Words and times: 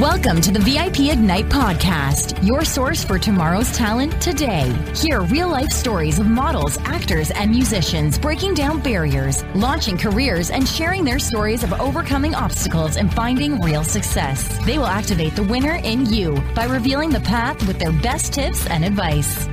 Welcome 0.00 0.42
to 0.42 0.52
the 0.52 0.58
VIP 0.58 1.10
Ignite 1.10 1.46
podcast, 1.46 2.46
your 2.46 2.66
source 2.66 3.02
for 3.02 3.18
tomorrow's 3.18 3.72
talent 3.74 4.20
today. 4.20 4.70
Hear 4.94 5.22
real 5.22 5.48
life 5.48 5.70
stories 5.70 6.18
of 6.18 6.26
models, 6.26 6.76
actors, 6.84 7.30
and 7.30 7.50
musicians 7.50 8.18
breaking 8.18 8.52
down 8.52 8.82
barriers, 8.82 9.42
launching 9.54 9.96
careers, 9.96 10.50
and 10.50 10.68
sharing 10.68 11.02
their 11.02 11.18
stories 11.18 11.64
of 11.64 11.72
overcoming 11.80 12.34
obstacles 12.34 12.98
and 12.98 13.10
finding 13.14 13.58
real 13.62 13.82
success. 13.82 14.58
They 14.66 14.76
will 14.76 14.86
activate 14.86 15.34
the 15.34 15.44
winner 15.44 15.76
in 15.76 16.04
you 16.04 16.42
by 16.54 16.66
revealing 16.66 17.08
the 17.08 17.20
path 17.20 17.66
with 17.66 17.78
their 17.78 17.92
best 17.92 18.34
tips 18.34 18.66
and 18.66 18.84
advice. 18.84 19.46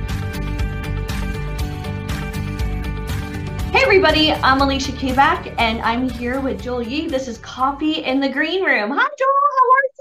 Hey 3.72 3.80
everybody, 3.82 4.32
I'm 4.32 4.60
Alicia 4.60 4.92
Kavak 4.92 5.54
and 5.56 5.80
I'm 5.80 6.06
here 6.06 6.38
with 6.38 6.62
Joel 6.62 6.82
Yi. 6.82 7.08
This 7.08 7.28
is 7.28 7.38
Coffee 7.38 8.04
in 8.04 8.20
the 8.20 8.28
Green 8.28 8.62
Room. 8.62 8.90
Hi 8.90 9.08
Joel, 9.18 9.40
how 9.56 9.70
are 9.70 9.84
you? 9.84 9.93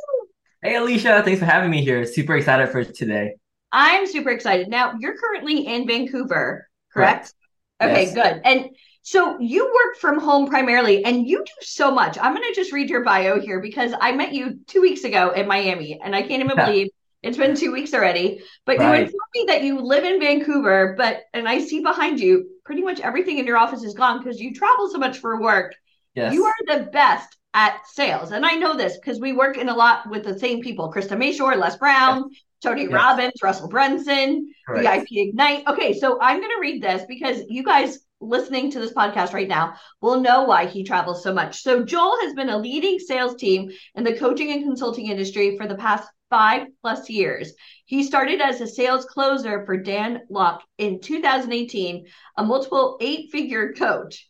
Hey, 0.63 0.75
Alicia, 0.75 1.21
thanks 1.25 1.39
for 1.39 1.45
having 1.45 1.69
me 1.69 1.83
here. 1.83 2.05
Super 2.05 2.37
excited 2.37 2.69
for 2.69 2.85
today. 2.85 3.35
I'm 3.73 4.07
super 4.07 4.29
excited. 4.29 4.69
Now, 4.69 4.93
you're 4.97 5.17
currently 5.17 5.67
in 5.67 5.85
Vancouver, 5.85 6.69
correct? 6.93 7.33
correct. 7.81 7.93
Okay, 7.93 8.03
yes. 8.05 8.13
good. 8.13 8.41
And 8.45 8.69
so 9.01 9.37
you 9.39 9.65
work 9.65 9.97
from 9.97 10.21
home 10.21 10.47
primarily 10.47 11.03
and 11.03 11.27
you 11.27 11.39
do 11.39 11.51
so 11.59 11.91
much. 11.91 12.17
I'm 12.17 12.33
going 12.33 12.47
to 12.47 12.55
just 12.55 12.71
read 12.71 12.89
your 12.89 13.03
bio 13.03 13.41
here 13.41 13.59
because 13.59 13.91
I 13.99 14.13
met 14.13 14.31
you 14.31 14.59
two 14.65 14.79
weeks 14.79 15.03
ago 15.03 15.31
in 15.31 15.49
Miami 15.49 15.99
and 16.01 16.15
I 16.15 16.21
can't 16.21 16.41
even 16.41 16.55
believe 16.55 16.87
it's 17.23 17.37
been 17.37 17.57
two 17.57 17.73
weeks 17.73 17.93
already. 17.93 18.41
But 18.65 18.77
right. 18.77 18.99
you 18.99 19.03
informed 19.03 19.19
me 19.33 19.45
that 19.47 19.63
you 19.63 19.81
live 19.81 20.05
in 20.05 20.21
Vancouver, 20.21 20.95
but 20.97 21.23
and 21.33 21.45
I 21.45 21.59
see 21.59 21.81
behind 21.81 22.21
you 22.21 22.51
pretty 22.63 22.83
much 22.83 23.01
everything 23.01 23.37
in 23.37 23.45
your 23.45 23.57
office 23.57 23.83
is 23.83 23.95
gone 23.95 24.19
because 24.19 24.39
you 24.39 24.53
travel 24.53 24.89
so 24.89 24.97
much 24.97 25.17
for 25.17 25.41
work. 25.41 25.75
Yes. 26.15 26.33
You 26.33 26.45
are 26.45 26.55
the 26.67 26.85
best 26.85 27.35
at 27.53 27.87
sales. 27.87 28.31
And 28.31 28.45
I 28.45 28.55
know 28.55 28.75
this 28.75 28.97
because 28.97 29.19
we 29.19 29.33
work 29.33 29.57
in 29.57 29.69
a 29.69 29.75
lot 29.75 30.09
with 30.09 30.23
the 30.23 30.37
same 30.37 30.61
people 30.61 30.91
Krista 30.91 31.17
Mashore, 31.17 31.57
Les 31.57 31.77
Brown, 31.77 32.29
yes. 32.29 32.41
Tony 32.61 32.83
yes. 32.83 32.91
Robbins, 32.91 33.43
Russell 33.43 33.67
Brunson, 33.67 34.53
VIP 34.67 35.07
Ignite. 35.11 35.67
Okay, 35.67 35.93
so 35.93 36.19
I'm 36.21 36.39
going 36.39 36.51
to 36.51 36.61
read 36.61 36.81
this 36.81 37.03
because 37.07 37.43
you 37.49 37.63
guys 37.63 37.99
listening 38.21 38.71
to 38.71 38.79
this 38.79 38.93
podcast 38.93 39.33
right 39.33 39.47
now 39.49 39.75
will 40.01 40.21
know 40.21 40.43
why 40.43 40.65
he 40.65 40.83
travels 40.83 41.21
so 41.21 41.33
much. 41.33 41.61
So, 41.61 41.83
Joel 41.83 42.17
has 42.21 42.33
been 42.33 42.49
a 42.49 42.57
leading 42.57 42.99
sales 42.99 43.35
team 43.35 43.71
in 43.95 44.03
the 44.03 44.17
coaching 44.17 44.51
and 44.51 44.63
consulting 44.63 45.07
industry 45.07 45.57
for 45.57 45.67
the 45.67 45.75
past 45.75 46.09
five 46.29 46.67
plus 46.81 47.09
years. 47.09 47.53
He 47.85 48.03
started 48.03 48.41
as 48.41 48.59
a 48.59 48.67
sales 48.67 49.05
closer 49.05 49.65
for 49.65 49.77
Dan 49.77 50.21
Lok 50.29 50.63
in 50.77 50.99
2018, 50.99 52.07
a 52.37 52.43
multiple 52.43 52.97
eight 53.01 53.29
figure 53.31 53.73
coach. 53.73 54.27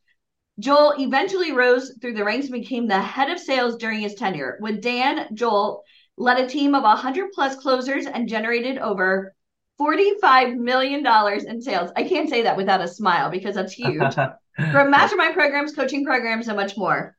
Joel 0.60 0.94
eventually 1.00 1.52
rose 1.52 1.94
through 2.00 2.14
the 2.14 2.24
ranks 2.24 2.48
and 2.48 2.54
became 2.54 2.88
the 2.88 3.02
head 3.02 3.30
of 3.30 3.40
sales 3.40 3.78
during 3.78 4.00
his 4.00 4.14
tenure. 4.14 4.58
With 4.62 4.82
Dan, 4.82 5.28
Joel 5.34 5.84
led 6.18 6.40
a 6.40 6.48
team 6.48 6.76
of 6.76 6.84
100 6.84 7.32
plus 7.32 7.56
closers 7.56 8.06
and 8.06 8.30
generated 8.30 8.78
over 8.78 9.34
$45 9.82 10.58
million 10.58 11.06
in 11.48 11.62
sales. 11.62 11.92
I 11.96 12.04
can't 12.04 12.30
say 12.30 12.44
that 12.44 12.58
without 12.58 12.82
a 12.82 12.88
smile 12.88 13.32
because 13.32 13.56
that's 13.56 13.74
huge. 13.74 14.14
From 14.72 14.92
mastermind 14.92 15.34
programs, 15.34 15.74
coaching 15.74 16.06
programs, 16.06 16.48
and 16.48 16.58
much 16.58 16.78
more. 16.78 17.18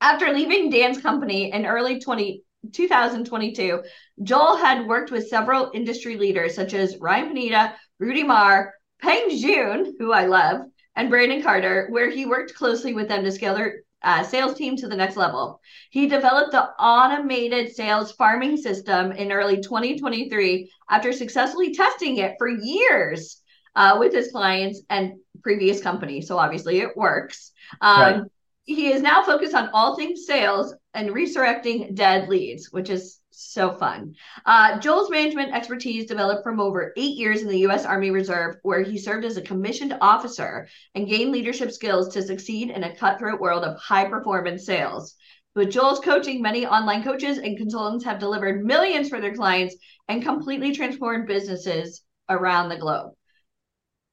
After 0.00 0.32
leaving 0.32 0.70
Dan's 0.70 1.00
company 1.00 1.52
in 1.52 1.66
early 1.66 2.00
20, 2.00 2.42
2022, 2.72 3.82
Joel 4.24 4.56
had 4.56 4.86
worked 4.86 5.12
with 5.12 5.28
several 5.28 5.70
industry 5.72 6.16
leaders 6.16 6.56
such 6.56 6.74
as 6.74 6.98
Ryan 6.98 7.28
Pineda, 7.28 7.76
Rudy 8.00 8.24
Mawer, 8.24 8.72
Peng 9.00 9.38
Joon, 9.38 9.94
who 10.00 10.12
I 10.12 10.26
love, 10.26 10.62
and 10.98 11.10
Brandon 11.10 11.40
Carter, 11.40 11.86
where 11.90 12.10
he 12.10 12.26
worked 12.26 12.54
closely 12.56 12.92
with 12.92 13.06
them 13.06 13.22
to 13.22 13.30
scale 13.30 13.54
their 13.54 13.82
uh, 14.02 14.24
sales 14.24 14.54
team 14.54 14.76
to 14.76 14.88
the 14.88 14.96
next 14.96 15.16
level. 15.16 15.60
He 15.90 16.08
developed 16.08 16.50
the 16.50 16.64
automated 16.78 17.74
sales 17.74 18.12
farming 18.12 18.56
system 18.56 19.12
in 19.12 19.30
early 19.30 19.60
2023 19.60 20.68
after 20.90 21.12
successfully 21.12 21.72
testing 21.72 22.16
it 22.16 22.34
for 22.36 22.48
years 22.48 23.40
uh, 23.76 23.96
with 24.00 24.12
his 24.12 24.32
clients 24.32 24.82
and 24.90 25.12
previous 25.44 25.80
companies. 25.80 26.26
So 26.26 26.36
obviously 26.36 26.80
it 26.80 26.96
works. 26.96 27.52
Um, 27.80 28.00
right. 28.00 28.22
He 28.64 28.92
is 28.92 29.00
now 29.00 29.22
focused 29.22 29.54
on 29.54 29.70
all 29.72 29.96
things 29.96 30.26
sales 30.26 30.74
and 30.94 31.14
resurrecting 31.14 31.94
dead 31.94 32.28
leads, 32.28 32.72
which 32.72 32.90
is 32.90 33.17
so 33.38 33.72
fun. 33.72 34.14
Uh, 34.44 34.78
Joel's 34.80 35.10
management 35.10 35.54
expertise 35.54 36.06
developed 36.06 36.42
from 36.42 36.60
over 36.60 36.92
eight 36.96 37.16
years 37.16 37.42
in 37.42 37.48
the 37.48 37.60
U.S. 37.60 37.84
Army 37.84 38.10
Reserve, 38.10 38.56
where 38.62 38.82
he 38.82 38.98
served 38.98 39.24
as 39.24 39.36
a 39.36 39.42
commissioned 39.42 39.96
officer 40.00 40.68
and 40.94 41.08
gained 41.08 41.32
leadership 41.32 41.70
skills 41.70 42.12
to 42.14 42.22
succeed 42.22 42.70
in 42.70 42.84
a 42.84 42.96
cutthroat 42.96 43.40
world 43.40 43.64
of 43.64 43.78
high 43.78 44.06
performance 44.06 44.66
sales. 44.66 45.14
With 45.54 45.70
Joel's 45.70 46.00
coaching, 46.00 46.42
many 46.42 46.66
online 46.66 47.02
coaches 47.02 47.38
and 47.38 47.56
consultants 47.56 48.04
have 48.04 48.18
delivered 48.18 48.64
millions 48.64 49.08
for 49.08 49.20
their 49.20 49.34
clients 49.34 49.76
and 50.08 50.22
completely 50.22 50.74
transformed 50.74 51.26
businesses 51.26 52.02
around 52.28 52.68
the 52.68 52.76
globe. 52.76 53.12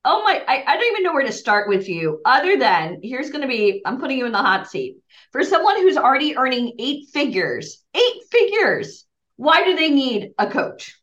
Oh 0.08 0.24
my, 0.24 0.44
I, 0.48 0.64
I 0.68 0.78
don't 0.78 0.92
even 0.92 1.04
know 1.04 1.14
where 1.14 1.26
to 1.26 1.32
start 1.32 1.68
with 1.68 1.90
you, 1.90 2.22
other 2.26 2.58
than 2.58 3.00
here's 3.02 3.32
going 3.32 3.42
to 3.42 3.48
be 3.48 3.82
I'm 3.86 4.00
putting 4.00 4.20
you 4.20 4.28
in 4.28 4.32
the 4.32 4.38
hot 4.38 4.70
seat. 4.70 4.98
For 5.32 5.44
someone 5.44 5.78
who's 5.78 5.98
already 5.98 6.38
earning 6.38 6.74
eight 6.78 7.08
figures, 7.12 7.84
eight 7.96 8.22
figures, 8.32 9.05
why 9.38 9.64
do 9.64 9.76
they 9.76 9.90
need 9.90 10.32
a 10.38 10.50
coach? 10.50 11.00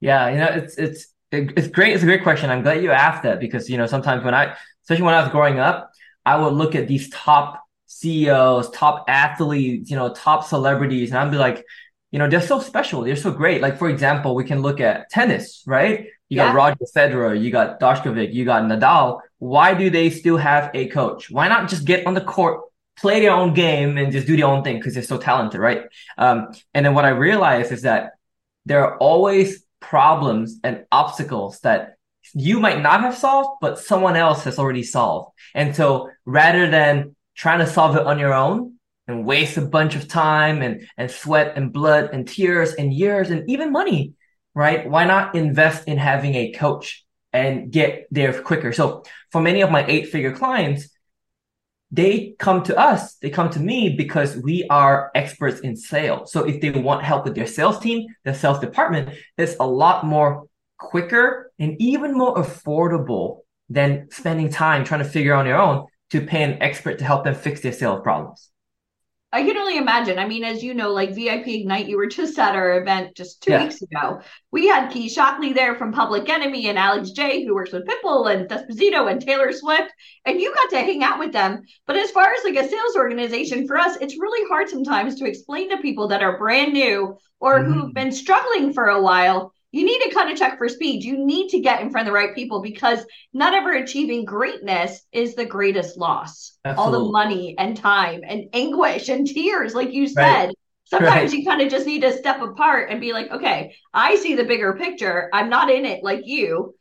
Yeah, 0.00 0.28
you 0.30 0.38
know, 0.38 0.46
it's 0.46 0.76
it's 0.76 1.06
it's 1.30 1.68
great. 1.68 1.94
It's 1.94 2.02
a 2.02 2.06
great 2.06 2.22
question. 2.22 2.50
I'm 2.50 2.62
glad 2.62 2.82
you 2.82 2.90
asked 2.90 3.22
that 3.22 3.40
because 3.40 3.70
you 3.70 3.78
know 3.78 3.86
sometimes 3.86 4.24
when 4.24 4.34
I, 4.34 4.54
especially 4.82 5.04
when 5.04 5.14
I 5.14 5.22
was 5.22 5.30
growing 5.30 5.58
up, 5.58 5.92
I 6.26 6.36
would 6.36 6.52
look 6.54 6.74
at 6.74 6.88
these 6.88 7.08
top 7.10 7.62
CEOs, 7.86 8.70
top 8.70 9.04
athletes, 9.08 9.90
you 9.90 9.96
know, 9.96 10.12
top 10.12 10.44
celebrities, 10.44 11.10
and 11.10 11.18
I'd 11.18 11.30
be 11.30 11.36
like, 11.36 11.64
you 12.10 12.18
know, 12.18 12.28
they're 12.28 12.40
so 12.40 12.60
special. 12.60 13.02
They're 13.02 13.16
so 13.16 13.30
great. 13.30 13.62
Like 13.62 13.78
for 13.78 13.88
example, 13.88 14.34
we 14.34 14.44
can 14.44 14.60
look 14.60 14.80
at 14.80 15.08
tennis, 15.10 15.62
right? 15.66 16.06
You 16.28 16.38
yeah. 16.38 16.46
got 16.46 16.54
Roger 16.54 16.84
Federer, 16.96 17.40
you 17.40 17.50
got 17.50 17.78
Djokovic, 17.78 18.32
you 18.32 18.44
got 18.44 18.62
Nadal. 18.64 19.20
Why 19.38 19.74
do 19.74 19.90
they 19.90 20.10
still 20.10 20.36
have 20.36 20.70
a 20.74 20.88
coach? 20.88 21.30
Why 21.30 21.48
not 21.48 21.68
just 21.68 21.84
get 21.84 22.06
on 22.06 22.14
the 22.14 22.20
court, 22.20 22.62
play 23.02 23.20
their 23.20 23.32
own 23.32 23.52
game 23.52 23.98
and 23.98 24.12
just 24.12 24.28
do 24.28 24.36
their 24.36 24.46
own 24.46 24.62
thing 24.62 24.76
because 24.76 24.94
they're 24.94 25.02
so 25.02 25.18
talented, 25.18 25.60
right? 25.60 25.82
Um, 26.16 26.52
and 26.72 26.86
then 26.86 26.94
what 26.94 27.04
I 27.04 27.08
realized 27.10 27.72
is 27.72 27.82
that 27.82 28.12
there 28.64 28.86
are 28.86 28.96
always 28.98 29.64
problems 29.80 30.60
and 30.62 30.84
obstacles 30.92 31.58
that 31.60 31.96
you 32.32 32.60
might 32.60 32.80
not 32.80 33.00
have 33.00 33.16
solved, 33.18 33.58
but 33.60 33.80
someone 33.80 34.14
else 34.14 34.44
has 34.44 34.56
already 34.56 34.84
solved. 34.84 35.32
And 35.52 35.74
so 35.74 36.10
rather 36.24 36.70
than 36.70 37.16
trying 37.34 37.58
to 37.58 37.66
solve 37.66 37.96
it 37.96 38.06
on 38.06 38.20
your 38.20 38.32
own 38.32 38.74
and 39.08 39.26
waste 39.26 39.56
a 39.56 39.62
bunch 39.62 39.96
of 39.96 40.06
time 40.06 40.62
and, 40.62 40.86
and 40.96 41.10
sweat 41.10 41.54
and 41.56 41.72
blood 41.72 42.10
and 42.12 42.28
tears 42.28 42.74
and 42.74 42.94
years 42.94 43.30
and 43.30 43.50
even 43.50 43.72
money, 43.72 44.14
right? 44.54 44.88
Why 44.88 45.06
not 45.06 45.34
invest 45.34 45.88
in 45.88 45.98
having 45.98 46.36
a 46.36 46.52
coach 46.52 47.04
and 47.32 47.72
get 47.72 48.06
there 48.12 48.40
quicker? 48.42 48.72
So 48.72 49.02
for 49.32 49.40
many 49.42 49.62
of 49.62 49.72
my 49.72 49.84
eight 49.86 50.10
figure 50.10 50.36
clients, 50.36 50.88
they 51.92 52.34
come 52.38 52.62
to 52.64 52.76
us, 52.76 53.16
they 53.16 53.28
come 53.28 53.50
to 53.50 53.60
me 53.60 53.90
because 53.90 54.36
we 54.38 54.66
are 54.70 55.10
experts 55.14 55.60
in 55.60 55.76
sales. 55.76 56.32
So 56.32 56.44
if 56.44 56.60
they 56.62 56.70
want 56.70 57.04
help 57.04 57.24
with 57.24 57.34
their 57.34 57.46
sales 57.46 57.78
team, 57.78 58.06
their 58.24 58.34
sales 58.34 58.58
department, 58.58 59.10
it's 59.36 59.56
a 59.60 59.66
lot 59.66 60.06
more 60.06 60.46
quicker 60.78 61.52
and 61.58 61.76
even 61.80 62.16
more 62.16 62.34
affordable 62.34 63.40
than 63.68 64.08
spending 64.10 64.48
time 64.48 64.84
trying 64.84 65.02
to 65.02 65.08
figure 65.08 65.34
out 65.34 65.40
on 65.40 65.46
your 65.46 65.58
own 65.58 65.86
to 66.10 66.22
pay 66.22 66.42
an 66.42 66.62
expert 66.62 66.98
to 66.98 67.04
help 67.04 67.24
them 67.24 67.34
fix 67.34 67.60
their 67.60 67.72
sales 67.72 68.00
problems. 68.02 68.48
I 69.34 69.44
can 69.44 69.56
only 69.56 69.78
imagine. 69.78 70.18
I 70.18 70.28
mean, 70.28 70.44
as 70.44 70.62
you 70.62 70.74
know, 70.74 70.90
like 70.90 71.14
VIP 71.14 71.48
Ignite, 71.48 71.88
you 71.88 71.96
were 71.96 72.06
just 72.06 72.38
at 72.38 72.54
our 72.54 72.78
event 72.78 73.16
just 73.16 73.42
two 73.42 73.52
yeah. 73.52 73.64
weeks 73.64 73.80
ago. 73.80 74.20
We 74.50 74.66
had 74.66 74.92
Key 74.92 75.08
Shocklee 75.08 75.54
there 75.54 75.74
from 75.74 75.90
Public 75.90 76.28
Enemy 76.28 76.68
and 76.68 76.78
Alex 76.78 77.12
J, 77.12 77.42
who 77.44 77.54
works 77.54 77.72
with 77.72 77.86
Pitbull 77.86 78.30
and 78.30 78.46
Despacito 78.46 79.10
and 79.10 79.22
Taylor 79.22 79.50
Swift, 79.52 79.90
and 80.26 80.38
you 80.38 80.54
got 80.54 80.68
to 80.70 80.80
hang 80.80 81.02
out 81.02 81.18
with 81.18 81.32
them. 81.32 81.62
But 81.86 81.96
as 81.96 82.10
far 82.10 82.30
as 82.30 82.44
like 82.44 82.56
a 82.56 82.68
sales 82.68 82.94
organization 82.94 83.66
for 83.66 83.78
us, 83.78 83.96
it's 84.02 84.20
really 84.20 84.46
hard 84.48 84.68
sometimes 84.68 85.14
to 85.16 85.26
explain 85.26 85.70
to 85.70 85.78
people 85.78 86.08
that 86.08 86.22
are 86.22 86.36
brand 86.36 86.74
new 86.74 87.16
or 87.40 87.58
mm-hmm. 87.58 87.72
who've 87.72 87.94
been 87.94 88.12
struggling 88.12 88.74
for 88.74 88.84
a 88.84 89.00
while 89.00 89.54
you 89.72 89.84
need 89.84 90.00
to 90.02 90.10
cut 90.10 90.30
a 90.30 90.36
check 90.36 90.58
for 90.58 90.68
speed. 90.68 91.02
You 91.02 91.24
need 91.24 91.48
to 91.48 91.60
get 91.60 91.80
in 91.80 91.90
front 91.90 92.06
of 92.06 92.12
the 92.12 92.16
right 92.16 92.34
people 92.34 92.60
because 92.60 93.04
not 93.32 93.54
ever 93.54 93.72
achieving 93.72 94.24
greatness 94.24 95.02
is 95.12 95.34
the 95.34 95.46
greatest 95.46 95.96
loss. 95.96 96.58
Absolutely. 96.64 96.98
All 96.98 97.04
the 97.04 97.10
money 97.10 97.54
and 97.58 97.76
time 97.76 98.20
and 98.22 98.44
anguish 98.52 99.08
and 99.08 99.26
tears, 99.26 99.74
like 99.74 99.92
you 99.92 100.06
said. 100.06 100.46
Right. 100.46 100.54
Sometimes 100.84 101.32
right. 101.32 101.40
you 101.40 101.46
kind 101.46 101.62
of 101.62 101.70
just 101.70 101.86
need 101.86 102.02
to 102.02 102.12
step 102.12 102.42
apart 102.42 102.90
and 102.90 103.00
be 103.00 103.14
like, 103.14 103.30
okay, 103.30 103.74
I 103.94 104.16
see 104.16 104.34
the 104.34 104.44
bigger 104.44 104.74
picture. 104.74 105.30
I'm 105.32 105.48
not 105.48 105.70
in 105.70 105.86
it 105.86 106.04
like 106.04 106.26
you. 106.26 106.74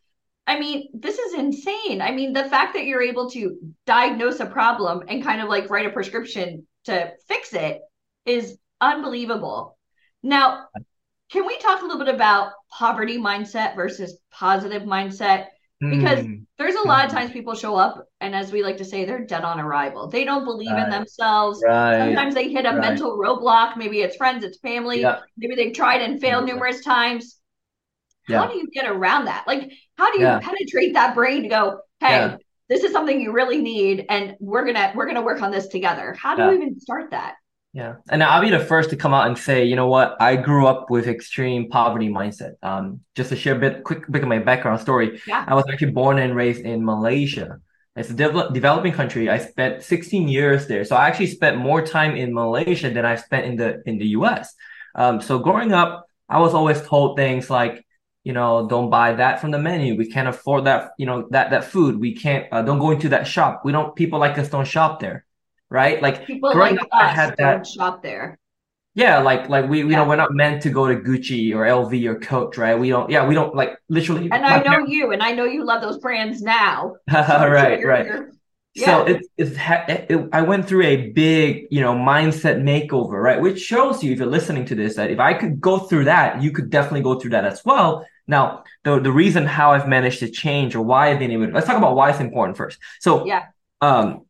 I 0.46 0.60
mean, 0.60 0.90
this 0.94 1.18
is 1.18 1.34
insane. 1.34 2.02
I 2.02 2.12
mean, 2.12 2.34
the 2.34 2.50
fact 2.50 2.74
that 2.74 2.84
you're 2.84 3.02
able 3.02 3.30
to 3.30 3.58
diagnose 3.86 4.42
a 4.42 4.48
problem 4.48 5.04
and 5.08 5.24
kind 5.24 5.42
of 5.42 5.48
like 5.48 5.70
write 5.70 5.86
a 5.86 5.92
prescription 5.92 6.68
to 6.86 7.14
fix 7.30 7.54
it 7.54 7.80
is 8.26 8.58
unbelievable. 8.82 9.78
Now, 10.24 10.66
can 11.32 11.46
we 11.46 11.58
talk 11.60 11.82
a 11.82 11.86
little 11.86 12.04
bit 12.04 12.14
about 12.14 12.52
poverty 12.70 13.18
mindset 13.18 13.76
versus 13.76 14.18
positive 14.32 14.84
mindset? 14.84 15.48
because 15.90 16.20
Mm. 16.20 16.46
there's 16.60 16.76
a 16.76 16.88
lot 16.88 17.06
of 17.06 17.12
times 17.12 17.32
people 17.32 17.56
show 17.56 17.76
up 17.76 18.06
and 18.20 18.36
as 18.36 18.52
we 18.52 18.62
like 18.62 18.78
to 18.78 18.86
say 18.86 19.04
they're 19.04 19.26
dead 19.26 19.44
on 19.44 19.60
arrival 19.60 20.08
they 20.08 20.24
don't 20.24 20.46
believe 20.46 20.78
in 20.78 20.92
themselves 20.92 21.60
Right. 21.66 21.98
sometimes 21.98 22.36
they 22.36 22.50
hit 22.50 22.68
a 22.68 22.70
Right. 22.70 22.80
mental 22.82 23.18
roadblock 23.18 23.78
maybe 23.78 24.02
it's 24.02 24.16
friends 24.16 24.44
it's 24.44 24.60
family 24.60 25.02
Yeah. 25.02 25.22
maybe 25.38 25.56
they've 25.56 25.74
tried 25.74 26.04
and 26.04 26.22
failed 26.22 26.48
Yeah. 26.48 26.54
numerous 26.54 26.84
times 26.84 27.40
Yeah. 28.28 28.42
how 28.42 28.48
do 28.52 28.60
you 28.60 28.68
get 28.72 28.86
around 28.88 29.26
that 29.26 29.48
like 29.48 29.72
how 29.98 30.12
do 30.12 30.20
you 30.20 30.28
penetrate 30.40 30.94
that 30.94 31.16
brain 31.16 31.42
to 31.42 31.50
go 31.50 31.80
hey 32.00 32.38
this 32.70 32.84
is 32.84 32.92
something 32.92 33.20
you 33.20 33.32
really 33.32 33.60
need 33.60 34.06
and 34.08 34.36
we're 34.40 34.66
gonna 34.66 34.92
we're 34.94 35.08
gonna 35.08 35.24
work 35.24 35.42
on 35.42 35.50
this 35.50 35.68
together 35.68 36.14
how 36.14 36.36
do 36.36 36.44
you 36.44 36.52
even 36.52 36.80
start 36.80 37.10
that 37.10 37.38
Yeah. 37.74 37.96
And 38.10 38.22
I'll 38.22 38.42
be 38.42 38.50
the 38.50 38.60
first 38.60 38.90
to 38.90 38.98
come 38.98 39.14
out 39.14 39.28
and 39.28 39.38
say, 39.38 39.64
you 39.64 39.78
know 39.78 39.88
what? 39.88 40.22
I 40.22 40.36
grew 40.36 40.68
up 40.68 40.90
with 40.90 41.08
extreme 41.08 41.70
poverty 41.70 42.10
mindset. 42.10 42.56
Um, 42.62 43.00
just 43.16 43.30
to 43.30 43.38
share 43.38 43.56
a 43.56 43.60
bit, 43.60 43.84
quick 43.86 44.12
bit 44.12 44.24
of 44.24 44.28
my 44.28 44.40
background 44.40 44.82
story. 44.82 45.22
Yeah. 45.26 45.46
I 45.48 45.56
was 45.56 45.64
actually 45.72 45.92
born 45.92 46.20
and 46.20 46.36
raised 46.36 46.62
in 46.62 46.84
Malaysia. 46.84 47.60
It's 47.96 48.10
a 48.10 48.14
develop, 48.14 48.54
developing 48.54 48.92
country. 48.92 49.30
I 49.30 49.38
spent 49.38 49.84
16 49.84 50.28
years 50.28 50.68
there. 50.68 50.84
So 50.84 50.98
I 50.98 51.08
actually 51.08 51.28
spent 51.28 51.58
more 51.58 51.86
time 51.86 52.16
in 52.16 52.34
Malaysia 52.34 52.90
than 52.90 53.06
I 53.06 53.16
spent 53.16 53.46
in 53.46 53.56
the, 53.56 53.82
in 53.86 53.98
the 53.98 54.08
US. 54.20 54.54
Um, 54.96 55.22
so 55.22 55.40
growing 55.40 55.72
up, 55.72 56.06
I 56.28 56.40
was 56.40 56.54
always 56.54 56.82
told 56.82 57.18
things 57.18 57.50
like, 57.50 57.86
you 58.24 58.34
know, 58.34 58.68
don't 58.68 58.90
buy 58.90 59.14
that 59.14 59.40
from 59.40 59.52
the 59.52 59.60
menu. 59.60 59.96
We 59.96 60.12
can't 60.12 60.28
afford 60.28 60.66
that, 60.66 60.92
you 60.98 61.06
know, 61.06 61.28
that, 61.32 61.52
that 61.52 61.64
food. 61.64 62.00
We 62.00 62.16
can't, 62.16 62.48
uh, 62.52 62.62
don't 62.64 62.80
go 62.80 62.92
into 62.92 63.10
that 63.10 63.28
shop. 63.28 63.62
We 63.64 63.72
don't, 63.72 63.96
people 63.96 64.20
like 64.20 64.38
us 64.38 64.50
don't 64.50 64.68
shop 64.68 65.00
there. 65.00 65.26
Right? 65.72 66.02
Like 66.02 66.28
people 66.28 66.52
growing 66.52 66.76
like 66.76 66.84
up, 66.84 66.90
I 66.94 67.08
had 67.08 67.36
that- 67.38 67.66
shop 67.66 68.04
there 68.04 68.38
yeah, 68.94 69.20
like 69.20 69.48
like 69.48 69.70
we 69.70 69.78
you 69.80 69.88
Yeah. 69.90 69.98
know 70.00 70.06
we're 70.10 70.18
not 70.18 70.34
meant 70.34 70.62
to 70.64 70.70
go 70.70 70.86
to 70.86 70.96
Gucci 71.08 71.56
or 71.56 71.62
LV 71.66 71.94
or 72.10 72.20
Coach, 72.20 72.58
right? 72.58 72.78
We 72.78 72.90
don't. 72.90 73.10
Yeah, 73.10 73.26
we 73.26 73.34
don't 73.34 73.56
like 73.56 73.72
literally. 73.88 74.28
and 74.30 74.44
i 74.46 74.62
know 74.62 74.80
you 74.86 75.14
and 75.14 75.24
i 75.24 75.32
know 75.32 75.46
you 75.46 75.64
love 75.64 75.82
those 75.82 75.98
brands 76.06 76.42
now 76.42 76.96
So 77.10 77.18
right, 77.60 77.80
you're- 77.80 77.86
right. 77.94 78.06
you're- 78.06 78.28
So 78.76 78.92
yeah. 79.08 79.14
it's 79.14 79.28
it's 79.42 79.56
it, 80.12 80.30
I 80.34 80.42
went 80.52 80.68
through 80.68 80.84
a 80.96 80.98
big 81.26 81.68
you 81.76 81.82
know 81.86 81.94
mindset 82.12 82.58
makeover, 82.72 83.18
right? 83.28 83.40
Which 83.46 83.60
shows 83.72 83.96
you 84.04 84.10
if 84.14 84.18
you're 84.20 84.36
listening 84.40 84.66
to 84.72 84.76
this 84.82 84.96
that 84.98 85.10
if 85.16 85.20
I 85.20 85.32
could 85.40 85.54
go 85.70 85.76
through 85.88 86.06
that, 86.06 86.42
you 86.44 86.52
could 86.56 86.70
definitely 86.70 87.04
go 87.10 87.14
through 87.20 87.32
that 87.36 87.46
as 87.54 87.60
well. 87.70 88.06
Now, 88.28 88.44
the 88.86 89.00
the 89.08 89.12
reason 89.24 89.46
how 89.46 89.68
I've 89.74 89.88
managed 89.98 90.20
to 90.24 90.30
change 90.44 90.76
or 90.78 90.82
why 90.92 91.02
I've 91.12 91.20
been 91.24 91.32
able 91.36 91.48
to, 91.48 91.54
let's 91.54 91.68
talk 91.68 91.78
about 91.84 91.96
why 91.98 92.10
it's 92.12 92.20
important 92.30 92.56
first. 92.62 92.78
So 93.06 93.26
Yeah. 93.26 93.44
um, 93.90 94.26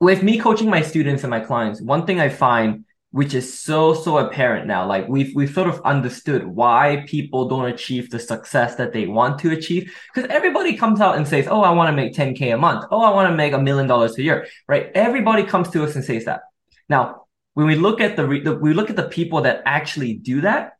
with 0.00 0.22
me 0.22 0.38
coaching 0.38 0.70
my 0.70 0.82
students 0.82 1.22
and 1.22 1.30
my 1.30 1.40
clients, 1.40 1.80
one 1.80 2.06
thing 2.06 2.20
I 2.20 2.28
find 2.28 2.84
which 3.16 3.32
is 3.32 3.58
so 3.58 3.94
so 3.94 4.18
apparent 4.18 4.66
now 4.66 4.86
like 4.86 5.08
we've 5.08 5.34
we've 5.34 5.54
sort 5.54 5.68
of 5.68 5.80
understood 5.86 6.46
why 6.46 7.02
people 7.06 7.48
don't 7.48 7.64
achieve 7.64 8.10
the 8.10 8.18
success 8.18 8.74
that 8.74 8.92
they 8.92 9.06
want 9.06 9.38
to 9.38 9.52
achieve. 9.52 9.90
Because 10.12 10.28
everybody 10.30 10.76
comes 10.76 11.00
out 11.00 11.16
and 11.16 11.26
says 11.26 11.46
oh 11.48 11.62
i 11.62 11.70
want 11.70 11.88
to 11.88 11.96
make 11.96 12.12
10k 12.12 12.52
a 12.52 12.58
month. 12.58 12.84
Oh 12.90 13.02
i 13.02 13.10
want 13.10 13.30
to 13.30 13.34
make 13.34 13.54
a 13.54 13.58
million 13.58 13.86
dollars 13.86 14.18
a 14.18 14.22
year 14.22 14.46
right? 14.68 14.90
Everybody 14.94 15.44
comes 15.44 15.70
to 15.70 15.82
us 15.82 15.94
and 15.94 16.04
says 16.04 16.26
that. 16.26 16.42
Now 16.90 17.26
when 17.54 17.66
we 17.66 17.74
look 17.74 18.02
at 18.02 18.16
the, 18.16 18.26
re- 18.26 18.42
the 18.42 18.54
we 18.54 18.74
look 18.74 18.90
at 18.90 18.96
the 18.96 19.08
people 19.08 19.40
that 19.42 19.62
actually 19.64 20.14
do 20.14 20.42
that 20.42 20.72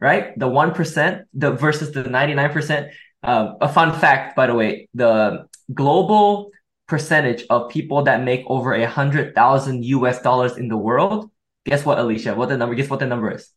right? 0.00 0.38
The 0.38 0.46
1% 0.46 1.24
the 1.32 1.52
versus 1.52 1.92
the 1.92 2.04
99% 2.04 2.90
um, 3.22 3.56
a 3.62 3.68
fun 3.68 3.98
fact 3.98 4.36
by 4.36 4.46
the 4.46 4.54
way 4.54 4.88
the 4.92 5.46
global 5.72 6.50
percentage 6.88 7.44
of 7.50 7.68
people 7.70 8.02
that 8.02 8.24
make 8.24 8.44
over 8.46 8.74
a 8.74 8.86
hundred 8.86 9.34
thousand 9.34 9.84
us 9.84 10.20
dollars 10.22 10.56
in 10.56 10.68
the 10.68 10.76
world 10.76 11.30
Guess 11.68 11.84
what, 11.84 11.98
Alicia? 11.98 12.34
What 12.34 12.48
the 12.48 12.56
number? 12.56 12.74
Guess 12.74 12.88
what 12.88 13.00
the 13.00 13.06
number 13.06 13.30
is? 13.30 13.52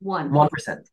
one 0.00 0.32
One 0.32 0.48
percent. 0.48 0.88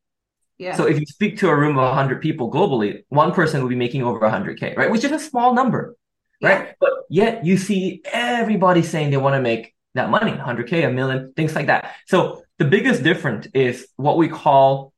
yeah 0.58 0.76
So 0.76 0.86
if 0.86 1.00
you 1.00 1.06
speak 1.06 1.38
to 1.40 1.50
a 1.50 1.56
room 1.56 1.78
of 1.80 1.94
hundred 1.94 2.22
people 2.22 2.52
globally, 2.52 3.04
one 3.10 3.34
person 3.34 3.62
will 3.62 3.70
be 3.70 3.76
making 3.76 4.04
over 4.04 4.30
hundred 4.30 4.60
k, 4.60 4.76
right? 4.78 4.92
Which 4.92 5.04
is 5.04 5.12
a 5.12 5.20
small 5.20 5.54
number, 5.56 5.96
right? 6.42 6.76
But 6.80 6.94
yet 7.10 7.44
you 7.44 7.58
see 7.58 8.02
everybody 8.06 8.84
saying 8.84 9.10
they 9.10 9.18
want 9.18 9.36
to 9.36 9.42
make 9.42 9.74
that 9.96 10.10
money, 10.10 10.32
hundred 10.32 10.70
k, 10.70 10.84
a 10.84 10.92
million, 10.92 11.34
things 11.36 11.56
like 11.56 11.68
that. 11.68 11.96
So 12.06 12.44
the 12.60 12.66
biggest 12.66 13.02
difference 13.02 13.48
is 13.54 13.88
what 13.96 14.18
we 14.18 14.30
call 14.30 14.94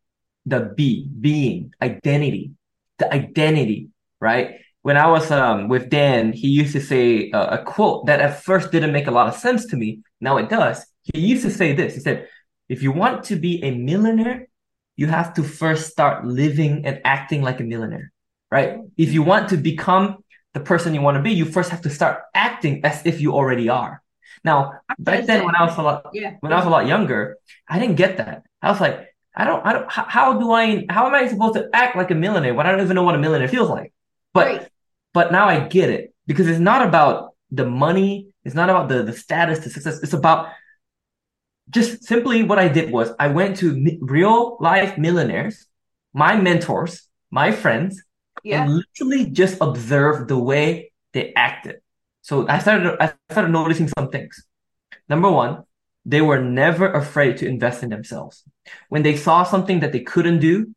the 0.45 0.73
B, 0.75 1.07
being, 1.07 1.73
identity, 1.81 2.51
the 2.99 3.11
identity, 3.11 3.89
right? 4.19 4.59
When 4.85 4.97
I 4.97 5.07
was 5.07 5.31
um, 5.31 5.67
with 5.67 5.89
Dan, 5.89 6.31
he 6.31 6.47
used 6.47 6.73
to 6.73 6.79
say 6.79 7.31
uh, 7.31 7.57
a 7.57 7.63
quote 7.63 8.05
that 8.05 8.19
at 8.21 8.43
first 8.43 8.71
didn't 8.71 8.91
make 8.91 9.07
a 9.07 9.11
lot 9.17 9.27
of 9.27 9.33
sense 9.33 9.65
to 9.71 9.75
me. 9.75 10.03
Now 10.21 10.37
it 10.37 10.47
does. 10.47 10.85
He 11.01 11.21
used 11.21 11.41
to 11.41 11.49
say 11.49 11.73
this. 11.73 11.95
He 11.95 12.01
said, 12.01 12.27
if 12.69 12.83
you 12.83 12.91
want 12.91 13.23
to 13.29 13.35
be 13.35 13.63
a 13.63 13.71
millionaire, 13.71 14.47
you 14.95 15.07
have 15.07 15.33
to 15.37 15.43
first 15.43 15.89
start 15.89 16.23
living 16.23 16.85
and 16.85 17.01
acting 17.03 17.41
like 17.41 17.59
a 17.59 17.63
millionaire, 17.63 18.13
right? 18.51 18.77
If 18.95 19.11
you 19.11 19.23
want 19.23 19.49
to 19.49 19.57
become 19.57 20.23
the 20.53 20.59
person 20.59 20.93
you 20.93 21.01
want 21.01 21.17
to 21.17 21.23
be, 21.23 21.31
you 21.33 21.45
first 21.45 21.71
have 21.71 21.81
to 21.81 21.89
start 21.89 22.21
acting 22.35 22.85
as 22.85 23.03
if 23.07 23.19
you 23.19 23.33
already 23.33 23.69
are. 23.69 24.03
Now, 24.43 24.73
back 24.99 25.25
then 25.25 25.45
when 25.45 25.55
I 25.55 25.65
was 25.65 25.75
a 25.79 25.81
lot, 25.81 26.11
yeah 26.13 26.35
when 26.41 26.53
I 26.53 26.57
was 26.57 26.65
a 26.67 26.69
lot 26.69 26.85
younger, 26.85 27.37
I 27.67 27.79
didn't 27.79 27.95
get 27.95 28.17
that. 28.17 28.43
I 28.61 28.69
was 28.69 28.79
like, 28.79 29.07
I 29.35 29.45
don't, 29.45 29.65
I 29.65 29.73
don't, 29.73 29.91
how, 29.91 30.05
how 30.05 30.39
do 30.39 30.51
I, 30.51 30.85
how 30.89 31.07
am 31.07 31.15
I 31.15 31.27
supposed 31.27 31.55
to 31.55 31.69
act 31.73 31.95
like 31.95 32.11
a 32.11 32.15
millionaire 32.15 32.53
when 32.53 32.67
I 32.67 32.71
don't 32.71 32.81
even 32.81 32.93
know 32.93 33.01
what 33.01 33.15
a 33.15 33.17
millionaire 33.17 33.47
feels 33.47 33.71
like? 33.71 33.91
But, 34.31 34.45
Right. 34.47 34.67
But 35.15 35.31
now 35.31 35.47
I 35.47 35.61
get 35.61 35.89
it 35.89 36.13
because 36.27 36.47
it's 36.49 36.59
not 36.59 36.85
about 36.85 37.35
the 37.49 37.65
money. 37.65 38.27
It's 38.43 38.53
not 38.53 38.69
about 38.69 38.89
the, 38.89 39.01
the 39.01 39.13
status, 39.13 39.59
the 39.59 39.69
success. 39.69 40.03
It's 40.03 40.13
about 40.13 40.49
just 41.69 42.03
simply 42.03 42.43
what 42.43 42.59
I 42.59 42.67
did 42.67 42.91
was 42.91 43.11
I 43.17 43.29
went 43.29 43.55
to 43.57 43.73
mi- 43.73 43.97
real 44.01 44.57
life 44.59 44.97
millionaires, 44.97 45.67
my 46.13 46.35
mentors, 46.35 47.07
my 47.31 47.51
friends, 47.51 48.03
yeah 48.43 48.63
and 48.63 48.75
literally 48.75 49.31
just 49.31 49.57
observed 49.61 50.27
the 50.27 50.37
way 50.37 50.91
they 51.13 51.33
acted. 51.33 51.77
So 52.21 52.45
I 52.49 52.59
started 52.59 52.97
I 52.99 53.13
started 53.31 53.51
noticing 53.51 53.87
some 53.87 54.09
things. 54.09 54.45
Number 55.07 55.31
one, 55.31 55.63
they 56.03 56.21
were 56.21 56.41
never 56.41 56.91
afraid 56.91 57.37
to 57.37 57.47
invest 57.47 57.83
in 57.83 57.89
themselves. 57.89 58.43
When 58.89 59.03
they 59.03 59.15
saw 59.15 59.43
something 59.43 59.79
that 59.79 59.93
they 59.93 60.01
couldn't 60.01 60.39
do, 60.39 60.75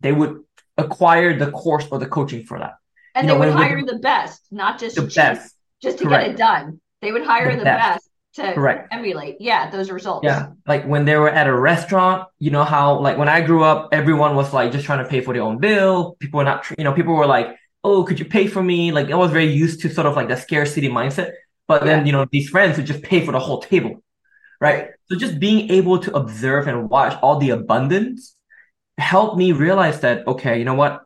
they 0.00 0.12
would 0.12 0.42
acquire 0.78 1.38
the 1.38 1.50
course 1.50 1.86
or 1.90 1.98
the 1.98 2.08
coaching 2.08 2.44
for 2.44 2.58
that. 2.58 2.74
And 3.14 3.26
you 3.26 3.32
they 3.34 3.38
know, 3.38 3.46
would 3.46 3.54
hire 3.54 3.82
the 3.84 3.98
best 3.98 4.40
not 4.50 4.78
just 4.78 4.96
The 4.96 5.02
cheap, 5.06 5.14
best. 5.16 5.54
just 5.82 5.98
to 5.98 6.04
Correct. 6.04 6.24
get 6.26 6.30
it 6.34 6.36
done 6.38 6.80
they 7.02 7.12
would 7.12 7.24
hire 7.24 7.52
The 7.52 7.58
the, 7.58 7.64
best. 7.64 7.94
best. 7.94 8.10
to 8.34 8.54
Correct. 8.54 8.88
emulate 8.92 9.36
yeah 9.40 9.70
those 9.70 9.90
results 9.90 10.24
Yeah. 10.24 10.48
Like 10.66 10.84
when 10.86 11.04
they 11.04 11.16
were 11.16 11.30
at 11.30 11.46
a 11.46 11.54
restaurant, 11.56 12.28
you 12.38 12.50
know 12.50 12.64
how 12.64 12.98
like 13.00 13.16
when 13.18 13.28
I 13.28 13.40
grew 13.42 13.62
up, 13.64 13.88
everyone 13.92 14.34
was 14.34 14.52
like 14.52 14.72
just 14.72 14.84
trying 14.86 15.02
to 15.04 15.08
pay 15.12 15.20
for 15.20 15.32
their 15.34 15.42
own 15.42 15.58
bill. 15.58 16.16
People 16.20 16.38
were 16.38 16.44
not, 16.44 16.64
you 16.78 16.84
know, 16.84 16.92
people 16.92 17.14
were 17.14 17.26
like, 17.26 17.48
"Oh, 17.84 18.02
could 18.06 18.18
you 18.18 18.24
pay 18.36 18.46
for 18.54 18.62
me?" 18.62 18.90
Like 18.92 19.10
I 19.10 19.16
was 19.24 19.30
very 19.30 19.50
used 19.64 19.80
to 19.82 19.86
sort 19.96 20.06
of 20.08 20.14
like 20.16 20.28
the 20.28 20.36
scarcity 20.36 20.88
mindset. 20.88 21.30
But 21.68 21.84
then, 21.84 22.06
you 22.06 22.12
know, 22.12 22.26
these 22.30 22.48
friends 22.54 22.76
would 22.76 22.86
just 22.92 23.02
pay 23.02 23.20
for 23.24 23.32
the 23.32 23.38
whole 23.46 23.60
table. 23.62 24.02
Right. 24.60 24.88
So 25.08 25.16
just 25.24 25.38
being 25.38 25.70
able 25.70 25.98
to 26.00 26.10
observe 26.16 26.66
and 26.68 26.88
watch 26.90 27.14
all 27.22 27.38
the 27.38 27.50
abundance 27.50 28.34
helped 28.98 29.36
me 29.36 29.52
realize 29.52 30.00
that, 30.00 30.26
okay, 30.26 30.58
you 30.58 30.64
know 30.64 30.74
what? 30.82 31.02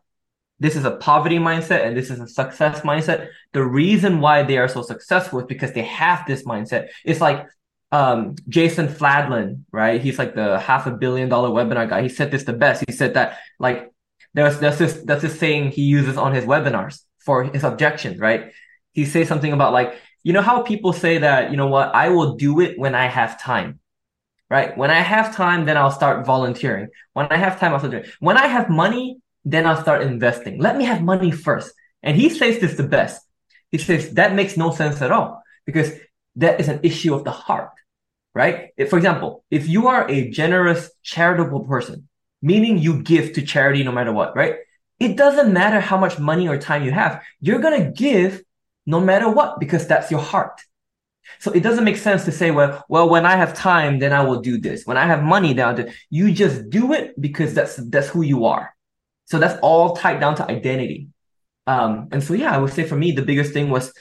This 0.60 0.74
is 0.74 0.84
a 0.84 0.92
poverty 0.92 1.38
mindset 1.38 1.86
and 1.86 1.96
this 1.96 2.10
is 2.10 2.20
a 2.20 2.26
success 2.26 2.80
mindset. 2.80 3.28
The 3.52 3.62
reason 3.62 4.20
why 4.20 4.42
they 4.42 4.58
are 4.58 4.68
so 4.68 4.82
successful 4.82 5.40
is 5.40 5.46
because 5.46 5.72
they 5.72 5.82
have 5.82 6.26
this 6.26 6.44
mindset. 6.44 6.88
It's 7.04 7.20
like 7.20 7.46
um, 7.92 8.34
Jason 8.48 8.88
Fladlien, 8.88 9.62
right? 9.72 10.00
He's 10.00 10.18
like 10.18 10.34
the 10.34 10.58
half 10.58 10.86
a 10.86 10.90
billion 10.90 11.28
dollar 11.28 11.48
webinar 11.50 11.88
guy. 11.88 12.02
He 12.02 12.08
said 12.08 12.30
this 12.30 12.44
the 12.44 12.52
best. 12.52 12.84
He 12.86 12.92
said 12.92 13.14
that 13.14 13.38
like 13.58 13.92
there's 14.34 14.58
there's 14.58 14.78
this 14.78 14.94
that's 15.04 15.22
this 15.22 15.38
saying 15.38 15.70
he 15.70 15.82
uses 15.82 16.16
on 16.16 16.34
his 16.34 16.44
webinars 16.44 17.02
for 17.18 17.44
his 17.44 17.64
objections, 17.64 18.18
right? 18.18 18.52
He 18.92 19.04
says 19.04 19.28
something 19.28 19.52
about 19.52 19.72
like, 19.72 19.94
you 20.22 20.32
know 20.32 20.42
how 20.42 20.62
people 20.62 20.92
say 20.92 21.18
that, 21.18 21.50
you 21.50 21.56
know 21.56 21.68
what, 21.68 21.94
I 21.94 22.08
will 22.08 22.34
do 22.34 22.60
it 22.60 22.78
when 22.78 22.94
I 22.94 23.06
have 23.06 23.40
time. 23.40 23.80
Right? 24.50 24.76
When 24.78 24.90
I 24.90 25.00
have 25.00 25.36
time, 25.36 25.66
then 25.66 25.76
I'll 25.76 25.90
start 25.90 26.24
volunteering. 26.24 26.88
When 27.12 27.26
I 27.26 27.36
have 27.36 27.60
time, 27.60 27.74
I'll 27.74 27.80
start 27.80 27.92
doing. 27.92 28.04
When 28.18 28.38
I 28.38 28.46
have 28.46 28.70
money, 28.70 29.18
then 29.45 29.66
I'll 29.66 29.80
start 29.80 30.02
investing. 30.02 30.59
Let 30.59 30.76
me 30.76 30.85
have 30.85 31.02
money 31.02 31.30
first. 31.30 31.73
And 32.02 32.16
he 32.16 32.28
says 32.28 32.59
this 32.59 32.76
the 32.76 32.83
best. 32.83 33.23
He 33.71 33.78
says 33.78 34.14
that 34.14 34.35
makes 34.35 34.57
no 34.57 34.71
sense 34.71 35.02
at 35.02 35.12
all 35.12 35.42
because 35.66 35.92
that 36.37 36.61
is 36.61 36.68
an 36.68 36.80
issue 36.83 37.14
of 37.14 37.25
the 37.25 37.30
heart, 37.30 37.71
right? 38.35 38.71
If, 38.76 38.90
for 38.90 38.97
example, 38.97 39.45
if 39.50 39.68
you 39.68 39.88
are 39.88 40.09
a 40.09 40.30
generous, 40.30 40.90
charitable 41.02 41.64
person, 41.64 42.09
meaning 42.40 42.78
you 42.78 43.02
give 43.02 43.33
to 43.35 43.42
charity 43.42 43.83
no 43.83 43.92
matter 43.92 44.12
what, 44.12 44.37
right? 44.37 44.57
It 45.00 45.16
doesn't 45.16 45.52
matter 45.52 45.80
how 45.80 45.97
much 45.97 46.18
money 46.18 46.49
or 46.49 46.59
time 46.59 46.85
you 46.85 46.92
have. 46.92 47.23
You're 47.40 47.61
going 47.61 47.83
to 47.83 47.90
give 47.90 48.42
no 48.87 49.00
matter 49.00 49.30
what 49.30 49.61
because 49.61 49.87
that's 49.87 50.11
your 50.11 50.21
heart. 50.21 50.61
So 51.40 51.52
it 51.52 51.62
doesn't 51.62 51.85
make 51.85 51.97
sense 51.97 52.25
to 52.25 52.33
say, 52.33 52.50
well, 52.50 52.85
well, 52.88 53.09
when 53.09 53.26
I 53.26 53.37
have 53.37 53.54
time, 53.54 53.99
then 53.99 54.12
I 54.12 54.23
will 54.23 54.40
do 54.40 54.59
this. 54.59 54.87
When 54.87 54.97
I 54.97 55.07
have 55.07 55.23
money, 55.23 55.52
then 55.52 55.68
I'll 55.68 55.76
do. 55.76 55.88
You 56.11 56.33
just 56.33 56.71
do 56.71 56.92
it 56.95 57.21
because 57.21 57.54
that's 57.54 57.76
that's 57.76 58.09
who 58.09 58.23
you 58.23 58.47
are. 58.47 58.75
So 59.30 59.38
that's 59.38 59.58
all 59.62 59.94
tied 59.97 60.20
down 60.20 60.35
to 60.37 60.50
identity. 60.50 61.08
Um, 61.66 62.08
and 62.12 62.23
so 62.23 62.35
yeah, 62.35 62.54
I 62.54 62.58
would 62.58 62.73
say 62.73 62.85
for 62.85 62.97
me, 62.97 63.12
the 63.12 63.23
biggest 63.23 63.52
thing 63.52 63.68
was 63.70 63.92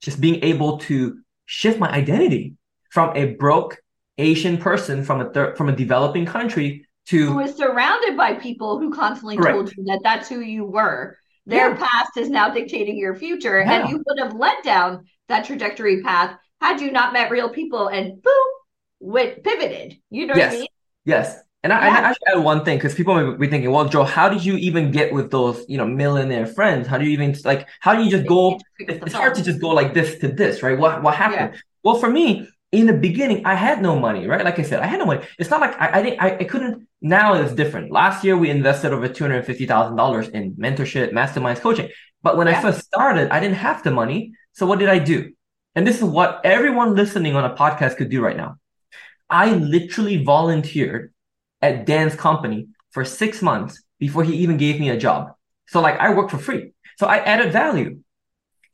just 0.00 0.20
being 0.20 0.42
able 0.42 0.78
to 0.78 1.18
shift 1.46 1.78
my 1.78 1.90
identity 1.90 2.54
from 2.90 3.14
a 3.16 3.34
broke 3.34 3.76
Asian 4.16 4.56
person 4.58 5.04
from 5.04 5.20
a 5.20 5.28
third 5.30 5.56
from 5.58 5.68
a 5.68 5.74
developing 5.76 6.24
country 6.24 6.86
who 7.10 7.26
to 7.26 7.34
was 7.34 7.56
surrounded 7.56 8.16
by 8.16 8.32
people 8.34 8.78
who 8.78 8.90
constantly 8.92 9.36
Correct. 9.36 9.54
told 9.54 9.76
you 9.76 9.84
that 9.84 10.00
that's 10.02 10.28
who 10.28 10.40
you 10.40 10.64
were 10.64 11.18
Their 11.46 11.70
Yeah. 11.72 11.76
past 11.76 12.16
is 12.16 12.30
now 12.30 12.48
dictating 12.48 12.96
your 12.96 13.14
future, 13.14 13.60
Yeah. 13.60 13.72
and 13.72 13.88
you 13.90 14.02
would 14.06 14.18
have 14.18 14.32
led 14.34 14.56
down 14.62 15.04
that 15.28 15.44
trajectory 15.44 16.02
path 16.02 16.38
had 16.60 16.80
you 16.80 16.90
not 16.90 17.12
met 17.12 17.30
real 17.30 17.50
people 17.50 17.88
and 17.88 18.22
boom, 18.22 18.46
went 19.00 19.42
pivoted. 19.44 19.98
You 20.10 20.26
know 20.28 20.36
Yes. 20.36 20.52
what 20.52 20.56
I 20.56 20.60
mean? 20.60 20.68
Yes. 21.04 21.38
And 21.64 21.72
I, 21.72 21.86
Yeah. 21.86 21.94
I 21.94 21.98
actually 22.10 22.26
add 22.28 22.44
one 22.44 22.64
thing 22.64 22.76
because 22.78 22.94
people 22.94 23.14
may 23.14 23.36
be 23.36 23.48
thinking, 23.48 23.70
well, 23.70 23.88
Joe, 23.88 24.04
how 24.04 24.28
did 24.28 24.44
you 24.44 24.56
even 24.58 24.92
get 24.92 25.12
with 25.12 25.30
those, 25.30 25.64
you 25.66 25.78
know, 25.78 25.86
millionaire 25.86 26.46
friends? 26.46 26.86
How 26.86 26.98
do 26.98 27.04
you 27.06 27.10
even 27.10 27.34
like? 27.44 27.66
How 27.80 27.94
do 27.96 28.04
you 28.04 28.10
just 28.10 28.26
go? 28.26 28.60
It's, 28.78 29.14
hard 29.14 29.34
to 29.36 29.42
just 29.42 29.60
go 29.60 29.70
like 29.70 29.94
this 29.94 30.18
to 30.18 30.28
this, 30.28 30.62
right? 30.62 30.78
What 30.78 31.02
what 31.02 31.14
happened? 31.16 31.60
Well, 31.82 31.96
for 31.96 32.10
me, 32.10 32.46
in 32.70 32.86
the 32.86 32.92
beginning, 32.92 33.46
I 33.46 33.54
had 33.54 33.80
no 33.80 33.98
money, 33.98 34.26
right? 34.26 34.44
Like 34.44 34.58
I 34.58 34.62
said, 34.62 34.80
I 34.80 34.86
had 34.86 34.98
no 34.98 35.06
money. 35.06 35.24
It's 35.38 35.50
not 35.50 35.60
like 35.60 35.74
I, 35.80 35.98
I 35.98 36.02
didn't, 36.02 36.20
I, 36.20 36.36
I 36.36 36.44
couldn't. 36.44 36.86
Now 37.00 37.34
it's 37.34 37.54
different. 37.54 37.90
Last 37.90 38.24
year, 38.24 38.36
we 38.36 38.50
invested 38.50 38.92
over 38.92 39.08
two 39.08 39.24
hundred 39.24 39.46
fifty 39.46 39.64
thousand 39.66 39.96
dollars 39.96 40.28
in 40.28 40.54
mentorship, 40.56 41.12
masterminds, 41.12 41.60
coaching. 41.60 41.88
But 42.22 42.36
when 42.36 42.46
I 42.46 42.60
first 42.60 42.80
started, 42.84 43.30
I 43.30 43.40
didn't 43.40 43.56
have 43.56 43.82
the 43.82 43.90
money. 43.90 44.32
So 44.52 44.66
what 44.66 44.78
did 44.80 44.90
I 44.90 44.98
do? 44.98 45.32
And 45.74 45.86
this 45.86 45.96
is 45.96 46.04
what 46.04 46.42
everyone 46.44 46.94
listening 46.94 47.36
on 47.36 47.44
a 47.50 47.54
podcast 47.56 47.96
could 47.96 48.10
do 48.10 48.20
right 48.22 48.36
now. 48.36 48.58
I 49.30 49.52
literally 49.52 50.22
volunteered 50.22 51.13
at 51.64 51.86
Dan's 51.86 52.14
company 52.14 52.68
for 52.94 53.04
six 53.04 53.42
months 53.50 53.82
before 53.98 54.22
he 54.22 54.34
even 54.44 54.56
gave 54.64 54.78
me 54.78 54.90
a 54.90 54.98
job. 55.06 55.32
So 55.72 55.80
like 55.80 55.98
I 55.98 56.08
worked 56.16 56.30
for 56.30 56.38
free. 56.48 56.72
So 56.98 57.06
I 57.06 57.18
added 57.32 57.52
value. 57.52 57.90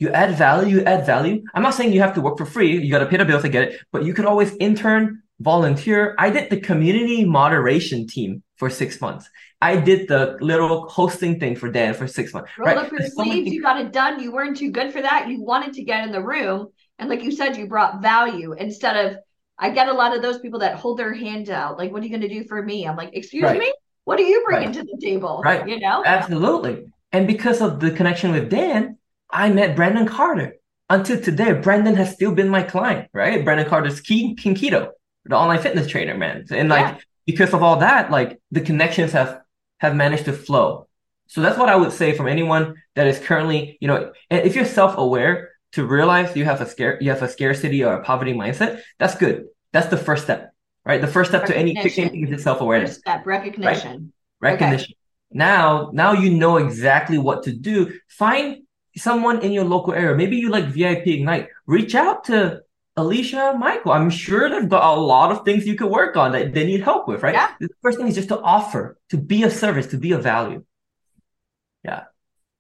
You 0.03 0.09
add 0.11 0.37
value, 0.37 0.79
you 0.79 0.83
add 0.85 1.07
value. 1.07 1.37
I'm 1.55 1.63
not 1.63 1.75
saying 1.75 1.93
you 1.93 2.01
have 2.01 2.15
to 2.15 2.23
work 2.27 2.37
for 2.39 2.47
free. 2.47 2.71
You 2.83 2.91
got 2.91 3.01
to 3.05 3.07
pay 3.07 3.19
the 3.19 3.25
bills 3.25 3.43
to 3.43 3.49
get 3.49 3.65
it, 3.69 3.81
but 3.93 4.05
you 4.07 4.13
could 4.15 4.25
always 4.25 4.57
intern, 4.57 5.23
volunteer. 5.39 6.15
I 6.19 6.31
did 6.31 6.51
the 6.51 6.61
community 6.71 7.25
moderation 7.25 8.07
team 8.07 8.43
for 8.57 8.69
six 8.71 9.01
months. 9.01 9.29
I 9.61 9.77
did 9.77 10.09
the 10.09 10.39
little 10.41 10.89
hosting 10.89 11.39
thing 11.39 11.55
for 11.55 11.69
Dan 11.71 11.93
for 11.95 12.07
six 12.09 12.33
months. 12.35 12.51
Roll 12.59 12.67
right? 12.69 12.79
up 12.79 12.91
your 12.91 13.01
There's 13.01 13.15
so 13.15 13.25
sleeves, 13.25 13.53
you 13.53 13.63
got 13.63 13.79
it 13.79 13.93
done. 13.93 14.21
You 14.21 14.33
weren't 14.33 14.57
too 14.57 14.71
good 14.71 14.91
for 14.91 15.03
that. 15.03 15.29
You 15.29 15.43
wanted 15.43 15.75
to 15.75 15.85
get 15.85 16.05
in 16.07 16.13
the 16.13 16.23
room. 16.23 16.69
And 16.99 17.11
like 17.11 17.23
you 17.23 17.31
said, 17.31 17.57
you 17.59 17.67
brought 17.67 18.01
value 18.01 18.55
instead 18.55 18.97
of, 19.05 19.19
I 19.61 19.71
get 19.71 19.89
a 19.89 19.93
lot 19.93 20.17
of 20.17 20.23
those 20.23 20.39
people 20.39 20.61
that 20.61 20.77
hold 20.77 20.99
their 20.99 21.13
hand 21.13 21.51
out. 21.51 21.77
Like, 21.79 21.93
what 21.93 22.01
are 22.03 22.05
you 22.07 22.11
going 22.11 22.23
to 22.23 22.29
do 22.29 22.45
for 22.45 22.63
me? 22.63 22.87
I'm 22.87 22.97
like, 22.97 23.11
excuse 23.13 23.45
Right. 23.45 23.59
me? 23.59 23.73
What 24.05 24.19
are 24.19 24.23
you 24.23 24.43
bringing 24.47 24.69
Right. 24.73 24.75
to 24.77 24.83
the 24.83 24.99
table? 25.01 25.43
Right. 25.45 25.69
You 25.69 25.79
know? 25.79 26.03
Absolutely. 26.05 26.87
And 27.13 27.27
because 27.27 27.61
of 27.61 27.79
the 27.79 27.91
connection 27.91 28.33
with 28.33 28.49
Dan, 28.49 28.97
I 29.31 29.51
met 29.51 29.77
Brandon 29.77 30.07
Carter. 30.07 30.55
Until 30.89 31.21
today, 31.21 31.53
Brandon 31.53 31.95
has 31.95 32.13
still 32.13 32.33
been 32.35 32.49
my 32.49 32.63
client, 32.65 33.09
right? 33.13 33.45
Brandon 33.45 33.69
Carter's 33.69 34.01
King, 34.01 34.35
King 34.35 34.55
Keto, 34.57 34.89
the 35.25 35.37
online 35.37 35.61
fitness 35.61 35.87
trainer, 35.87 36.17
man. 36.17 36.47
And 36.51 36.69
like, 36.69 36.87
Yeah. 36.87 36.99
because 37.27 37.53
of 37.55 37.63
all 37.63 37.77
that, 37.77 38.11
like 38.11 38.41
the 38.51 38.61
connections 38.61 39.13
have, 39.13 39.41
have 39.79 39.95
managed 39.95 40.25
to 40.25 40.33
flow. 40.33 40.89
So 41.29 41.43
that's 41.43 41.57
what 41.59 41.69
I 41.69 41.77
would 41.77 41.93
say 41.93 42.13
from 42.17 42.27
anyone 42.27 42.75
that 42.97 43.07
is 43.07 43.21
currently, 43.21 43.79
you 43.81 43.87
know, 43.87 44.13
if 44.31 44.57
you're 44.57 44.65
self-aware 44.65 45.50
to 45.73 45.87
realize 45.87 46.35
you 46.37 46.45
have 46.45 46.61
a 46.61 46.67
scare, 46.67 46.99
you 47.01 47.11
have 47.11 47.23
a 47.23 47.29
scarcity 47.29 47.85
or 47.85 47.95
a 47.95 48.03
poverty 48.05 48.33
mindset, 48.35 48.81
that's 48.99 49.15
good. 49.15 49.47
That's 49.73 49.87
the 49.89 49.97
first 49.97 50.25
step, 50.25 50.53
right? 50.85 51.01
The 51.01 51.07
first 51.07 51.31
step 51.31 51.47
to 51.47 51.57
any 51.57 51.71
Recognition. 51.75 52.05
anything 52.05 52.25
is 52.25 52.31
just 52.31 52.45
self-awareness 52.45 52.91
First 52.91 53.01
step, 53.01 53.27
recognition. 53.27 54.13
recognition. 54.41 54.95
Now, 55.33 55.91
now 55.93 56.13
you 56.13 56.31
know 56.35 56.57
exactly 56.57 57.19
what 57.19 57.45
to 57.45 57.53
do. 57.53 57.99
Find 58.09 58.63
someone 58.97 59.43
in 59.43 59.53
your 59.53 59.65
local 59.65 59.93
area. 59.95 60.17
Maybe 60.17 60.37
you 60.37 60.51
like 60.51 60.65
VIP 60.67 61.07
Ignite. 61.07 61.49
Reach 61.67 61.95
out 61.95 62.25
to 62.25 62.63
Alicia, 62.97 63.55
Michael. 63.57 63.93
I'm 63.93 64.11
sure 64.11 64.51
they've 64.51 64.69
got 64.69 64.83
a 64.97 65.01
lot 65.01 65.31
of 65.31 65.45
things 65.45 65.67
you 65.67 65.77
could 65.77 65.89
work 65.91 66.17
on 66.17 66.33
that 66.33 66.53
they 66.53 66.67
need 66.67 66.81
help 66.83 67.07
with, 67.07 67.23
right? 67.23 67.35
Yeah. 67.35 67.53
The 67.61 67.69
first 67.81 67.99
thing 67.99 68.09
is 68.09 68.17
just 68.17 68.29
to 68.31 68.41
offer, 68.41 68.99
to 69.11 69.17
be 69.17 69.45
of 69.45 69.53
service, 69.53 69.87
to 69.89 69.99
be 69.99 70.11
of 70.13 70.25
value. 70.25 70.65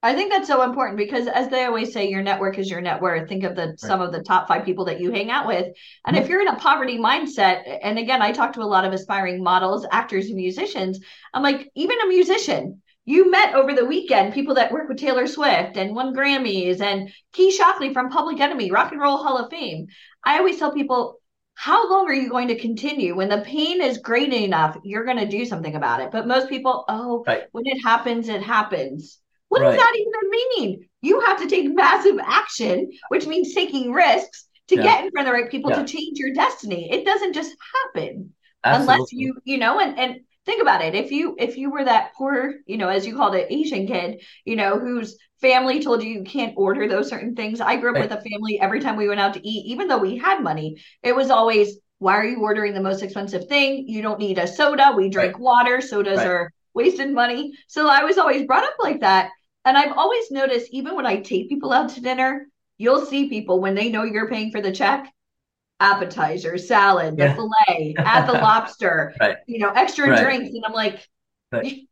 I 0.02 0.14
think 0.14 0.32
that's 0.32 0.48
so 0.48 0.62
important 0.62 0.96
because 0.96 1.26
as 1.26 1.48
they 1.48 1.64
always 1.64 1.92
say, 1.92 2.08
your 2.08 2.22
network 2.22 2.58
is 2.58 2.70
your 2.70 2.80
net 2.80 3.02
worth. 3.02 3.28
Think 3.28 3.44
of 3.44 3.54
the 3.54 3.74
some 3.76 4.00
of 4.00 4.12
the 4.12 4.22
top 4.22 4.48
five 4.48 4.64
people 4.64 4.86
that 4.86 4.98
you 4.98 5.12
hang 5.12 5.30
out 5.30 5.46
with. 5.46 5.66
And 6.06 6.16
if 6.16 6.22
mm-hmm. 6.22 6.32
you're 6.32 6.40
in 6.40 6.48
a 6.48 6.56
poverty 6.56 6.96
mindset, 6.96 7.80
and 7.82 7.98
again, 7.98 8.22
I 8.22 8.32
talk 8.32 8.54
to 8.54 8.62
a 8.62 8.64
lot 8.64 8.86
of 8.86 8.94
aspiring 8.94 9.42
models, 9.42 9.86
actors, 9.90 10.26
and 10.26 10.36
musicians. 10.36 11.00
I'm 11.34 11.42
like, 11.42 11.70
even 11.74 12.00
a 12.00 12.08
musician, 12.08 12.80
you 13.04 13.30
met 13.30 13.54
over 13.54 13.74
the 13.74 13.84
weekend 13.84 14.32
people 14.32 14.54
that 14.54 14.72
work 14.72 14.88
with 14.88 14.98
Taylor 14.98 15.26
Swift 15.26 15.76
and 15.76 15.94
won 15.94 16.14
Grammys 16.14 16.80
and 16.80 17.12
Key 17.32 17.56
Shocklee 17.56 17.92
from 17.92 18.08
Public 18.08 18.40
Enemy, 18.40 18.70
Rock 18.70 18.92
and 18.92 19.00
Roll 19.00 19.18
Hall 19.18 19.36
of 19.36 19.50
Fame. 19.50 19.88
I 20.24 20.38
always 20.38 20.58
tell 20.58 20.72
people, 20.72 21.20
how 21.54 21.90
long 21.90 22.08
are 22.08 22.14
you 22.14 22.30
going 22.30 22.48
to 22.48 22.58
continue? 22.58 23.14
When 23.14 23.28
the 23.28 23.42
pain 23.42 23.82
is 23.82 23.98
great 23.98 24.32
enough, 24.32 24.78
you're 24.82 25.04
going 25.04 25.18
to 25.18 25.28
do 25.28 25.44
something 25.44 25.74
about 25.74 26.00
it. 26.00 26.10
But 26.10 26.26
most 26.26 26.48
people, 26.48 26.86
oh, 26.88 27.22
Right. 27.26 27.42
when 27.52 27.66
it 27.66 27.82
happens, 27.82 28.30
it 28.30 28.42
happens. 28.42 29.18
What 29.50 29.60
Right. 29.60 29.70
does 29.70 29.76
that 29.76 29.94
even 29.98 30.30
mean? 30.30 30.88
You 31.02 31.20
have 31.20 31.40
to 31.42 31.48
take 31.48 31.74
massive 31.74 32.18
action, 32.24 32.90
which 33.08 33.26
means 33.26 33.54
taking 33.54 33.92
risks 33.92 34.46
to 34.68 34.76
Yeah. 34.76 34.82
get 34.82 35.04
in 35.04 35.12
front 35.12 35.28
of 35.28 35.34
the 35.34 35.40
right 35.40 35.50
people 35.50 35.70
Yeah. 35.70 35.76
to 35.76 35.84
change 35.84 36.18
your 36.18 36.32
destiny. 36.34 36.90
It 36.90 37.04
doesn't 37.04 37.34
just 37.34 37.54
happen 37.84 38.34
unless 38.70 39.12
you, 39.12 39.34
you 39.44 39.58
know, 39.58 39.80
and 39.80 39.98
and 39.98 40.20
think 40.46 40.62
about 40.62 40.82
it. 40.82 40.94
If 40.94 41.12
you 41.12 41.36
if 41.38 41.56
you 41.58 41.70
were 41.70 41.84
that 41.84 42.12
poor, 42.16 42.54
you 42.66 42.78
know, 42.78 42.88
as 42.88 43.06
you 43.06 43.16
called 43.16 43.34
it, 43.34 43.48
Asian 43.50 43.86
kid, 43.86 44.22
you 44.44 44.56
know, 44.56 44.78
whose 44.78 45.16
family 45.40 45.82
told 45.82 46.02
you 46.02 46.10
you 46.10 46.24
can't 46.24 46.54
order 46.56 46.88
those 46.88 47.08
certain 47.08 47.34
things. 47.34 47.60
I 47.60 47.76
grew 47.76 47.92
up 47.92 47.96
Right. 47.96 48.08
with 48.10 48.12
a 48.12 48.20
family 48.20 48.60
every 48.60 48.80
time 48.80 48.96
we 48.96 49.08
went 49.08 49.20
out 49.20 49.34
to 49.34 49.46
eat, 49.48 49.66
even 49.72 49.88
though 49.88 49.98
we 49.98 50.16
had 50.16 50.42
money, 50.42 50.76
it 51.02 51.14
was 51.16 51.30
always 51.30 51.78
why 51.98 52.14
are 52.16 52.24
you 52.26 52.40
ordering 52.42 52.72
the 52.74 52.80
most 52.80 53.02
expensive 53.02 53.46
thing? 53.48 53.86
You 53.88 54.00
don't 54.02 54.18
need 54.20 54.38
a 54.38 54.46
soda. 54.46 54.92
We 54.96 55.10
drink 55.10 55.38
water. 55.38 55.80
Sodas 55.82 56.18
Right. 56.18 56.26
are 56.26 56.52
wasted 56.74 57.12
money. 57.12 57.52
So 57.68 57.88
I 57.88 58.04
was 58.04 58.16
always 58.18 58.46
brought 58.46 58.64
up 58.64 58.76
like 58.80 59.00
that. 59.00 59.30
And 59.70 59.78
I've 59.78 59.96
always 59.96 60.32
noticed, 60.32 60.72
even 60.72 60.96
when 60.96 61.06
I 61.06 61.20
take 61.20 61.48
people 61.48 61.72
out 61.72 61.90
to 61.90 62.00
dinner, 62.00 62.48
you'll 62.76 63.06
see 63.06 63.28
people 63.28 63.60
when 63.60 63.76
they 63.76 63.88
know 63.88 64.02
you're 64.02 64.28
paying 64.28 64.50
for 64.50 64.60
the 64.60 64.72
check, 64.72 65.12
appetizer, 65.80 66.58
salad, 66.58 67.18
the 67.18 67.26
Yeah. 67.26 67.34
filet, 67.34 68.00
add 68.04 68.26
the 68.28 68.34
lobster, 68.34 69.14
Right. 69.20 69.36
you 69.46 69.60
know, 69.60 69.70
extra 69.70 70.08
Right. 70.08 70.16
drinks. 70.16 70.50
And 70.54 70.64
I'm 70.66 70.72
like, 70.74 71.06
Right. 71.52 71.88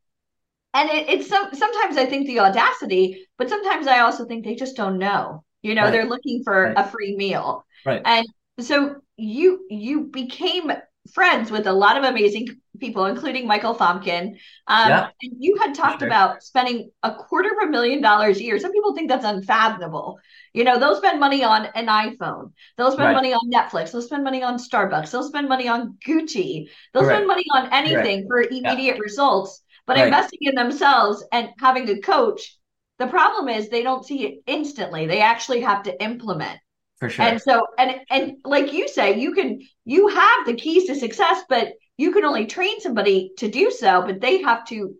and 0.74 0.90
it, 0.90 1.08
it's 1.08 1.28
some 1.28 1.54
sometimes 1.54 1.96
I 1.96 2.06
think 2.06 2.26
the 2.26 2.40
audacity, 2.40 3.26
but 3.38 3.48
sometimes 3.48 3.86
I 3.86 4.00
also 4.00 4.26
think 4.26 4.44
they 4.44 4.54
just 4.54 4.76
don't 4.76 4.98
know. 4.98 5.44
You 5.62 5.74
know, 5.74 5.90
they're 5.90 6.04
looking 6.08 6.42
for 6.44 6.72
a 6.76 6.88
free 6.88 7.16
meal. 7.16 7.64
Right. 7.84 8.02
And 8.04 8.26
so 8.60 8.96
you 9.16 9.66
you 9.70 10.04
became 10.04 10.70
friends 11.12 11.50
with 11.50 11.66
a 11.66 11.72
lot 11.72 11.96
of 11.96 12.04
amazing 12.04 12.48
people, 12.78 13.06
including 13.06 13.46
Michael 13.46 13.74
Thompkin. 13.74 14.38
Um, 14.66 14.88
Yeah. 14.88 15.08
and 15.22 15.32
you 15.38 15.56
had 15.56 15.74
talked 15.74 16.00
sure. 16.00 16.08
about 16.08 16.42
spending 16.42 16.90
a 17.02 17.14
quarter 17.14 17.50
of 17.50 17.68
a 17.68 17.70
million 17.70 18.00
dollars 18.00 18.38
a 18.38 18.42
year. 18.44 18.58
Some 18.58 18.72
people 18.72 18.94
think 18.94 19.08
that's 19.08 19.24
unfathomable. 19.24 20.18
You 20.54 20.64
know, 20.64 20.78
they'll 20.78 20.96
spend 20.96 21.20
money 21.20 21.44
on 21.44 21.66
an 21.74 21.86
iPhone. 21.86 22.52
They'll 22.76 22.92
spend 22.92 23.08
Right. 23.08 23.14
money 23.14 23.32
on 23.32 23.50
Netflix. 23.50 23.92
They'll 23.92 24.02
spend 24.02 24.24
money 24.24 24.42
on 24.42 24.58
Starbucks. 24.58 25.10
They'll 25.10 25.22
spend 25.28 25.48
money 25.48 25.68
on 25.68 25.98
Gucci. 26.06 26.68
They'll 26.92 27.04
spend 27.04 27.26
money 27.26 27.44
on 27.54 27.72
anything 27.72 28.26
for 28.26 28.40
immediate 28.42 28.98
results. 28.98 29.62
But 29.86 29.98
investing 29.98 30.40
in 30.42 30.54
themselves 30.54 31.24
and 31.32 31.50
having 31.60 31.88
a 31.88 32.00
coach, 32.00 32.58
the 32.98 33.06
problem 33.06 33.48
is 33.48 33.68
they 33.68 33.82
don't 33.82 34.04
see 34.04 34.26
it 34.26 34.42
instantly. 34.46 35.06
They 35.06 35.20
actually 35.20 35.60
have 35.60 35.84
to 35.84 36.02
implement. 36.02 36.58
For 36.98 37.08
sure. 37.08 37.24
And 37.24 37.40
so, 37.40 37.64
and 37.78 38.00
and 38.10 38.38
like 38.44 38.72
you 38.72 38.88
say, 38.88 39.18
you 39.18 39.32
can 39.32 39.60
you 39.84 40.08
have 40.08 40.46
the 40.46 40.54
keys 40.54 40.86
to 40.86 40.96
success, 40.96 41.42
but 41.48 41.72
you 41.98 42.12
can 42.12 42.24
only 42.24 42.46
train 42.46 42.80
somebody 42.80 43.32
to 43.38 43.48
do 43.50 43.70
so. 43.70 44.02
But 44.06 44.20
they 44.20 44.40
have 44.42 44.64
to 44.68 44.94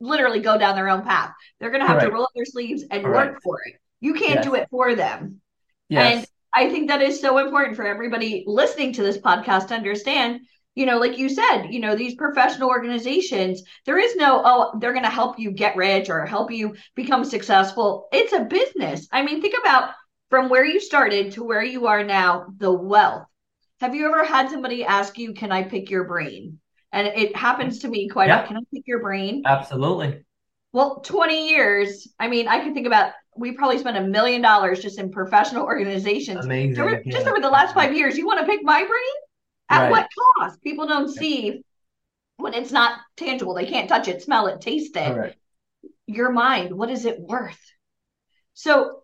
literally 0.00 0.40
go 0.40 0.58
down 0.58 0.74
their 0.76 0.88
own 0.88 1.02
path. 1.02 1.32
They're 1.60 1.70
going 1.70 1.82
to 1.82 1.86
have 1.86 2.00
to 2.00 2.10
roll 2.10 2.24
up 2.24 2.30
their 2.34 2.44
sleeves 2.46 2.84
and 2.90 3.04
Correct. 3.04 3.32
work 3.34 3.42
for 3.42 3.58
it. 3.66 3.74
You 4.00 4.14
can't 4.14 4.36
Yes. 4.36 4.44
do 4.44 4.54
it 4.54 4.68
for 4.70 4.94
them. 4.94 5.40
yes. 5.88 6.16
And 6.18 6.26
I 6.52 6.70
think 6.70 6.88
that 6.88 7.02
is 7.02 7.20
so 7.20 7.38
important 7.38 7.76
for 7.76 7.86
everybody 7.86 8.44
listening 8.46 8.92
to 8.94 9.02
this 9.02 9.18
podcast 9.18 9.68
to 9.68 9.74
understand. 9.74 10.40
You 10.76 10.86
know, 10.86 10.98
like 10.98 11.18
you 11.18 11.28
said, 11.28 11.68
you 11.70 11.78
know, 11.80 11.94
these 11.94 12.16
professional 12.16 12.68
organizations, 12.68 13.62
there 13.86 13.98
is 13.98 14.16
no, 14.16 14.42
oh, 14.44 14.78
they're 14.80 14.92
going 14.92 15.04
to 15.04 15.10
help 15.10 15.38
you 15.38 15.52
get 15.52 15.76
rich 15.76 16.10
or 16.10 16.26
help 16.26 16.50
you 16.50 16.74
become 16.96 17.24
successful. 17.24 18.08
It's 18.12 18.32
a 18.32 18.40
business. 18.44 19.06
I 19.12 19.22
mean, 19.22 19.40
think 19.40 19.54
about 19.58 19.90
from 20.30 20.48
where 20.48 20.64
you 20.64 20.80
started 20.80 21.32
to 21.32 21.44
where 21.44 21.62
you 21.62 21.86
are 21.86 22.02
now, 22.02 22.46
the 22.58 22.72
wealth. 22.72 23.26
Have 23.84 23.94
you 23.94 24.06
ever 24.06 24.24
had 24.24 24.48
somebody 24.48 24.82
ask 24.82 25.18
you, 25.18 25.34
can 25.34 25.52
I 25.52 25.62
pick 25.62 25.90
your 25.90 26.04
brain? 26.04 26.58
And 26.90 27.06
it 27.06 27.36
happens 27.36 27.80
to 27.80 27.88
me 27.88 28.08
quite 28.08 28.28
Yeah. 28.28 28.38
often. 28.38 28.48
Can 28.48 28.56
I 28.56 28.60
pick 28.74 28.84
your 28.86 29.00
brain? 29.00 29.42
Absolutely. 29.44 30.24
Well, 30.72 31.00
20 31.00 31.50
years. 31.50 32.08
I 32.18 32.28
mean, 32.28 32.48
I 32.48 32.60
can 32.60 32.72
think 32.72 32.86
about 32.86 33.12
we 33.36 33.52
probably 33.52 33.76
spent 33.76 33.98
a 33.98 34.00
million 34.00 34.40
dollars 34.40 34.80
just 34.80 34.98
in 34.98 35.10
professional 35.10 35.64
organizations. 35.72 36.46
Amazing. 36.46 36.82
Over- 36.82 37.02
just 37.06 37.26
over 37.26 37.40
the 37.40 37.50
last 37.50 37.74
five 37.74 37.94
years, 37.94 38.16
you 38.16 38.24
want 38.26 38.40
to 38.40 38.46
pick 38.46 38.64
my 38.64 38.78
brain? 38.78 39.14
At 39.68 39.82
Right. 39.82 39.90
what 39.90 40.08
cost? 40.38 40.62
People 40.62 40.86
don't 40.86 41.10
see 41.10 41.62
when 42.38 42.54
it's 42.54 42.72
not 42.72 43.00
tangible. 43.18 43.52
They 43.52 43.66
can't 43.66 43.86
touch 43.86 44.08
it, 44.08 44.22
smell 44.22 44.46
it, 44.46 44.62
taste 44.62 44.96
it. 44.96 45.12
Correct. 45.12 45.36
Your 46.06 46.32
mind, 46.32 46.72
what 46.74 46.88
is 46.88 47.04
it 47.04 47.20
worth? 47.20 47.60
So 48.54 49.02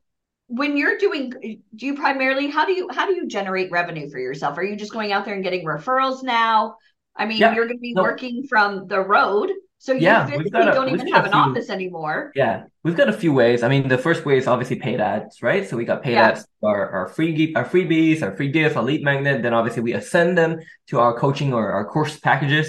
when 0.50 0.76
you're 0.76 0.98
doing 0.98 1.30
do 1.76 1.86
you 1.86 1.94
primarily 1.94 2.48
how 2.50 2.66
do 2.66 2.72
you 2.72 2.88
how 2.92 3.06
do 3.06 3.14
you 3.14 3.26
generate 3.28 3.70
revenue 3.70 4.10
for 4.10 4.18
yourself? 4.18 4.58
Are 4.58 4.64
you 4.64 4.74
just 4.76 4.92
going 4.92 5.12
out 5.12 5.24
there 5.24 5.34
and 5.34 5.44
getting 5.44 5.64
referrals 5.64 6.22
now? 6.24 6.76
I 7.16 7.24
mean, 7.26 7.38
Yeah. 7.38 7.54
you're 7.54 7.66
going 7.66 7.78
to 7.78 7.80
be 7.80 7.94
No. 7.94 8.02
working 8.02 8.46
from 8.48 8.86
the 8.88 9.00
road 9.00 9.50
So 9.82 9.92
you 9.94 10.00
Yeah, 10.00 10.26
physically 10.26 10.60
a- 10.68 10.74
don't 10.74 10.90
even 10.90 11.08
have 11.14 11.24
a 11.24 11.28
an 11.28 11.34
office 11.34 11.70
anymore. 11.70 12.32
Yeah, 12.34 12.64
we've 12.84 12.98
got 13.02 13.08
a 13.08 13.14
few 13.22 13.32
ways. 13.32 13.62
I 13.62 13.68
mean, 13.72 13.88
the 13.88 13.96
first 14.06 14.26
way 14.26 14.36
is 14.36 14.46
obviously 14.46 14.76
paid 14.76 15.00
ads, 15.00 15.40
right? 15.48 15.66
So 15.66 15.72
we 15.78 15.86
got 15.86 16.02
paid 16.02 16.16
Yeah. 16.18 16.28
ads, 16.28 16.40
our, 16.62 16.82
our 16.96 17.06
free 17.08 17.32
our 17.58 17.64
freebies, 17.64 18.20
our 18.22 18.32
free 18.36 18.50
gifts, 18.58 18.76
our 18.76 18.82
lead 18.90 19.02
magnet. 19.10 19.36
Then 19.42 19.54
obviously 19.54 19.82
we 19.88 19.94
ascend 19.94 20.36
them 20.36 20.58
to 20.90 20.94
our 21.04 21.14
coaching 21.22 21.54
or 21.54 21.64
our 21.72 21.86
course 21.94 22.14
packages. 22.28 22.66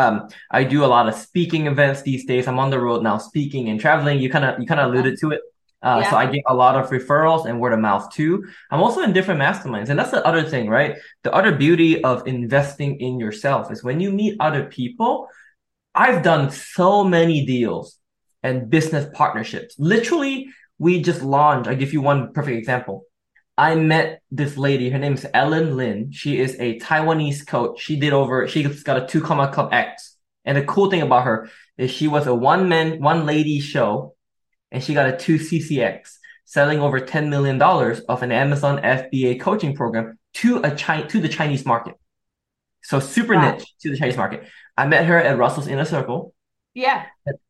Um, 0.00 0.28
I 0.50 0.64
do 0.64 0.84
a 0.84 0.90
lot 0.96 1.08
of 1.08 1.14
speaking 1.14 1.66
events 1.66 2.02
these 2.02 2.24
days. 2.26 2.44
I'm 2.46 2.58
on 2.64 2.68
the 2.74 2.78
road 2.86 3.02
now, 3.02 3.16
speaking 3.30 3.70
and 3.70 3.80
traveling. 3.80 4.18
You 4.24 4.28
kind 4.28 4.44
of 4.44 4.60
you 4.60 4.66
kind 4.66 4.80
of 4.82 4.86
alluded 4.92 5.14
to 5.22 5.30
it. 5.30 5.40
Uh, 5.82 6.08
so 6.10 6.16
I 6.16 6.26
get 6.26 6.42
a 6.46 6.54
lot 6.54 6.76
of 6.76 6.90
referrals 6.90 7.46
and 7.46 7.58
word 7.58 7.72
of 7.72 7.78
mouth 7.78 8.12
too. 8.12 8.44
I'm 8.70 8.80
also 8.80 9.00
in 9.00 9.14
different 9.14 9.40
masterminds, 9.40 9.88
and 9.88 9.98
that's 9.98 10.10
the 10.10 10.24
other 10.26 10.42
thing, 10.42 10.68
right? 10.68 10.96
The 11.22 11.32
other 11.32 11.52
beauty 11.52 12.04
of 12.04 12.26
investing 12.26 13.00
in 13.00 13.18
yourself 13.18 13.72
is 13.72 13.82
when 13.82 14.00
you 14.00 14.10
meet 14.10 14.36
other 14.40 14.64
people. 14.64 15.28
I've 15.94 16.22
done 16.22 16.50
so 16.50 17.02
many 17.02 17.44
deals 17.46 17.98
and 18.42 18.70
business 18.70 19.08
partnerships. 19.12 19.74
Literally, 19.78 20.48
we 20.78 21.02
just 21.02 21.22
launched. 21.22 21.68
I'll 21.68 21.76
give 21.76 21.92
you 21.92 22.00
one 22.00 22.32
perfect 22.32 22.56
example. 22.56 23.04
I 23.58 23.74
met 23.74 24.22
this 24.30 24.56
lady. 24.56 24.88
Her 24.88 24.98
name 24.98 25.14
is 25.14 25.26
Ellen 25.34 25.76
Lin. 25.76 26.12
She 26.12 26.38
is 26.38 26.56
a 26.58 26.78
Taiwanese 26.78 27.46
coach. 27.46 27.80
She 27.80 27.98
did 27.98 28.12
over, 28.12 28.48
she's 28.48 28.82
got 28.82 29.02
a 29.02 29.06
two 29.06 29.20
comma 29.20 29.52
club 29.52 29.72
X. 29.72 30.16
And 30.44 30.56
the 30.56 30.64
cool 30.64 30.90
thing 30.90 31.02
about 31.02 31.24
her 31.24 31.50
is 31.76 31.90
she 31.90 32.08
was 32.08 32.26
a 32.26 32.34
one 32.34 32.68
man, 32.68 33.02
one 33.02 33.26
lady 33.26 33.60
show, 33.60 34.14
and 34.70 34.82
she 34.82 34.94
got 34.94 35.08
a 35.12 35.16
two 35.16 35.36
CCX, 35.36 36.14
selling 36.44 36.80
over 36.80 37.00
$10 37.00 37.28
million 37.28 37.60
of 37.62 38.22
an 38.22 38.32
Amazon 38.32 38.80
FBA 38.82 39.40
coaching 39.40 39.74
program 39.74 40.18
to 40.34 40.58
a 40.58 40.70
Chi- 40.76 41.02
to 41.02 41.20
the 41.20 41.28
Chinese 41.28 41.64
market. 41.66 41.94
So 42.82 43.00
super 43.00 43.34
Wow. 43.34 43.52
niche 43.56 43.74
to 43.82 43.90
the 43.90 43.96
Chinese 43.98 44.16
market. 44.16 44.46
I 44.76 44.86
met 44.86 45.04
her 45.06 45.18
at 45.18 45.36
Russell's 45.38 45.68
Inner 45.68 45.84
Circle. 45.84 46.32
Yeah. 46.74 47.06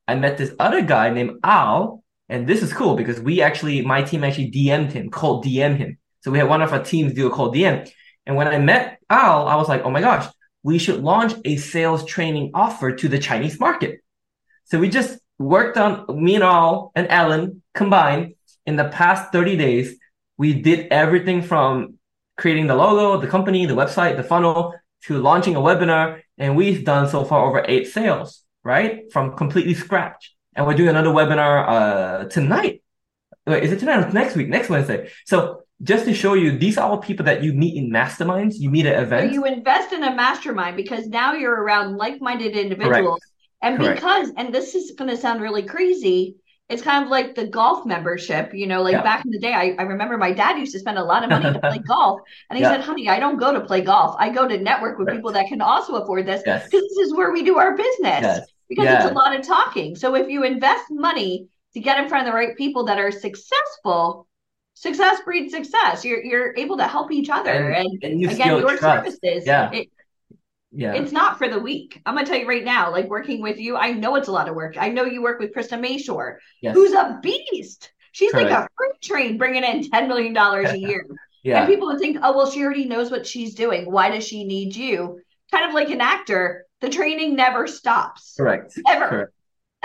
I 0.09 0.15
met 0.17 0.39
this 0.39 0.53
other 0.59 0.83
guy 0.83 1.11
named 1.11 1.39
Al, 1.45 2.03
and 2.29 2.47
this 2.47 2.63
is 2.63 2.73
cool 2.73 2.97
because 2.97 3.21
we 3.21 3.43
actually, 3.43 3.83
my 3.83 4.03
team 4.03 4.25
actually 4.25 4.51
DM'd 4.51 4.93
him, 4.93 5.11
called 5.11 5.45
DM 5.45 5.77
him. 5.77 5.99
So 6.23 6.31
we 6.31 6.39
had 6.39 6.49
one 6.49 6.63
of 6.63 6.73
our 6.73 6.83
teams 6.83 7.13
do 7.13 7.27
a 7.27 7.31
cold 7.31 7.55
DM. 7.55 7.89
And 8.27 8.37
when 8.37 8.49
I 8.49 8.59
met 8.59 8.99
Al, 9.09 9.47
I 9.47 9.57
was 9.57 9.69
like, 9.69 9.83
oh 9.85 9.91
my 9.91 10.01
gosh, 10.01 10.27
we 10.63 10.79
should 10.79 11.03
launch 11.03 11.33
a 11.45 11.57
sales 11.57 12.05
training 12.05 12.51
offer 12.55 12.93
to 12.93 13.09
the 13.09 13.19
Chinese 13.19 13.59
market. 13.61 14.01
So 14.65 14.79
we 14.79 14.89
just 14.89 15.19
worked 15.41 15.77
on 15.79 16.05
me 16.23 16.35
and 16.35 16.45
Al 16.45 16.93
and 16.95 17.07
Ellen 17.09 17.63
combined 17.75 18.35
in 18.67 18.77
the 18.77 18.85
past 18.85 19.33
30 19.33 19.57
days. 19.57 19.97
We 20.37 20.53
did 20.53 20.89
everything 20.91 21.43
from 21.43 21.95
creating 22.37 22.67
the 22.67 22.75
logo, 22.75 23.21
the 23.21 23.27
company, 23.27 23.67
the 23.67 23.75
website, 23.75 24.17
the 24.17 24.23
funnel 24.23 24.75
to 25.05 25.19
launching 25.19 25.57
a 25.57 25.61
webinar. 25.61 26.21
And 26.39 26.57
we've 26.57 26.85
done 26.85 27.09
so 27.09 27.25
far 27.25 27.47
over 27.47 27.65
eight 27.67 27.87
sales, 27.87 28.43
right? 28.65 29.11
From 29.13 29.37
completely 29.37 29.75
scratch. 29.75 30.35
And 30.55 30.67
we're 30.67 30.75
doing 30.75 30.91
another 30.91 31.11
webinar, 31.11 31.69
uh, 31.69 32.25
tonight. 32.29 32.83
Wait, 33.47 33.63
is 33.65 33.73
it 33.73 33.79
tonight 33.81 34.05
or 34.05 34.13
next 34.13 34.37
week? 34.37 34.49
Next 34.49 34.69
Wednesday. 34.69 35.11
So 35.25 35.63
just 35.83 36.05
to 36.05 36.15
show 36.15 36.35
you, 36.35 36.59
these 36.59 36.77
are 36.77 36.89
all 36.89 36.99
people 36.99 37.25
that 37.25 37.43
you 37.43 37.55
meet 37.55 37.77
in 37.77 37.91
masterminds, 37.91 38.57
you 38.59 38.69
meet 38.71 38.85
at 38.85 38.97
So 38.97 39.03
events. 39.03 39.35
you 39.35 39.45
invest 39.47 39.93
in 39.93 40.05
a 40.05 40.15
mastermind 40.15 40.77
because 40.77 41.07
now 41.07 41.33
you're 41.33 41.55
around 41.63 41.97
like-minded 41.97 42.55
individuals. 42.57 43.21
And 43.63 43.77
Correct. 43.77 43.97
because, 43.97 44.31
and 44.37 44.55
this 44.55 44.75
is 44.75 44.93
going 44.93 45.11
to 45.11 45.17
sound 45.17 45.41
really 45.43 45.63
crazy, 45.63 46.37
it's 46.69 46.83
kind 46.83 47.05
of 47.05 47.11
like 47.11 47.35
the 47.35 47.47
golf 47.47 47.85
membership. 47.85 48.55
You 48.55 48.67
know, 48.67 48.81
like 48.83 48.93
Yeah. 48.93 49.03
back 49.03 49.25
in 49.25 49.31
the 49.33 49.39
day, 49.39 49.53
I, 49.53 49.75
I 49.79 49.83
remember 49.83 50.17
my 50.17 50.33
dad 50.33 50.59
used 50.59 50.73
to 50.73 50.79
spend 50.79 50.99
a 50.99 51.05
lot 51.05 51.25
of 51.25 51.31
money 51.31 51.53
to 51.53 51.59
play 51.59 51.79
golf. 51.87 52.21
And 52.49 52.57
he 52.57 52.63
Yeah. 52.63 52.71
said, 52.73 52.81
honey, 52.81 53.09
I 53.09 53.19
don't 53.19 53.39
go 53.39 53.53
to 53.53 53.61
play 53.61 53.81
golf. 53.81 54.17
I 54.19 54.31
go 54.31 54.47
to 54.49 54.57
network 54.59 54.99
with 54.99 55.09
Right. 55.09 55.17
people 55.17 55.33
that 55.33 55.47
can 55.49 55.61
also 55.61 55.97
afford 55.97 56.27
this 56.27 56.43
Yes. 56.47 56.65
because 56.65 56.83
this 56.83 57.07
is 57.09 57.15
where 57.15 57.33
we 57.33 57.43
do 57.43 57.59
our 57.59 57.77
business. 57.77 58.23
Yes. 58.23 58.47
Because 58.69 58.85
Yeah. 58.85 59.03
it's 59.03 59.11
a 59.11 59.15
lot 59.15 59.35
of 59.39 59.45
talking. 59.47 59.97
So 59.97 60.15
if 60.15 60.29
you 60.29 60.45
invest 60.45 60.85
money 60.91 61.49
to 61.75 61.81
get 61.81 61.99
in 62.03 62.09
front 62.09 62.27
of 62.27 62.33
the 62.33 62.37
right 62.37 62.57
people 62.57 62.85
that 62.85 62.99
are 62.99 63.11
successful, 63.11 64.27
success 64.75 65.21
breeds 65.25 65.53
success. 65.53 66.05
You're 66.05 66.23
you're 66.25 66.55
able 66.57 66.77
to 66.79 66.87
help 66.87 67.13
each 67.13 67.29
other. 67.31 67.51
And- 67.51 67.77
And, 67.77 68.05
and 68.05 68.21
you 68.21 68.31
again, 68.31 68.59
your 68.59 68.77
trust. 68.79 68.83
services, 69.21 69.45
Yeah. 69.47 69.71
it, 69.73 69.89
Yeah. 70.73 70.95
it's 70.95 71.11
not 71.13 71.37
for 71.39 71.49
the 71.49 71.59
weak. 71.59 72.01
I'm 72.07 72.15
gonna 72.15 72.27
tell 72.27 72.37
you 72.39 72.47
right 72.49 72.65
now, 72.65 72.93
like 72.93 73.09
working 73.09 73.43
with 73.43 73.59
you, 73.59 73.77
I 73.77 73.93
know 73.93 74.15
it's 74.17 74.29
a 74.29 74.33
lot 74.33 74.49
of 74.49 74.55
work. 74.55 74.77
I 74.79 74.89
know 74.89 75.05
you 75.05 75.21
work 75.23 75.41
with 75.41 75.53
Krista 75.53 75.79
Mashore, 75.79 76.37
Yes. 76.63 76.75
who's 76.75 76.93
a 76.93 77.19
beast. 77.23 77.93
She's 78.13 78.33
like 78.33 78.51
a 78.51 78.69
freight 78.77 79.01
train 79.03 79.39
bringing 79.39 79.65
in 79.65 79.83
$10 79.89 80.09
million 80.09 80.37
a 80.37 80.75
year. 80.77 81.07
yeah. 81.45 81.61
And 81.61 81.69
people 81.69 81.87
would 81.89 81.99
think, 82.01 82.19
oh, 82.23 82.37
well, 82.37 82.51
she 82.51 82.63
already 82.65 82.85
knows 82.87 83.11
what 83.11 83.27
she's 83.27 83.55
doing. 83.55 83.91
Why 83.91 84.11
does 84.11 84.27
she 84.27 84.45
need 84.45 84.75
you? 84.75 85.21
Kind 85.53 85.69
of 85.69 85.75
like 85.75 85.91
an 85.91 86.01
actor, 86.01 86.67
the 86.81 86.89
training 86.89 87.37
never 87.37 87.67
stops. 87.67 88.35
Correct. 88.37 88.73
Ever. 88.89 89.09
Correct. 89.09 89.33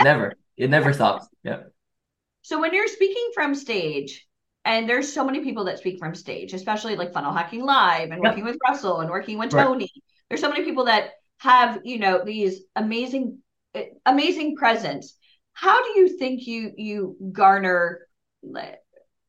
Never. 0.04 0.34
It 0.58 0.70
never 0.70 0.92
stops. 0.94 1.28
Yeah. 1.44 1.64
So 2.42 2.60
when 2.60 2.74
you're 2.74 2.88
speaking 2.88 3.30
from 3.34 3.56
stage, 3.56 4.26
and 4.66 4.90
there's 4.90 5.12
so 5.14 5.24
many 5.24 5.42
people 5.42 5.66
that 5.66 5.78
speak 5.78 6.00
from 6.00 6.16
stage, 6.16 6.54
especially 6.54 6.96
like 6.96 7.14
Funnel 7.14 7.34
Hacking 7.34 7.64
Live 7.64 8.10
and 8.12 8.24
Yep. 8.24 8.32
working 8.32 8.46
with 8.46 8.58
Russell 8.68 9.02
and 9.02 9.10
working 9.12 9.38
with 9.38 9.54
Right. 9.54 9.64
Tony. 9.66 9.92
There's 10.36 10.42
so 10.42 10.50
many 10.50 10.66
people 10.66 10.84
that 10.86 11.12
have, 11.38 11.80
you 11.86 11.98
know, 11.98 12.22
these 12.26 12.64
amazing, 12.76 13.38
amazing 14.06 14.58
presence. 14.58 15.16
How 15.54 15.82
do 15.82 15.98
you 15.98 16.18
think 16.18 16.46
you 16.46 16.74
you 16.76 17.16
garner 17.32 18.06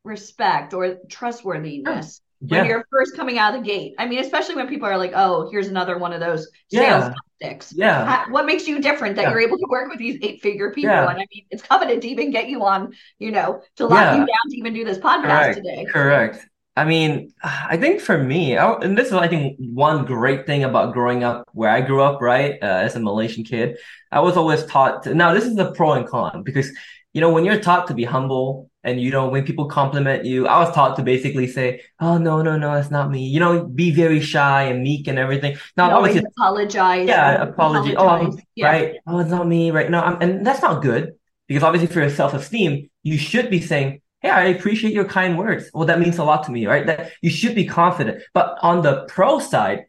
respect 0.03 0.75
or 0.75 0.97
trustworthiness 1.09 2.21
oh, 2.21 2.47
when 2.49 2.65
Yeah. 2.65 2.69
you're 2.69 2.85
first 2.91 3.15
coming 3.15 3.39
out 3.39 3.55
of 3.55 3.61
the 3.63 3.69
gate? 3.69 3.95
I 4.01 4.07
mean, 4.07 4.19
especially 4.19 4.57
when 4.57 4.67
people 4.67 4.89
are 4.89 4.99
like, 4.99 5.13
"Oh, 5.15 5.49
here's 5.49 5.69
another 5.69 5.97
one 5.97 6.13
of 6.13 6.19
those 6.19 6.49
Yeah. 6.71 6.81
sales 6.81 7.15
tactics." 7.41 7.73
Yeah. 7.77 8.05
How- 8.05 8.33
what 8.33 8.45
makes 8.45 8.67
you 8.67 8.81
different 8.81 9.15
that 9.15 9.23
Yeah. 9.23 9.31
you're 9.31 9.43
able 9.43 9.59
to 9.59 9.67
work 9.69 9.89
with 9.89 10.01
these 10.01 10.19
eight 10.23 10.43
figure 10.43 10.73
people? 10.73 10.91
And 10.91 11.21
I 11.21 11.27
mean, 11.33 11.47
it's 11.53 11.63
coveted 11.63 12.03
to 12.03 12.09
even 12.09 12.33
get 12.33 12.49
you 12.49 12.65
on, 12.65 12.95
you 13.21 13.31
know, 13.31 13.63
to 13.77 13.87
lock 13.87 14.13
you 14.17 14.27
down 14.27 14.45
to 14.51 14.57
even 14.57 14.75
do 14.75 14.85
this 14.85 14.99
podcast 14.99 15.23
Correct. 15.23 15.57
today. 15.59 15.85
Correct. 15.89 16.49
I 16.77 16.85
mean, 16.85 17.33
I 17.43 17.79
think 17.79 18.01
for 18.03 18.19
me, 18.23 18.59
I, 18.59 18.71
and 18.75 18.99
this 18.99 19.07
is, 19.09 19.15
I 19.15 19.29
think, 19.29 19.57
one 19.59 20.05
great 20.05 20.45
thing 20.45 20.63
about 20.63 20.93
growing 20.93 21.25
up 21.25 21.49
where 21.53 21.71
I 21.71 21.81
grew 21.81 22.03
up, 22.03 22.21
right, 22.21 22.55
uh, 22.63 22.67
as 22.67 22.95
a 22.97 23.01
Malaysian 23.01 23.45
kid. 23.45 23.79
I 24.13 24.21
was 24.21 24.37
always 24.37 24.65
taught 24.67 25.05
to, 25.05 25.15
now 25.15 25.33
this 25.33 25.45
is 25.45 25.57
the 25.57 25.73
pro 25.73 25.93
and 25.93 26.07
con 26.07 26.43
because, 26.43 26.71
you 27.15 27.23
know, 27.23 27.33
when 27.33 27.47
you're 27.47 27.61
taught 27.61 27.87
to 27.87 27.95
be 27.95 28.05
humble 28.05 28.71
and, 28.85 29.01
you 29.01 29.11
know, 29.11 29.29
when 29.29 29.45
people 29.47 29.65
compliment 29.67 30.27
you, 30.27 30.47
I 30.47 30.59
was 30.61 30.75
taught 30.75 30.97
to 30.97 31.03
basically 31.03 31.47
say, 31.47 31.81
oh, 31.99 32.19
no, 32.19 32.43
no, 32.43 32.59
no, 32.59 32.75
that's 32.75 32.91
not 32.91 33.11
me. 33.11 33.27
You 33.27 33.41
know, 33.41 33.65
be 33.65 33.91
very 33.91 34.21
shy 34.21 34.65
and 34.65 34.83
meek 34.83 35.09
and 35.09 35.19
everything. 35.19 35.57
Now, 35.79 35.91
always 35.97 36.17
apologize. 36.37 37.09
yeah, 37.09 37.43
apology. 37.43 37.97
Oh, 37.97 38.07
I'm- 38.07 38.39
yeah. 38.55 38.67
right. 38.67 38.95
Oh, 39.07 39.19
it's 39.21 39.31
not 39.31 39.47
me, 39.49 39.71
right? 39.71 39.91
No, 39.91 40.01
I'm, 40.01 40.21
and 40.21 40.47
that's 40.47 40.61
not 40.61 40.83
good 40.83 41.15
because 41.49 41.63
obviously 41.63 41.89
for 41.93 42.01
your 42.01 42.11
self-esteem, 42.11 42.91
you 43.03 43.17
should 43.17 43.49
be 43.49 43.63
saying, 43.63 44.03
Hey, 44.27 44.33
I 44.33 44.45
appreciate 44.47 44.93
your 44.93 45.05
kind 45.05 45.39
words. 45.39 45.71
Well, 45.73 45.87
that 45.87 46.01
means 46.01 46.19
a 46.19 46.25
lot 46.25 46.43
to 46.47 46.51
me, 46.51 46.67
right? 46.67 46.85
That 46.85 47.13
you 47.23 47.31
should 47.31 47.55
be 47.55 47.65
confident. 47.65 48.25
But 48.35 48.59
on 48.61 48.83
the 48.83 49.05
pro 49.07 49.39
side, 49.39 49.87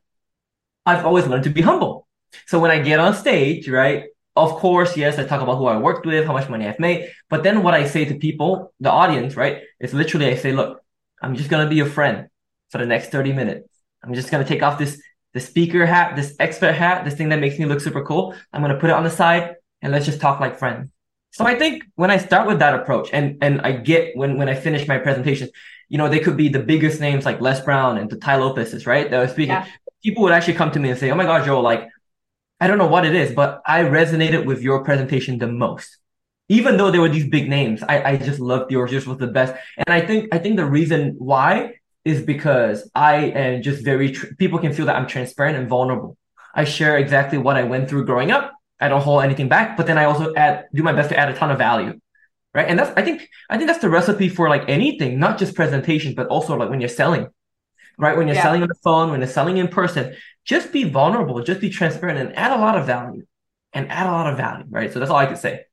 I've 0.85 1.07
always 1.07 1.25
learned 1.25 1.45
to 1.45 1.49
be 1.49 1.63
humble. 1.63 2.07
So 2.45 2.59
when 2.59 2.69
I 2.69 2.77
get 2.79 2.99
on 2.99 3.15
stage, 3.15 3.67
right? 3.67 4.03
Of 4.35 4.51
course, 4.51 4.95
yes, 4.95 5.17
I 5.17 5.23
talk 5.23 5.41
about 5.41 5.57
who 5.57 5.65
I 5.65 5.77
worked 5.77 6.05
with, 6.05 6.27
how 6.27 6.33
much 6.33 6.49
money 6.49 6.67
I've 6.67 6.77
made. 6.79 7.09
But 7.31 7.41
then 7.41 7.63
what 7.63 7.73
I 7.73 7.87
say 7.87 8.05
to 8.05 8.13
people, 8.13 8.73
the 8.79 8.91
audience, 8.91 9.35
right? 9.35 9.63
Is 9.79 9.95
literally 9.95 10.27
I 10.27 10.35
say, 10.35 10.51
look, 10.51 10.83
I'm 11.19 11.33
just 11.33 11.49
gonna 11.49 11.67
be 11.67 11.75
your 11.75 11.87
friend 11.87 12.27
for 12.69 12.77
the 12.77 12.85
next 12.85 13.09
30 13.09 13.33
minutes. 13.33 13.67
I'm 14.03 14.13
just 14.13 14.29
gonna 14.29 14.45
take 14.45 14.61
off 14.61 14.77
this 14.77 15.01
the 15.33 15.39
speaker 15.39 15.83
hat, 15.87 16.15
this 16.15 16.35
expert 16.39 16.73
hat, 16.73 17.05
this 17.05 17.15
thing 17.15 17.29
that 17.29 17.39
makes 17.39 17.57
me 17.57 17.65
look 17.65 17.81
super 17.81 18.05
cool. 18.05 18.35
I'm 18.53 18.61
gonna 18.61 18.79
put 18.79 18.91
it 18.91 18.93
on 18.93 19.03
the 19.03 19.09
side 19.09 19.55
and 19.81 19.91
let's 19.91 20.05
just 20.05 20.21
talk 20.21 20.39
like 20.39 20.59
friends. 20.59 20.91
So 21.31 21.45
I 21.45 21.55
think 21.55 21.83
when 21.95 22.09
I 22.09 22.17
start 22.17 22.47
with 22.47 22.59
that 22.59 22.73
approach 22.73 23.09
and 23.13 23.37
and 23.41 23.61
I 23.61 23.73
get 23.73 24.15
when 24.15 24.37
when 24.37 24.49
I 24.49 24.55
finish 24.55 24.87
my 24.87 24.97
presentation, 24.97 25.49
you 25.89 25.97
know, 25.97 26.09
they 26.09 26.19
could 26.19 26.37
be 26.37 26.49
the 26.49 26.59
biggest 26.59 26.99
names 26.99 27.25
like 27.25 27.41
Les 27.41 27.59
Brown 27.61 27.97
and 27.97 28.09
the 28.09 28.17
Tai 28.17 28.37
Lopez's, 28.37 28.85
right? 28.85 29.09
That 29.09 29.19
was 29.21 29.31
speaking. 29.31 29.51
Yeah. 29.51 29.67
People 30.03 30.23
would 30.23 30.33
actually 30.33 30.53
come 30.53 30.71
to 30.71 30.79
me 30.79 30.89
and 30.89 30.99
say, 30.99 31.11
Oh 31.11 31.15
my 31.15 31.23
God, 31.23 31.45
Joel, 31.45 31.61
like, 31.61 31.89
I 32.59 32.67
don't 32.67 32.77
know 32.77 32.87
what 32.87 33.05
it 33.05 33.15
is, 33.15 33.33
but 33.33 33.61
I 33.65 33.83
resonated 33.83 34.45
with 34.45 34.61
your 34.61 34.83
presentation 34.83 35.37
the 35.37 35.47
most. 35.47 35.97
Even 36.49 36.77
though 36.77 36.91
there 36.91 37.01
were 37.01 37.09
these 37.09 37.27
big 37.29 37.49
names, 37.49 37.83
I, 37.83 38.11
I 38.11 38.17
just 38.17 38.39
loved 38.39 38.71
yours, 38.71 38.91
yours 38.91 39.05
was 39.05 39.17
the 39.17 39.27
best. 39.27 39.53
And 39.77 39.93
I 39.93 40.01
think 40.05 40.33
I 40.33 40.37
think 40.37 40.55
the 40.55 40.65
reason 40.65 41.15
why 41.17 41.73
is 42.05 42.21
because 42.21 42.89
I 42.95 43.15
am 43.15 43.61
just 43.61 43.83
very 43.83 44.13
tr- 44.13 44.33
people 44.37 44.59
can 44.59 44.73
feel 44.73 44.85
that 44.85 44.95
I'm 44.95 45.07
transparent 45.07 45.57
and 45.57 45.67
vulnerable. 45.67 46.17
I 46.55 46.63
share 46.63 46.97
exactly 46.97 47.37
what 47.37 47.57
I 47.57 47.63
went 47.63 47.89
through 47.89 48.05
growing 48.05 48.31
up. 48.31 48.53
I 48.79 48.87
don't 48.89 49.01
hold 49.01 49.23
anything 49.23 49.47
back, 49.49 49.77
but 49.77 49.87
then 49.87 49.97
I 49.97 50.05
also 50.05 50.33
add 50.35 50.65
do 50.73 50.83
my 50.83 50.93
best 50.93 51.09
to 51.09 51.17
add 51.17 51.29
a 51.29 51.33
ton 51.33 51.51
of 51.51 51.57
value. 51.57 51.99
Right. 52.53 52.67
And 52.67 52.79
that's 52.79 52.91
I 52.97 53.01
think 53.03 53.27
I 53.49 53.57
think 53.57 53.67
that's 53.67 53.79
the 53.81 53.89
recipe 53.89 54.29
for 54.29 54.49
like 54.49 54.63
anything, 54.67 55.19
not 55.19 55.37
just 55.37 55.55
presentations, 55.55 56.15
but 56.15 56.27
also 56.27 56.55
like 56.55 56.69
when 56.69 56.79
you're 56.81 56.89
selling. 56.89 57.27
Right. 57.97 58.15
When 58.17 58.27
you're 58.27 58.35
Yeah. 58.35 58.43
selling 58.43 58.61
on 58.61 58.67
the 58.67 58.79
phone, 58.83 59.11
when 59.11 59.19
you're 59.21 59.27
selling 59.29 59.57
in 59.57 59.67
person, 59.67 60.15
just 60.45 60.71
be 60.71 60.83
vulnerable, 60.83 61.41
just 61.43 61.61
be 61.61 61.69
transparent 61.69 62.19
and 62.19 62.35
add 62.37 62.51
a 62.51 62.61
lot 62.61 62.77
of 62.77 62.85
value. 62.85 63.23
And 63.73 63.91
add 63.91 64.07
a 64.07 64.11
lot 64.11 64.31
of 64.31 64.37
value. 64.37 64.65
Right. 64.69 64.91
So 64.91 64.99
that's 64.99 65.11
all 65.11 65.17
I 65.17 65.25
could 65.25 65.37
say. 65.37 65.65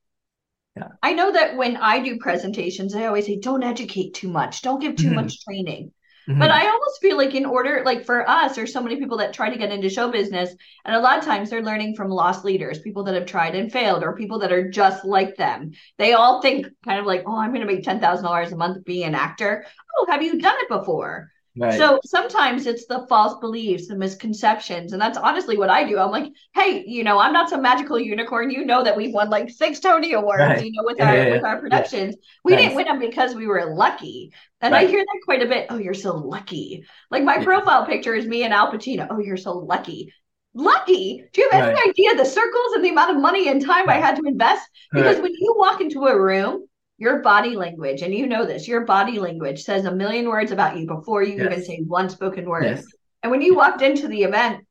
Yeah. 0.76 0.88
I 1.02 1.12
know 1.12 1.32
that 1.32 1.56
when 1.56 1.76
I 1.76 2.00
do 2.00 2.18
presentations, 2.18 2.94
I 2.94 3.06
always 3.06 3.26
say, 3.26 3.38
don't 3.38 3.62
educate 3.62 4.14
too 4.14 4.28
much, 4.28 4.62
don't 4.62 4.80
give 4.80 4.96
too 4.96 5.10
Mhm. 5.10 5.14
much 5.14 5.44
training. 5.44 5.92
Mm-hmm. 6.28 6.38
But 6.38 6.50
I 6.50 6.66
almost 6.66 7.00
feel 7.02 7.18
like 7.18 7.34
in 7.34 7.44
order, 7.44 7.82
like 7.84 8.04
for 8.06 8.28
us, 8.28 8.56
there's 8.56 8.72
so 8.72 8.82
many 8.82 8.96
people 8.96 9.18
that 9.18 9.34
try 9.34 9.50
to 9.50 9.58
get 9.58 9.70
into 9.70 9.90
show 9.90 10.10
business, 10.10 10.54
and 10.84 10.96
a 10.96 11.00
lot 11.00 11.18
of 11.18 11.24
times 11.24 11.50
they're 11.50 11.62
learning 11.62 11.96
from 11.96 12.08
lost 12.08 12.44
leaders, 12.44 12.78
people 12.78 13.04
that 13.04 13.14
have 13.14 13.26
tried 13.26 13.54
and 13.54 13.70
failed, 13.70 14.02
or 14.02 14.16
people 14.16 14.38
that 14.38 14.52
are 14.52 14.70
just 14.70 15.04
like 15.04 15.36
them. 15.36 15.72
They 15.98 16.14
all 16.14 16.40
think 16.40 16.66
kind 16.84 16.98
of 16.98 17.04
like, 17.04 17.24
oh, 17.26 17.36
I'm 17.36 17.52
going 17.52 17.66
to 17.66 17.72
make 17.72 17.84
ten 17.84 18.00
thousand 18.00 18.24
dollars 18.24 18.52
a 18.52 18.56
month 18.56 18.84
being 18.84 19.04
an 19.04 19.14
actor. 19.14 19.66
Oh, 19.98 20.06
have 20.08 20.22
you 20.22 20.40
done 20.40 20.56
it 20.60 20.68
before? 20.68 21.30
Right. 21.56 21.78
So 21.78 22.00
sometimes 22.04 22.66
it's 22.66 22.86
the 22.86 23.06
false 23.08 23.38
beliefs, 23.38 23.86
the 23.86 23.94
misconceptions. 23.94 24.92
And 24.92 25.00
that's 25.00 25.16
honestly 25.16 25.56
what 25.56 25.70
I 25.70 25.88
do. 25.88 25.98
I'm 25.98 26.10
like, 26.10 26.32
hey, 26.52 26.84
you 26.84 27.04
know, 27.04 27.20
I'm 27.20 27.32
not 27.32 27.48
some 27.48 27.62
magical 27.62 27.96
unicorn. 27.98 28.50
You 28.50 28.64
know 28.64 28.82
that 28.82 28.96
we've 28.96 29.14
won 29.14 29.30
like 29.30 29.50
six 29.50 29.78
Tony 29.78 30.14
Awards, 30.14 30.40
right. 30.40 30.64
you 30.64 30.72
know, 30.72 30.82
with 30.84 30.98
yeah, 30.98 31.08
our 31.08 31.16
yeah, 31.16 31.30
with 31.30 31.44
our 31.44 31.60
productions. 31.60 32.16
Yeah. 32.16 32.26
We 32.44 32.52
nice. 32.52 32.60
didn't 32.62 32.76
win 32.76 32.84
them 32.86 32.98
because 32.98 33.36
we 33.36 33.46
were 33.46 33.72
lucky. 33.72 34.32
And 34.60 34.72
right. 34.72 34.86
I 34.86 34.90
hear 34.90 34.98
that 34.98 35.20
quite 35.24 35.42
a 35.42 35.46
bit. 35.46 35.66
Oh, 35.70 35.78
you're 35.78 35.94
so 35.94 36.16
lucky. 36.16 36.84
Like 37.10 37.22
my 37.22 37.42
profile 37.44 37.86
picture 37.86 38.14
is 38.14 38.26
me 38.26 38.42
and 38.42 38.52
Al 38.52 38.72
Pacino. 38.72 39.06
Oh, 39.08 39.20
you're 39.20 39.36
so 39.36 39.52
lucky. 39.52 40.12
Lucky? 40.54 41.24
Do 41.32 41.40
you 41.40 41.50
have 41.50 41.68
any 41.68 41.90
idea 41.90 42.16
the 42.16 42.24
circles 42.24 42.72
and 42.74 42.84
the 42.84 42.90
amount 42.90 43.10
of 43.10 43.22
money 43.22 43.48
and 43.48 43.64
time 43.64 43.88
I 43.88 43.96
had 43.96 44.16
to 44.16 44.22
invest? 44.26 44.68
Because 44.92 45.20
when 45.20 45.32
you 45.32 45.54
walk 45.56 45.80
into 45.80 46.06
a 46.06 46.20
room 46.20 46.66
your 46.98 47.20
body 47.20 47.56
language, 47.56 48.02
and 48.02 48.14
you 48.14 48.26
know 48.26 48.44
this, 48.44 48.68
your 48.68 48.82
body 48.82 49.18
language 49.18 49.62
says 49.62 49.84
a 49.84 49.94
million 49.94 50.28
words 50.28 50.52
about 50.52 50.78
you 50.78 50.86
before 50.86 51.22
you 51.22 51.36
yes. 51.36 51.46
even 51.46 51.64
say 51.64 51.82
one 51.86 52.08
spoken 52.08 52.48
word. 52.48 52.64
Yes. 52.64 52.86
And 53.22 53.30
when 53.30 53.42
you 53.42 53.54
walked 53.54 53.82
into 53.82 54.06
the 54.06 54.22
event 54.22 54.64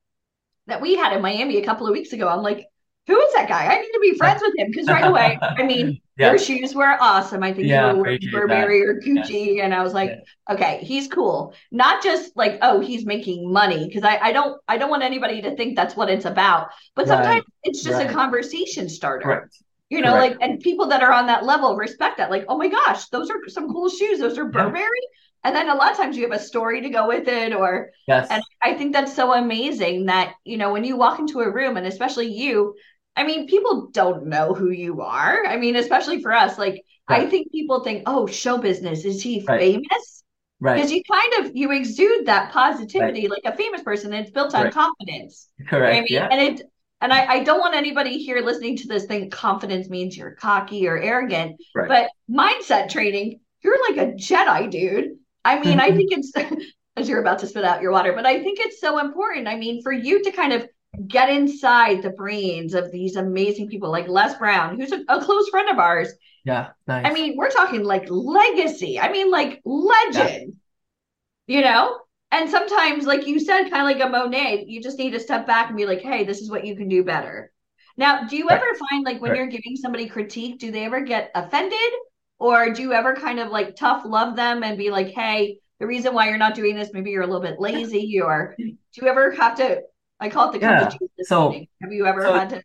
that 0.67 0.81
we 0.81 0.95
had 0.95 1.13
in 1.13 1.21
Miami 1.21 1.57
a 1.57 1.65
couple 1.65 1.87
of 1.87 1.93
weeks 1.93 2.13
ago, 2.13 2.27
I'm 2.27 2.41
like, 2.41 2.67
who 3.07 3.19
is 3.19 3.33
that 3.33 3.49
guy? 3.49 3.65
I 3.65 3.81
need 3.81 3.91
to 3.91 3.99
be 4.01 4.17
friends 4.17 4.41
with 4.41 4.57
him 4.57 4.67
because 4.71 4.87
right 4.87 5.05
away, 5.05 5.37
I 5.41 5.63
mean, 5.63 5.99
yeah. 6.17 6.29
your 6.29 6.37
shoes 6.37 6.73
were 6.73 6.95
awesome. 7.01 7.43
I 7.43 7.51
think 7.51 7.67
yeah, 7.67 7.91
you 7.91 7.97
were 7.97 8.17
Burberry 8.31 8.79
that. 8.79 8.87
or 8.87 9.01
Gucci, 9.01 9.55
yes. 9.55 9.65
and 9.65 9.73
I 9.73 9.83
was 9.83 9.93
like, 9.93 10.09
yeah. 10.09 10.53
okay, 10.53 10.79
he's 10.83 11.09
cool. 11.09 11.53
Not 11.71 12.01
just 12.01 12.37
like, 12.37 12.59
oh, 12.61 12.79
he's 12.79 13.05
making 13.05 13.51
money 13.51 13.85
because 13.87 14.03
I, 14.03 14.17
I 14.19 14.31
don't, 14.31 14.61
I 14.69 14.77
don't 14.77 14.89
want 14.89 15.03
anybody 15.03 15.41
to 15.41 15.53
think 15.57 15.75
that's 15.75 15.97
what 15.97 16.09
it's 16.09 16.23
about. 16.23 16.69
But 16.95 17.07
sometimes 17.07 17.43
right. 17.43 17.43
it's 17.63 17.83
just 17.83 17.97
right. 17.97 18.09
a 18.09 18.13
conversation 18.13 18.87
starter. 18.87 19.49
You 19.93 20.01
know 20.01 20.13
like 20.13 20.35
and 20.41 20.59
people 20.59 20.87
that 20.87 21.03
are 21.03 21.11
on 21.11 21.27
that 21.27 21.45
level 21.45 21.75
respect 21.75 22.17
that 22.17 22.31
like 22.31 22.45
oh 22.47 22.57
my 22.57 22.67
gosh 22.67 23.07
those 23.09 23.29
are 23.29 23.37
some 23.47 23.71
cool 23.71 23.89
shoes 23.89 24.19
those 24.19 24.37
are 24.37 24.45
burberry 24.45 24.81
yeah. 24.81 25.47
and 25.47 25.55
then 25.55 25.69
a 25.69 25.75
lot 25.75 25.91
of 25.91 25.97
times 25.97 26.17
you 26.17 26.23
have 26.23 26.37
a 26.37 26.43
story 26.43 26.81
to 26.81 26.89
go 26.89 27.07
with 27.07 27.27
it 27.27 27.53
or 27.53 27.91
yes 28.07 28.27
and 28.31 28.41
i 28.61 28.73
think 28.73 28.91
that's 28.91 29.13
so 29.13 29.33
amazing 29.33 30.05
that 30.07 30.33
you 30.43 30.57
know 30.57 30.73
when 30.73 30.83
you 30.83 30.97
walk 30.97 31.19
into 31.19 31.41
a 31.41 31.51
room 31.51 31.77
and 31.77 31.85
especially 31.85 32.27
you 32.27 32.75
i 33.15 33.23
mean 33.23 33.47
people 33.47 33.89
don't 33.91 34.25
know 34.25 34.53
who 34.53 34.71
you 34.71 35.01
are 35.01 35.45
i 35.45 35.57
mean 35.57 35.75
especially 35.75 36.21
for 36.21 36.33
us 36.33 36.57
like 36.57 36.81
right. 37.09 37.21
i 37.21 37.29
think 37.29 37.51
people 37.51 37.83
think 37.83 38.03
oh 38.07 38.25
show 38.25 38.57
business 38.57 39.05
is 39.05 39.21
he 39.21 39.43
right. 39.47 39.59
famous 39.59 40.23
right 40.59 40.75
because 40.75 40.91
you 40.91 41.03
kind 41.09 41.45
of 41.45 41.55
you 41.55 41.71
exude 41.71 42.25
that 42.25 42.51
positivity 42.51 43.27
like 43.27 43.43
a 43.45 43.55
famous 43.55 43.83
person 43.83 44.11
it's 44.11 44.31
built 44.31 44.55
on 44.55 44.71
confidence 44.71 45.49
correct 45.67 45.95
I 45.95 45.99
mean? 45.99 46.07
yeah. 46.09 46.27
and 46.31 46.41
it 46.41 46.72
and 47.03 47.13
I, 47.13 47.25
I, 47.25 47.43
don't 47.43 47.59
want 47.59 47.75
anybody 47.75 48.17
here 48.17 48.39
listening 48.39 48.77
to 48.77 48.87
this 48.87 49.05
think 49.05 49.33
confidence 49.33 49.89
means 49.89 50.15
you're 50.15 50.31
cocky 50.31 50.87
or 50.87 50.97
arrogant, 50.97 51.61
right. 51.75 51.89
but 51.89 52.09
mindset 52.33 52.89
training, 52.89 53.41
you're 53.61 53.77
like 53.89 53.97
a 53.97 54.11
Jedi, 54.13 54.71
dude. 54.71 55.17
I 55.43 55.59
mean, 55.59 55.81
I 55.81 55.91
think 55.95 56.13
it's 56.13 56.31
as 56.95 57.09
you're 57.09 57.19
about 57.19 57.39
to 57.39 57.47
spit 57.47 57.65
out 57.65 57.81
your 57.81 57.91
water, 57.91 58.13
but 58.13 58.25
I 58.25 58.41
think 58.41 58.59
it's 58.61 58.79
so 58.79 58.99
important. 58.99 59.49
I 59.49 59.57
mean, 59.57 59.83
for 59.83 59.91
you 59.91 60.23
to 60.23 60.31
kind 60.31 60.53
of 60.53 60.67
get 61.07 61.29
inside 61.29 62.01
the 62.01 62.11
brains 62.11 62.73
of 62.73 62.91
these 62.91 63.17
amazing 63.17 63.67
people 63.67 63.91
like 63.91 64.07
Les 64.07 64.37
Brown, 64.37 64.79
who's 64.79 64.93
a, 64.93 65.03
a 65.09 65.21
close 65.21 65.49
friend 65.49 65.69
of 65.69 65.79
ours. 65.79 66.09
Yeah, 66.45 66.69
nice. 66.87 67.05
I 67.05 67.11
mean, 67.11 67.35
we're 67.35 67.51
talking 67.51 67.83
like 67.83 68.05
legacy. 68.09 68.99
I 68.99 69.11
mean, 69.11 69.29
like 69.29 69.61
legend. 69.65 70.53
Yeah. 71.47 71.57
You 71.57 71.61
know, 71.61 71.99
and 72.33 72.49
sometimes, 72.49 73.05
like 73.05 73.27
you 73.27 73.39
said, 73.39 73.69
kind 73.69 73.75
of 73.75 73.83
like 73.83 74.03
a 74.03 74.09
Monet, 74.09 74.65
you 74.67 74.81
just 74.81 74.97
need 74.97 75.11
to 75.11 75.19
step 75.19 75.45
back 75.45 75.67
and 75.67 75.77
be 75.77 75.85
like, 75.85 76.01
hey, 76.01 76.23
this 76.23 76.41
is 76.41 76.49
what 76.49 76.65
you 76.65 76.75
can 76.75 76.89
do 76.89 77.03
better. 77.03 77.51
Now, 77.95 78.23
do 78.23 78.35
you 78.35 78.47
right. 78.47 78.59
ever 78.59 78.73
find 78.89 79.05
like 79.05 79.21
when 79.21 79.31
right. 79.31 79.37
you're 79.37 79.47
giving 79.47 79.75
somebody 79.75 80.07
critique, 80.07 80.57
do 80.57 80.71
they 80.71 80.85
ever 80.85 81.01
get 81.01 81.29
offended? 81.35 81.77
Or 82.39 82.71
do 82.71 82.81
you 82.81 82.91
ever 82.91 83.13
kind 83.13 83.39
of 83.39 83.51
like 83.51 83.75
tough 83.75 84.03
love 84.03 84.35
them 84.35 84.63
and 84.63 84.79
be 84.79 84.89
like, 84.89 85.09
hey, 85.09 85.59
the 85.79 85.85
reason 85.85 86.15
why 86.15 86.27
you're 86.27 86.39
not 86.39 86.55
doing 86.55 86.75
this, 86.75 86.89
maybe 86.91 87.11
you're 87.11 87.21
a 87.21 87.27
little 87.27 87.41
bit 87.41 87.59
lazy, 87.59 88.19
or 88.19 88.55
do 88.57 88.75
you 88.95 89.07
ever 89.07 89.31
have 89.31 89.55
to? 89.57 89.81
I 90.19 90.29
call 90.29 90.49
it 90.49 90.53
the 90.53 90.59
yeah. 90.59 90.89
So 91.21 91.49
meeting. 91.49 91.67
have 91.83 91.93
you 91.93 92.07
ever 92.07 92.23
so 92.23 92.33
had 92.33 92.49
to? 92.49 92.63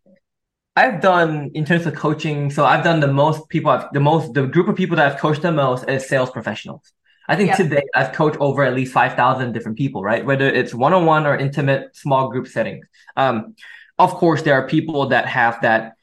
I've 0.77 1.03
done 1.03 1.51
in 1.53 1.67
terms 1.67 1.85
of 1.87 1.95
coaching. 1.95 2.51
So 2.51 2.65
I've 2.65 2.85
done 2.85 3.01
the 3.01 3.13
most 3.13 3.49
people. 3.51 3.71
I've 3.71 3.93
the 3.93 4.01
most 4.01 4.33
the 4.33 4.47
group 4.47 4.69
of 4.69 4.77
people 4.77 4.97
that 4.97 5.13
I've 5.13 5.21
coached 5.21 5.43
the 5.43 5.53
most 5.53 5.87
is 5.89 6.09
sales 6.09 6.31
professionals. 6.31 6.93
I 7.29 7.37
think 7.37 7.55
today 7.55 7.83
I've 7.95 8.13
coached 8.13 8.39
over 8.41 8.63
at 8.65 8.75
least 8.75 8.93
5,000 8.93 9.53
different 9.53 9.77
people, 9.77 10.03
right? 10.03 10.25
Whether 10.25 10.49
it's 10.49 10.73
one-on-one 10.73 11.27
or 11.27 11.37
intimate 11.37 11.95
small 11.95 12.31
group 12.31 12.49
settings. 12.49 12.87
Um, 13.17 13.55
of 13.99 14.15
course, 14.15 14.43
there 14.43 14.55
are 14.55 14.67
people 14.67 15.09
that 15.09 15.27
have 15.27 15.61
that, 15.61 15.95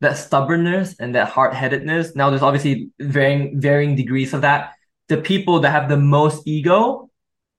that 0.00 0.16
stubbornness 0.16 0.94
and 1.00 1.16
that 1.16 1.28
hard-headedness. 1.30 2.14
Now 2.14 2.30
there's 2.30 2.42
obviously 2.42 2.90
varying, 3.00 3.60
varying 3.60 3.96
degrees 3.96 4.32
of 4.34 4.42
that. 4.42 4.74
The 5.08 5.16
people 5.16 5.60
that 5.60 5.70
have 5.70 5.88
the 5.88 5.96
most 5.96 6.46
ego, 6.46 7.10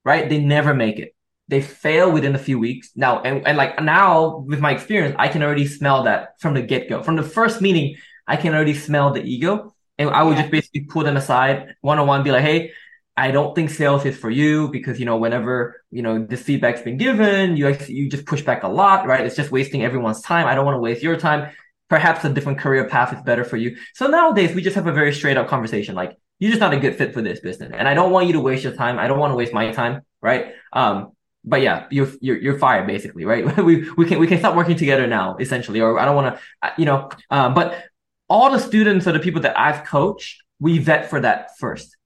right? 0.05 0.29
They 0.29 0.39
never 0.39 0.73
make 0.73 0.97
it. 0.97 1.13
They 1.49 1.61
fail 1.61 2.11
within 2.11 2.35
a 2.35 2.39
few 2.39 2.57
weeks. 2.57 2.91
Now, 2.95 3.21
and, 3.21 3.45
and 3.45 3.57
like 3.57 3.81
now 3.81 4.37
with 4.47 4.61
my 4.61 4.71
experience, 4.71 5.15
I 5.19 5.27
can 5.27 5.43
already 5.43 5.67
smell 5.67 6.03
that 6.03 6.39
from 6.39 6.53
the 6.53 6.61
get-go. 6.61 7.03
From 7.03 7.17
the 7.17 7.23
first 7.23 7.59
meeting, 7.59 7.97
I 8.27 8.37
can 8.37 8.53
already 8.53 8.75
smell 8.75 9.11
the 9.11 9.23
ego. 9.23 9.75
And 9.97 10.09
I 10.11 10.23
would 10.23 10.37
yeah. 10.37 10.43
just 10.43 10.51
basically 10.51 10.81
pull 10.81 11.03
them 11.03 11.17
aside 11.17 11.75
one-on-one, 11.81 12.23
be 12.23 12.31
like, 12.31 12.43
hey, 12.43 12.71
I 13.19 13.31
don't 13.31 13.53
think 13.53 13.69
sales 13.69 14.05
is 14.05 14.17
for 14.17 14.29
you 14.29 14.69
because, 14.69 14.97
you 14.97 15.05
know, 15.05 15.17
whenever, 15.17 15.83
you 15.91 16.01
know, 16.01 16.25
this 16.25 16.41
feedback's 16.41 16.81
been 16.81 16.95
given, 16.95 17.57
you 17.57 17.75
you 17.87 18.09
just 18.09 18.25
push 18.25 18.41
back 18.41 18.63
a 18.63 18.69
lot, 18.69 19.05
right? 19.05 19.25
It's 19.25 19.35
just 19.35 19.51
wasting 19.51 19.83
everyone's 19.83 20.21
time. 20.21 20.47
I 20.47 20.55
don't 20.55 20.65
want 20.65 20.75
to 20.75 20.79
waste 20.79 21.03
your 21.03 21.17
time. 21.17 21.51
Perhaps 21.89 22.23
a 22.23 22.29
different 22.29 22.59
career 22.59 22.87
path 22.87 23.11
is 23.11 23.21
better 23.23 23.43
for 23.43 23.57
you. 23.57 23.75
So 23.93 24.07
nowadays 24.07 24.55
we 24.55 24.61
just 24.61 24.75
have 24.75 24.87
a 24.87 24.93
very 24.93 25.13
straight 25.13 25.35
up 25.35 25.49
conversation. 25.49 25.95
Like, 25.95 26.17
you're 26.39 26.51
just 26.51 26.61
not 26.61 26.73
a 26.73 26.79
good 26.79 26.95
fit 26.95 27.13
for 27.13 27.21
this 27.21 27.41
business. 27.41 27.73
And 27.75 27.89
I 27.89 27.93
don't 27.93 28.11
want 28.11 28.27
you 28.27 28.33
to 28.33 28.39
waste 28.39 28.63
your 28.63 28.73
time. 28.73 28.97
I 28.97 29.09
don't 29.09 29.19
want 29.19 29.31
to 29.31 29.35
waste 29.35 29.51
my 29.51 29.69
time, 29.73 30.01
right? 30.21 30.53
Um, 30.71 31.11
but 31.43 31.61
yeah, 31.61 31.87
you're, 31.91 32.09
you're, 32.21 32.37
you're 32.37 32.57
fired 32.57 32.87
basically, 32.87 33.25
right? 33.25 33.43
we, 33.69 33.91
we 33.97 34.05
can, 34.05 34.19
we 34.19 34.27
can 34.27 34.39
stop 34.39 34.55
working 34.55 34.77
together 34.77 35.07
now, 35.07 35.35
essentially, 35.37 35.81
or 35.81 35.99
I 35.99 36.05
don't 36.05 36.15
want 36.15 36.37
to, 36.37 36.73
you 36.77 36.85
know, 36.85 37.09
um, 37.29 37.53
but 37.53 37.83
all 38.29 38.49
the 38.49 38.59
students 38.59 39.07
or 39.07 39.11
the 39.11 39.19
people 39.19 39.41
that 39.41 39.59
I've 39.59 39.83
coached, 39.83 40.41
we 40.61 40.77
vet 40.77 41.09
for 41.09 41.19
that 41.19 41.57
first 41.57 41.97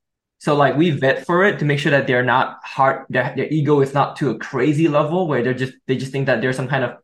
so 0.43 0.55
like 0.55 0.75
we 0.75 0.91
vet 0.91 1.25
for 1.25 1.45
it 1.45 1.57
to 1.59 1.63
make 1.63 1.79
sure 1.79 1.91
that 1.91 2.05
they're 2.05 2.21
not 2.21 2.59
hard, 2.65 3.05
their, 3.09 3.33
their 3.33 3.47
ego 3.47 3.79
is 3.79 3.93
not 3.93 4.17
to 4.17 4.29
a 4.31 4.37
crazy 4.37 4.89
level 4.89 5.25
where 5.25 5.41
they're 5.41 5.53
just 5.53 5.71
they 5.87 5.95
just 5.95 6.11
think 6.11 6.25
that 6.25 6.41
they're 6.41 6.51
some 6.51 6.67
kind 6.67 6.83
of 6.83 6.97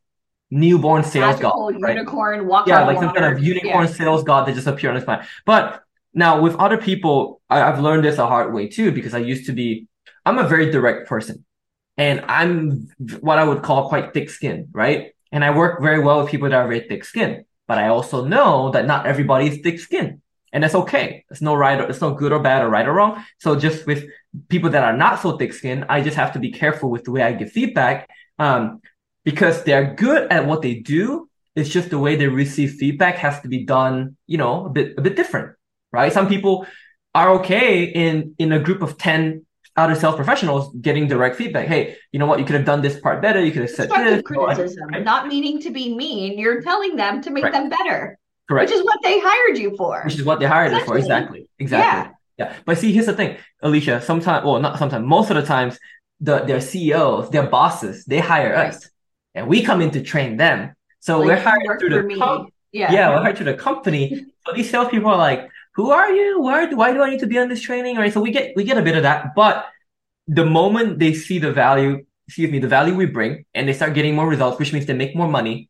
newborn 0.52 1.04
sales 1.06 1.40
Magical 1.40 1.72
god, 1.72 1.82
right? 1.82 1.96
unicorn, 1.96 2.48
walk 2.48 2.68
yeah, 2.68 2.86
like 2.86 2.98
some 2.98 3.14
kind 3.14 3.34
of 3.34 3.42
unicorn 3.42 3.86
yeah. 3.86 3.94
sales 3.94 4.26
god 4.26 4.46
that 4.46 4.56
just 4.56 4.68
appear 4.68 4.90
on 4.90 4.96
this 4.98 5.06
planet. 5.06 5.26
But 5.46 5.82
now 6.14 6.42
with 6.42 6.58
other 6.58 6.78
people, 6.78 7.40
I, 7.50 7.62
I've 7.62 7.80
learned 7.80 8.04
this 8.04 8.18
a 8.18 8.28
hard 8.28 8.54
way 8.54 8.68
too 8.68 8.92
because 8.92 9.14
I 9.14 9.20
used 9.20 9.46
to 9.46 9.54
be. 9.54 9.88
I'm 10.26 10.38
a 10.38 10.46
very 10.46 10.70
direct 10.70 11.08
person, 11.08 11.46
and 11.96 12.26
I'm 12.28 12.90
what 13.22 13.40
I 13.40 13.46
would 13.46 13.64
call 13.64 13.88
quite 13.88 14.14
thick-skinned, 14.14 14.68
right? 14.74 15.14
And 15.32 15.46
I 15.46 15.52
work 15.56 15.82
very 15.82 16.04
well 16.04 16.22
with 16.22 16.30
people 16.30 16.50
that 16.50 16.58
are 16.58 16.68
very 16.68 16.82
thick-skinned. 16.82 17.46
But 17.70 17.78
I 17.78 17.88
also 17.88 18.26
know 18.26 18.72
that 18.72 18.86
not 18.86 19.06
everybody 19.06 19.48
is 19.48 19.60
thick-skinned 19.64 20.20
and 20.52 20.64
that's 20.64 20.76
okay. 20.76 21.26
It's 21.30 21.42
no 21.42 21.56
right, 21.56 21.80
or, 21.80 21.90
it's 21.90 22.02
no 22.02 22.14
good 22.14 22.32
or 22.32 22.40
bad 22.40 22.64
or 22.64 22.70
right 22.70 22.88
or 22.88 22.94
wrong. 22.94 23.24
So 23.40 23.56
just 23.56 23.86
with 23.86 24.06
people 24.48 24.70
that 24.72 24.84
are 24.84 24.96
not 24.96 25.22
so 25.22 25.38
thick 25.38 25.54
skinned, 25.54 25.86
I 25.90 26.02
just 26.02 26.18
have 26.18 26.34
to 26.34 26.40
be 26.40 26.52
careful 26.52 26.90
with 26.90 27.04
the 27.04 27.12
way 27.12 27.22
I 27.22 27.34
give 27.34 27.52
feedback, 27.52 28.10
um, 28.38 28.82
because 29.24 29.64
they're 29.64 29.94
good 29.94 30.32
at 30.32 30.46
what 30.46 30.62
they 30.62 30.76
do. 30.76 31.30
It's 31.56 31.70
just 31.70 31.90
the 31.90 32.00
way 32.00 32.16
they 32.16 32.28
receive 32.28 32.74
feedback 32.74 33.16
has 33.18 33.42
to 33.42 33.48
be 33.48 33.66
done, 33.66 34.16
you 34.28 34.38
know, 34.38 34.66
a 34.66 34.70
bit, 34.70 34.96
a 34.98 35.02
bit 35.02 35.16
different, 35.16 35.56
right? 35.92 36.14
Some 36.14 36.28
people 36.28 36.66
are 37.14 37.32
okay 37.40 37.84
in, 37.84 38.36
in 38.38 38.52
a 38.52 38.60
group 38.60 38.82
of 38.82 38.98
10 38.98 39.46
other 39.80 39.96
sales 39.96 40.16
professionals 40.16 40.74
getting 40.82 41.08
direct 41.08 41.36
feedback. 41.36 41.68
Hey, 41.68 41.96
you 42.12 42.20
know 42.20 42.26
what? 42.26 42.40
You 42.40 42.46
could 42.46 42.56
have 42.56 42.66
done 42.66 42.82
this 42.82 43.00
part 43.00 43.22
better. 43.22 43.44
You 43.44 43.52
could 43.52 43.64
have 43.64 43.72
said 43.72 43.90
this. 43.90 44.22
Criticism, 44.24 44.90
not 45.04 45.28
meaning 45.28 45.62
to 45.62 45.72
be 45.72 45.96
mean. 45.96 46.38
You're 46.38 46.62
telling 46.62 46.96
them 46.96 47.22
to 47.22 47.30
make 47.30 47.46
right. 47.46 47.54
them 47.54 47.70
better. 47.70 48.20
Correct. 48.50 48.72
Which 48.72 48.80
is 48.80 48.84
what 48.84 49.00
they 49.04 49.20
hired 49.20 49.60
you 49.60 49.78
for. 49.78 50.02
Which 50.04 50.16
is 50.16 50.24
what 50.24 50.40
they 50.40 50.48
hired 50.48 50.74
us 50.74 50.84
for. 50.84 50.98
Exactly. 50.98 51.48
Exactly. 51.60 52.16
Yeah. 52.40 52.48
yeah. 52.48 52.56
But 52.66 52.80
see, 52.80 52.92
here's 52.92 53.06
the 53.06 53.14
thing, 53.14 53.38
Alicia. 53.62 54.02
Sometimes, 54.02 54.44
well, 54.44 54.60
not 54.60 54.80
sometimes. 54.80 55.06
Most 55.06 55.30
of 55.30 55.36
the 55.36 55.44
times, 55.44 55.78
the 56.20 56.40
their 56.40 56.60
CEOs, 56.60 57.30
their 57.30 57.46
bosses, 57.46 58.06
they 58.06 58.18
hire 58.18 58.54
right. 58.54 58.74
us, 58.74 58.90
and 59.36 59.48
we 59.48 59.62
come 59.62 59.82
in 59.82 59.92
to 59.92 60.02
train 60.02 60.38
them. 60.38 60.74
So 61.00 61.20
like 61.20 61.28
we're 61.28 61.40
hired 61.40 61.80
through 61.80 61.90
the 61.90 62.16
com- 62.18 62.48
yeah. 62.72 62.92
yeah, 62.92 63.10
we're 63.12 63.22
hired 63.22 63.38
through 63.38 63.52
the 63.52 63.54
company. 63.54 64.26
so 64.46 64.54
these 64.54 64.72
salespeople 64.72 65.12
are 65.12 65.18
like, 65.18 65.48
"Who 65.76 65.92
are 65.92 66.12
you? 66.12 66.42
Why 66.42 66.66
why 66.74 66.92
do 66.92 67.04
I 67.04 67.12
need 67.12 67.20
to 67.20 67.28
be 67.28 67.38
on 67.38 67.50
this 67.50 67.62
training?" 67.62 67.98
Right. 67.98 68.12
So 68.12 68.20
we 68.20 68.32
get 68.32 68.54
we 68.56 68.64
get 68.64 68.80
a 68.80 68.82
bit 68.82 68.98
of 68.98 69.04
that, 69.04 69.36
but 69.36 69.68
the 70.28 70.46
moment 70.46 70.98
they 70.98 71.14
see 71.14 71.38
the 71.38 71.52
value, 71.52 72.04
excuse 72.26 72.50
me, 72.50 72.58
the 72.58 72.68
value 72.68 72.96
we 72.96 73.06
bring, 73.06 73.46
and 73.54 73.70
they 73.70 73.74
start 73.74 73.94
getting 73.94 74.16
more 74.16 74.28
results, 74.28 74.58
which 74.58 74.74
means 74.74 74.88
they 74.88 74.94
make 74.94 75.16
more 75.16 75.28
money, 75.28 75.70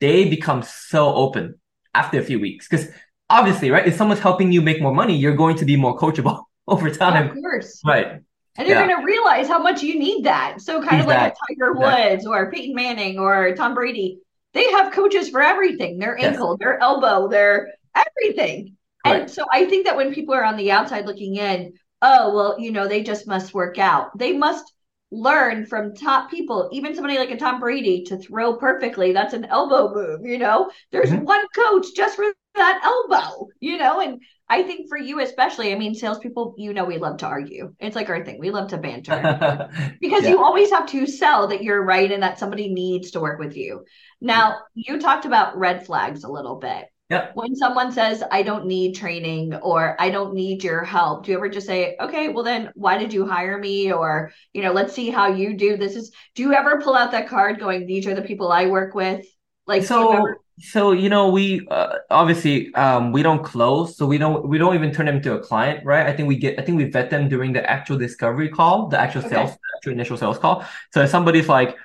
they 0.00 0.28
become 0.28 0.64
so 0.64 1.14
open 1.14 1.60
after 1.96 2.18
a 2.18 2.22
few 2.22 2.38
weeks. 2.38 2.68
Because 2.68 2.88
obviously, 3.30 3.70
right, 3.70 3.86
if 3.86 3.96
someone's 3.96 4.20
helping 4.20 4.52
you 4.52 4.62
make 4.62 4.80
more 4.80 4.94
money, 4.94 5.16
you're 5.16 5.36
going 5.36 5.56
to 5.56 5.64
be 5.64 5.76
more 5.76 5.98
coachable 5.98 6.44
over 6.68 6.90
time. 6.90 7.30
Of 7.30 7.34
course. 7.34 7.80
Right. 7.84 8.20
And 8.58 8.66
you're 8.66 8.78
yeah. 8.78 8.86
going 8.86 9.00
to 9.00 9.04
realize 9.04 9.48
how 9.48 9.58
much 9.58 9.82
you 9.82 9.98
need 9.98 10.24
that. 10.24 10.60
So, 10.60 10.82
kind 10.82 11.00
of 11.02 11.06
like 11.06 11.34
a 11.34 11.36
Tiger 11.48 11.74
Woods 11.74 12.26
or 12.26 12.50
Peyton 12.50 12.74
Manning 12.74 13.18
or 13.18 13.54
Tom 13.54 13.74
Brady, 13.74 14.20
they 14.54 14.70
have 14.70 14.92
coaches 14.92 15.28
for 15.28 15.42
everything 15.42 15.98
their 15.98 16.18
ankle, 16.18 16.52
yes. 16.52 16.58
their 16.60 16.78
elbow, 16.80 17.28
their 17.28 17.74
everything. 17.94 18.76
Right. 19.04 19.22
And 19.22 19.30
so, 19.30 19.44
I 19.52 19.66
think 19.66 19.84
that 19.86 19.96
when 19.96 20.14
people 20.14 20.34
are 20.34 20.44
on 20.44 20.56
the 20.56 20.72
outside 20.72 21.04
looking 21.04 21.36
in, 21.36 21.74
oh, 22.00 22.34
well, 22.34 22.56
you 22.58 22.72
know, 22.72 22.88
they 22.88 23.02
just 23.02 23.26
must 23.26 23.52
work 23.52 23.78
out. 23.78 24.16
They 24.16 24.32
must 24.32 24.72
learn 25.10 25.66
from 25.66 25.94
top 25.94 26.30
people, 26.30 26.68
even 26.72 26.94
somebody 26.94 27.18
like 27.18 27.30
a 27.30 27.36
Tom 27.36 27.60
Brady 27.60 28.04
to 28.04 28.18
throw 28.18 28.56
perfectly. 28.56 29.12
That's 29.12 29.34
an 29.34 29.44
elbow 29.44 29.94
move, 29.94 30.20
you 30.24 30.38
know. 30.38 30.70
There's 30.90 31.10
mm-hmm. 31.10 31.24
one 31.24 31.46
coach 31.54 31.86
just 31.94 32.16
for 32.16 32.24
that 32.56 32.80
elbow, 32.82 33.48
you 33.60 33.78
know, 33.78 34.00
and 34.00 34.20
I 34.48 34.62
think 34.62 34.88
for 34.88 34.96
you 34.96 35.20
especially, 35.20 35.72
I 35.72 35.78
mean, 35.78 35.94
salespeople, 35.94 36.54
you 36.56 36.72
know, 36.72 36.84
we 36.84 36.98
love 36.98 37.18
to 37.18 37.26
argue. 37.26 37.74
It's 37.80 37.96
like 37.96 38.08
our 38.08 38.24
thing. 38.24 38.38
We 38.38 38.50
love 38.50 38.70
to 38.70 38.78
banter 38.78 39.68
because 40.00 40.24
yeah. 40.24 40.30
you 40.30 40.42
always 40.42 40.70
have 40.70 40.86
to 40.90 41.06
sell 41.06 41.48
that 41.48 41.62
you're 41.62 41.82
right 41.82 42.10
and 42.10 42.22
that 42.22 42.38
somebody 42.38 42.72
needs 42.72 43.12
to 43.12 43.20
work 43.20 43.38
with 43.38 43.56
you. 43.56 43.84
Now, 44.20 44.60
you 44.74 45.00
talked 45.00 45.24
about 45.24 45.58
red 45.58 45.84
flags 45.84 46.24
a 46.24 46.28
little 46.28 46.56
bit. 46.56 46.86
Yep. 47.08 47.36
When 47.36 47.54
someone 47.54 47.92
says, 47.92 48.24
I 48.32 48.42
don't 48.42 48.66
need 48.66 48.96
training 48.96 49.54
or 49.54 50.00
I 50.00 50.10
don't 50.10 50.34
need 50.34 50.64
your 50.64 50.82
help, 50.82 51.24
do 51.24 51.30
you 51.30 51.36
ever 51.36 51.48
just 51.48 51.66
say, 51.66 51.96
okay, 52.00 52.30
well, 52.30 52.42
then 52.42 52.70
why 52.74 52.98
did 52.98 53.12
you 53.12 53.24
hire 53.24 53.58
me? 53.58 53.92
Or, 53.92 54.32
you 54.52 54.62
know, 54.62 54.72
let's 54.72 54.92
see 54.92 55.10
how 55.10 55.28
you 55.28 55.56
do. 55.56 55.76
This 55.76 55.94
is, 55.94 56.10
do 56.34 56.42
you 56.42 56.52
ever 56.52 56.80
pull 56.80 56.96
out 56.96 57.12
that 57.12 57.28
card 57.28 57.60
going, 57.60 57.86
these 57.86 58.08
are 58.08 58.14
the 58.14 58.22
people 58.22 58.50
I 58.50 58.66
work 58.66 58.96
with? 58.96 59.24
Like, 59.68 59.84
so, 59.84 60.34
so, 60.58 60.90
you 60.90 61.08
know, 61.08 61.28
we 61.28 61.66
uh, 61.70 61.98
obviously, 62.10 62.74
um, 62.74 63.12
we 63.12 63.22
don't 63.22 63.44
close. 63.44 63.96
So 63.96 64.04
we 64.04 64.18
don't, 64.18 64.48
we 64.48 64.58
don't 64.58 64.74
even 64.74 64.92
turn 64.92 65.06
them 65.06 65.16
into 65.16 65.34
a 65.34 65.38
client, 65.38 65.84
right? 65.84 66.06
I 66.06 66.12
think 66.12 66.26
we 66.26 66.36
get, 66.36 66.58
I 66.58 66.62
think 66.62 66.76
we 66.76 66.90
vet 66.90 67.10
them 67.10 67.28
during 67.28 67.52
the 67.52 67.68
actual 67.70 67.98
discovery 67.98 68.48
call, 68.48 68.88
the 68.88 68.98
actual 68.98 69.20
okay. 69.20 69.30
sales, 69.30 69.50
the 69.52 69.58
actual 69.76 69.92
initial 69.92 70.16
sales 70.16 70.38
call. 70.38 70.64
So 70.92 71.02
if 71.02 71.10
somebody's 71.10 71.48
like, 71.48 71.76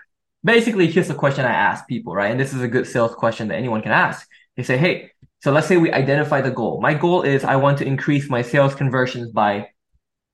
basically, 0.44 0.88
here's 0.88 1.10
the 1.10 1.16
question 1.16 1.46
I 1.46 1.54
ask 1.54 1.88
people, 1.88 2.16
right? 2.16 2.32
And 2.32 2.40
this 2.40 2.54
is 2.54 2.62
a 2.62 2.68
good 2.68 2.88
sales 2.88 3.14
question 3.14 3.50
that 3.50 3.56
anyone 3.56 3.84
can 3.84 3.92
ask 3.92 4.28
they 4.58 4.64
say, 4.64 4.78
hey, 4.78 5.11
so 5.41 5.51
let's 5.51 5.67
say 5.67 5.77
we 5.77 5.91
identify 5.91 6.41
the 6.41 6.51
goal. 6.51 6.80
My 6.82 6.93
goal 6.93 7.23
is 7.23 7.43
I 7.43 7.56
want 7.56 7.80
to 7.80 7.86
increase 7.86 8.30
my 8.30 8.43
sales 8.43 8.75
conversions 8.75 9.32
by 9.32 9.69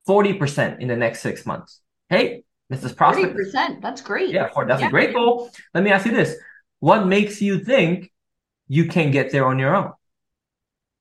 40% 0.08 0.82
in 0.82 0.90
the 0.90 0.98
next 0.98 1.22
six 1.22 1.46
months. 1.46 1.82
Hey, 2.10 2.44
Mrs. 2.72 2.96
Prospect. 2.96 3.36
40%. 3.36 3.82
That's 3.82 4.02
great. 4.02 4.32
Yeah, 4.32 4.50
that's 4.68 4.82
yeah. 4.82 4.88
a 4.88 4.92
great 4.92 5.14
goal. 5.14 5.50
Let 5.74 5.86
me 5.86 5.92
ask 5.92 6.06
you 6.06 6.12
this. 6.12 6.36
What 6.80 7.08
makes 7.08 7.42
you 7.42 7.64
think 7.64 8.12
you 8.68 8.88
can 8.88 9.12
get 9.12 9.32
there 9.32 9.46
on 9.46 9.60
your 9.60 9.74
own? 9.74 9.94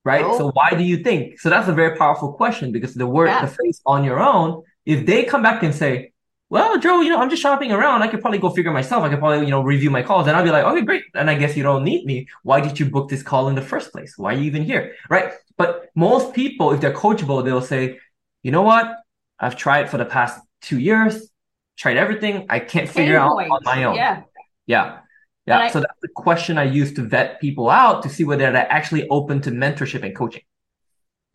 Right? 0.04 0.24
Oh. 0.24 0.38
So 0.38 0.50
why 0.52 0.70
do 0.70 0.84
you 0.84 0.98
think? 0.98 1.40
So 1.40 1.50
that's 1.50 1.66
a 1.66 1.72
very 1.72 1.96
powerful 1.96 2.32
question 2.32 2.70
because 2.70 2.94
the 2.94 3.08
word, 3.08 3.26
yeah. 3.26 3.44
the 3.44 3.50
phrase 3.50 3.80
on 3.84 4.04
your 4.04 4.20
own, 4.20 4.62
if 4.84 5.04
they 5.04 5.24
come 5.24 5.42
back 5.42 5.64
and 5.64 5.74
say, 5.74 6.12
well, 6.48 6.78
Joe, 6.78 7.00
you 7.00 7.11
know, 7.11 7.18
I'm 7.18 7.28
just 7.28 7.42
shopping 7.42 7.72
around. 7.72 8.02
I 8.02 8.09
could 8.09 8.20
probably 8.20 8.38
go 8.38 8.50
figure 8.50 8.70
myself. 8.70 9.02
I 9.02 9.09
could 9.09 9.18
probably, 9.18 9.44
you 9.46 9.50
know, 9.50 9.62
review 9.62 9.90
my 9.90 10.02
calls. 10.02 10.28
And 10.28 10.37
I'll 10.37 10.44
be 10.44 10.50
like, 10.50 10.64
okay, 10.64 10.82
great. 10.82 11.04
And 11.14 11.28
I 11.28 11.35
guess 11.35 11.56
you 11.56 11.64
don't 11.64 11.82
need 11.82 12.06
me. 12.06 12.28
Why 12.44 12.61
did 12.61 12.78
you 12.78 12.87
book 12.87 13.09
this 13.09 13.22
call 13.22 13.48
in 13.48 13.56
the 13.56 13.62
first 13.62 13.90
place? 13.90 14.16
Why 14.16 14.35
are 14.35 14.37
you 14.37 14.44
even 14.44 14.62
here? 14.62 14.94
Right. 15.11 15.32
But 15.56 15.90
most 15.96 16.35
people, 16.35 16.72
if 16.72 16.80
they're 16.80 16.94
coachable, 16.94 17.44
they'll 17.44 17.61
say, 17.61 17.98
you 18.44 18.52
know 18.52 18.62
what? 18.62 18.94
I've 19.40 19.56
tried 19.56 19.90
for 19.90 19.98
the 19.98 20.04
past 20.04 20.40
two 20.62 20.78
years, 20.78 21.30
tried 21.76 21.96
everything. 21.96 22.46
I 22.48 22.61
can't 22.61 22.88
figure 22.88 23.18
out 23.18 23.32
on 23.32 23.61
my 23.64 23.85
own. 23.85 23.96
Yeah. 23.96 24.22
Yeah. 24.66 24.98
Yeah. 25.46 25.68
So 25.68 25.80
that's 25.80 26.00
the 26.00 26.09
question 26.09 26.59
I 26.59 26.64
use 26.64 26.92
to 26.94 27.02
vet 27.02 27.40
people 27.40 27.70
out 27.70 28.02
to 28.04 28.09
see 28.09 28.24
whether 28.24 28.50
they're 28.52 28.72
actually 28.72 29.09
open 29.09 29.40
to 29.42 29.50
mentorship 29.50 30.04
and 30.04 30.14
coaching. 30.14 30.42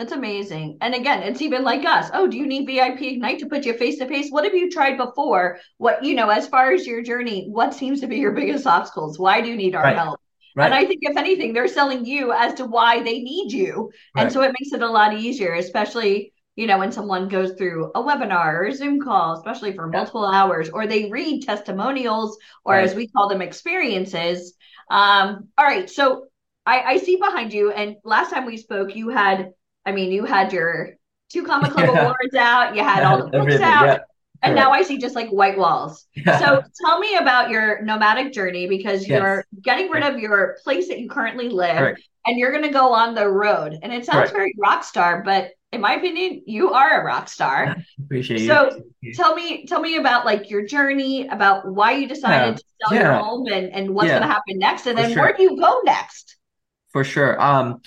That's 0.01 0.13
amazing. 0.13 0.79
And 0.81 0.95
again, 0.95 1.21
it's 1.21 1.43
even 1.43 1.61
like 1.61 1.85
us. 1.85 2.09
Oh, 2.11 2.25
do 2.25 2.35
you 2.35 2.47
need 2.47 2.65
VIP 2.65 3.03
Ignite 3.03 3.37
to 3.37 3.45
put 3.45 3.67
you 3.67 3.77
face 3.77 3.99
to 3.99 4.07
face? 4.07 4.31
What 4.31 4.45
have 4.45 4.55
you 4.55 4.71
tried 4.71 4.97
before? 4.97 5.59
What, 5.77 6.03
you 6.03 6.15
know, 6.15 6.29
as 6.29 6.47
far 6.47 6.71
as 6.71 6.87
your 6.87 7.03
journey, 7.03 7.45
what 7.51 7.75
seems 7.75 8.01
to 8.01 8.07
be 8.07 8.17
your 8.17 8.31
biggest 8.31 8.65
obstacles? 8.65 9.19
Why 9.19 9.41
do 9.41 9.49
you 9.49 9.55
need 9.55 9.75
our 9.75 9.83
right. 9.83 9.95
help? 9.95 10.19
Right. 10.55 10.65
And 10.65 10.73
I 10.73 10.85
think 10.85 11.01
if 11.03 11.15
anything, 11.17 11.53
they're 11.53 11.67
selling 11.67 12.03
you 12.03 12.31
as 12.31 12.55
to 12.55 12.65
why 12.65 13.03
they 13.03 13.19
need 13.19 13.51
you. 13.51 13.91
Right. 14.15 14.23
And 14.23 14.33
so 14.33 14.41
it 14.41 14.55
makes 14.59 14.73
it 14.73 14.81
a 14.81 14.89
lot 14.89 15.15
easier, 15.15 15.53
especially, 15.53 16.33
you 16.55 16.65
know, 16.65 16.79
when 16.79 16.91
someone 16.91 17.27
goes 17.27 17.51
through 17.51 17.91
a 17.93 18.01
webinar 18.01 18.55
or 18.55 18.63
a 18.63 18.73
Zoom 18.73 18.99
call, 19.01 19.33
especially 19.37 19.73
for 19.73 19.85
multiple 19.85 20.25
hours, 20.25 20.71
or 20.71 20.87
they 20.87 21.11
read 21.11 21.43
testimonials, 21.43 22.39
or 22.65 22.73
as 22.73 22.95
we 22.95 23.07
call 23.07 23.29
them, 23.29 23.43
experiences. 23.43 24.55
Um, 24.89 25.49
all 25.59 25.65
right. 25.65 25.87
So 25.87 26.25
I, 26.65 26.81
I 26.93 26.97
see 26.97 27.17
behind 27.17 27.53
you, 27.53 27.69
and 27.71 27.97
last 28.03 28.31
time 28.31 28.47
we 28.47 28.57
spoke, 28.57 28.95
you 28.95 29.09
had 29.09 29.51
I 29.85 29.91
mean, 29.91 30.11
you 30.11 30.25
had 30.25 30.53
your 30.53 30.95
two 31.29 31.43
comma 31.43 31.69
club 31.69 31.89
yeah. 31.93 32.01
awards 32.01 32.35
out, 32.35 32.75
you 32.75 32.83
had 32.83 33.03
all 33.03 33.17
the 33.17 33.27
books 33.37 33.55
out. 33.55 33.85
Yeah. 33.85 33.97
And 34.43 34.55
now 34.55 34.71
I 34.71 34.81
see 34.81 34.97
just 34.97 35.15
like 35.15 35.29
white 35.29 35.57
walls. 35.57 36.07
So 36.25 36.63
tell 36.83 36.99
me 36.99 37.15
about 37.15 37.51
your 37.51 37.81
nomadic 37.83 38.33
journey 38.33 38.67
because 38.67 39.07
you're 39.07 39.45
getting 39.61 39.89
rid 39.91 40.03
of 40.03 40.17
your 40.17 40.57
place 40.63 40.87
that 40.87 40.99
you 40.99 41.07
currently 41.07 41.47
live 41.49 41.77
Correct. 41.77 42.01
and 42.25 42.39
you're 42.39 42.51
going 42.51 42.63
to 42.63 42.71
go 42.71 42.91
on 42.91 43.13
the 43.13 43.27
road. 43.27 43.77
And 43.83 43.93
it 43.93 44.03
sounds 44.03 44.31
Correct. 44.31 44.33
very 44.33 44.55
rock 44.57 44.83
star, 44.83 45.21
but 45.23 45.51
in 45.71 45.79
my 45.79 45.93
opinion, 45.93 46.41
you 46.47 46.73
are 46.73 47.01
a 47.01 47.05
rock 47.05 47.29
star. 47.29 47.75
Appreciate 48.03 48.47
so 48.47 48.81
you. 49.01 49.13
So 49.13 49.23
tell 49.23 49.35
me, 49.35 49.65
tell 49.67 49.79
me 49.79 49.97
about 49.97 50.25
like 50.25 50.49
your 50.49 50.65
journey, 50.65 51.27
about 51.27 51.71
why 51.71 51.91
you 51.91 52.07
decided 52.07 52.57
to 52.57 52.63
sell 52.81 52.97
your 52.97 53.13
home 53.13 53.45
and, 53.47 53.71
and 53.71 53.91
what's 53.91 54.09
going 54.09 54.21
to 54.21 54.27
happen 54.27 54.57
next. 54.57 54.87
And 54.87 54.97
then 54.97 55.13
sure. 55.13 55.21
where 55.21 55.33
do 55.33 55.43
you 55.43 55.55
go 55.57 55.81
next? 55.85 56.37
For 56.91 57.03
sure. 57.03 57.39
Um, 57.41 57.81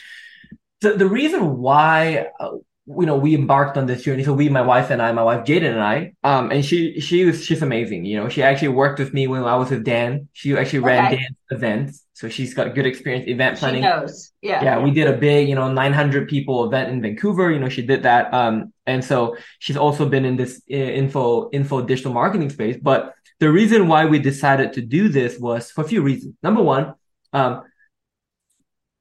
the, 0.84 0.92
the 0.92 1.08
reason 1.08 1.58
why 1.58 2.28
uh, 2.38 2.52
you 2.86 3.06
know 3.06 3.16
we 3.16 3.34
embarked 3.34 3.78
on 3.78 3.86
this 3.86 4.02
journey 4.02 4.22
so 4.22 4.32
we 4.32 4.48
my 4.50 4.60
wife 4.60 4.90
and 4.90 5.00
i 5.00 5.10
my 5.10 5.22
wife 5.22 5.44
jaden 5.46 5.72
and 5.72 5.82
i 5.82 6.12
um 6.22 6.50
and 6.50 6.64
she 6.64 7.00
she 7.00 7.24
was 7.24 7.42
she's 7.42 7.62
amazing 7.62 8.04
you 8.04 8.16
know 8.16 8.28
she 8.28 8.42
actually 8.42 8.68
worked 8.68 8.98
with 8.98 9.14
me 9.14 9.26
when 9.26 9.42
i 9.42 9.56
was 9.56 9.70
with 9.70 9.84
dan. 9.84 10.28
She 10.34 10.54
actually 10.54 10.80
okay. 10.80 10.88
ran 10.88 11.12
dan 11.12 11.36
events 11.50 12.04
so 12.12 12.28
she's 12.28 12.52
got 12.52 12.74
good 12.74 12.86
experience 12.86 13.26
event 13.26 13.58
planning. 13.58 13.82
she 13.82 13.88
knows. 13.88 14.32
Yeah. 14.42 14.62
Yeah 14.62 14.78
we 14.78 14.90
did 14.90 15.08
a 15.08 15.16
big 15.16 15.48
you 15.48 15.54
know 15.54 15.72
900 15.72 16.28
people 16.28 16.66
event 16.66 16.90
in 16.90 17.00
vancouver 17.00 17.50
you 17.50 17.58
know 17.58 17.70
she 17.70 17.82
did 17.82 18.02
that 18.02 18.32
um 18.34 18.72
and 18.86 19.02
so 19.02 19.36
she's 19.60 19.78
also 19.78 20.06
been 20.06 20.26
in 20.26 20.36
this 20.36 20.60
uh, 20.70 20.76
info 20.76 21.48
info 21.50 21.80
digital 21.80 22.12
marketing 22.12 22.50
space 22.50 22.76
but 22.80 23.14
the 23.40 23.50
reason 23.50 23.88
why 23.88 24.04
we 24.04 24.18
decided 24.18 24.74
to 24.74 24.82
do 24.82 25.08
this 25.08 25.38
was 25.38 25.70
for 25.70 25.84
a 25.84 25.88
few 25.88 26.02
reasons. 26.02 26.34
Number 26.42 26.62
one 26.62 26.94
um 27.32 27.62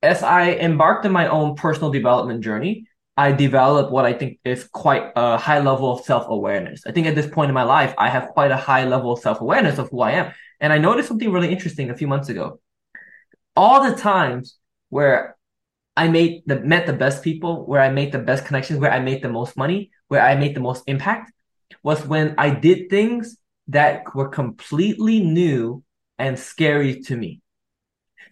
as 0.03 0.21
I 0.21 0.51
embarked 0.51 1.05
on 1.05 1.13
my 1.13 1.27
own 1.27 1.55
personal 1.55 1.89
development 1.89 2.43
journey, 2.43 2.87
I 3.15 3.31
developed 3.31 3.91
what 3.91 4.05
I 4.05 4.13
think 4.13 4.39
is 4.43 4.65
quite 4.65 5.11
a 5.15 5.37
high 5.37 5.59
level 5.59 5.91
of 5.91 6.03
self 6.03 6.27
awareness. 6.27 6.83
I 6.85 6.91
think 6.91 7.07
at 7.07 7.15
this 7.15 7.27
point 7.27 7.49
in 7.49 7.53
my 7.53 7.63
life, 7.63 7.93
I 7.97 8.09
have 8.09 8.29
quite 8.29 8.51
a 8.51 8.57
high 8.57 8.85
level 8.85 9.13
of 9.13 9.19
self 9.19 9.39
awareness 9.39 9.77
of 9.79 9.89
who 9.89 10.01
I 10.01 10.11
am. 10.11 10.33
And 10.59 10.73
I 10.73 10.77
noticed 10.77 11.07
something 11.07 11.31
really 11.31 11.51
interesting 11.51 11.89
a 11.89 11.95
few 11.95 12.07
months 12.07 12.29
ago. 12.29 12.59
All 13.55 13.89
the 13.89 13.95
times 13.95 14.57
where 14.89 15.37
I 15.95 16.07
made 16.09 16.43
the 16.47 16.59
met 16.59 16.85
the 16.85 16.93
best 16.93 17.23
people, 17.23 17.65
where 17.65 17.81
I 17.81 17.89
made 17.89 18.11
the 18.11 18.19
best 18.19 18.45
connections, 18.45 18.79
where 18.79 18.91
I 18.91 18.99
made 18.99 19.21
the 19.21 19.29
most 19.29 19.55
money, 19.55 19.91
where 20.07 20.21
I 20.21 20.35
made 20.35 20.55
the 20.55 20.59
most 20.59 20.83
impact, 20.87 21.31
was 21.83 22.05
when 22.05 22.35
I 22.37 22.49
did 22.49 22.89
things 22.89 23.37
that 23.67 24.03
were 24.15 24.27
completely 24.27 25.21
new 25.21 25.83
and 26.17 26.37
scary 26.37 27.01
to 27.03 27.15
me. 27.15 27.42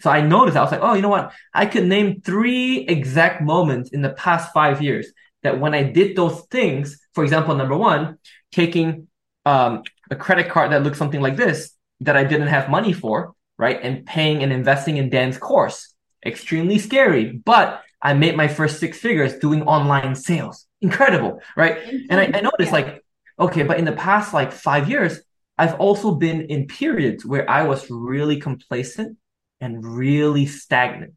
So 0.01 0.09
I 0.09 0.21
noticed, 0.21 0.57
I 0.57 0.61
was 0.61 0.71
like, 0.71 0.81
oh, 0.83 0.93
you 0.93 1.01
know 1.01 1.09
what? 1.09 1.31
I 1.53 1.65
could 1.65 1.85
name 1.85 2.21
three 2.21 2.79
exact 2.79 3.41
moments 3.41 3.91
in 3.91 4.01
the 4.01 4.09
past 4.09 4.51
five 4.53 4.81
years 4.81 5.07
that 5.43 5.59
when 5.59 5.73
I 5.73 5.83
did 5.83 6.15
those 6.15 6.41
things, 6.51 6.99
for 7.13 7.23
example, 7.23 7.55
number 7.55 7.77
one, 7.77 8.17
taking 8.51 9.07
um, 9.45 9.83
a 10.09 10.15
credit 10.15 10.49
card 10.49 10.71
that 10.71 10.83
looked 10.83 10.97
something 10.97 11.21
like 11.21 11.35
this 11.35 11.71
that 12.01 12.17
I 12.17 12.23
didn't 12.23 12.47
have 12.47 12.69
money 12.69 12.93
for, 12.93 13.33
right? 13.57 13.79
And 13.81 14.05
paying 14.05 14.43
and 14.43 14.51
investing 14.51 14.97
in 14.97 15.09
Dan's 15.09 15.37
course. 15.37 15.93
Extremely 16.25 16.79
scary, 16.79 17.31
but 17.31 17.81
I 18.01 18.13
made 18.13 18.35
my 18.35 18.47
first 18.47 18.79
six 18.79 18.97
figures 18.97 19.37
doing 19.37 19.63
online 19.63 20.15
sales. 20.15 20.67
Incredible, 20.81 21.41
right? 21.55 21.77
And 22.09 22.19
I, 22.19 22.31
I 22.33 22.41
noticed 22.41 22.71
like, 22.71 23.03
okay, 23.39 23.63
but 23.63 23.77
in 23.77 23.85
the 23.85 23.91
past 23.91 24.33
like 24.33 24.51
five 24.51 24.89
years, 24.89 25.19
I've 25.57 25.75
also 25.75 26.15
been 26.15 26.41
in 26.41 26.65
periods 26.65 27.23
where 27.23 27.47
I 27.47 27.63
was 27.63 27.89
really 27.91 28.39
complacent 28.39 29.17
and 29.61 29.85
really 29.85 30.45
stagnant. 30.45 31.13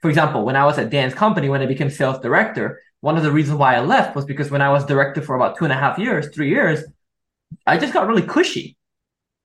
For 0.00 0.08
example, 0.08 0.44
when 0.44 0.56
I 0.56 0.64
was 0.64 0.78
at 0.78 0.90
Dan's 0.90 1.14
company, 1.14 1.48
when 1.48 1.60
I 1.60 1.66
became 1.66 1.90
sales 1.90 2.20
director, 2.20 2.80
one 3.00 3.16
of 3.16 3.22
the 3.22 3.30
reasons 3.30 3.58
why 3.58 3.76
I 3.76 3.80
left 3.80 4.16
was 4.16 4.24
because 4.24 4.50
when 4.50 4.62
I 4.62 4.70
was 4.70 4.84
director 4.84 5.22
for 5.22 5.36
about 5.36 5.58
two 5.58 5.64
and 5.64 5.72
a 5.72 5.76
half 5.76 5.98
years, 5.98 6.28
three 6.34 6.48
years, 6.48 6.84
I 7.66 7.78
just 7.78 7.92
got 7.92 8.06
really 8.06 8.22
cushy. 8.22 8.76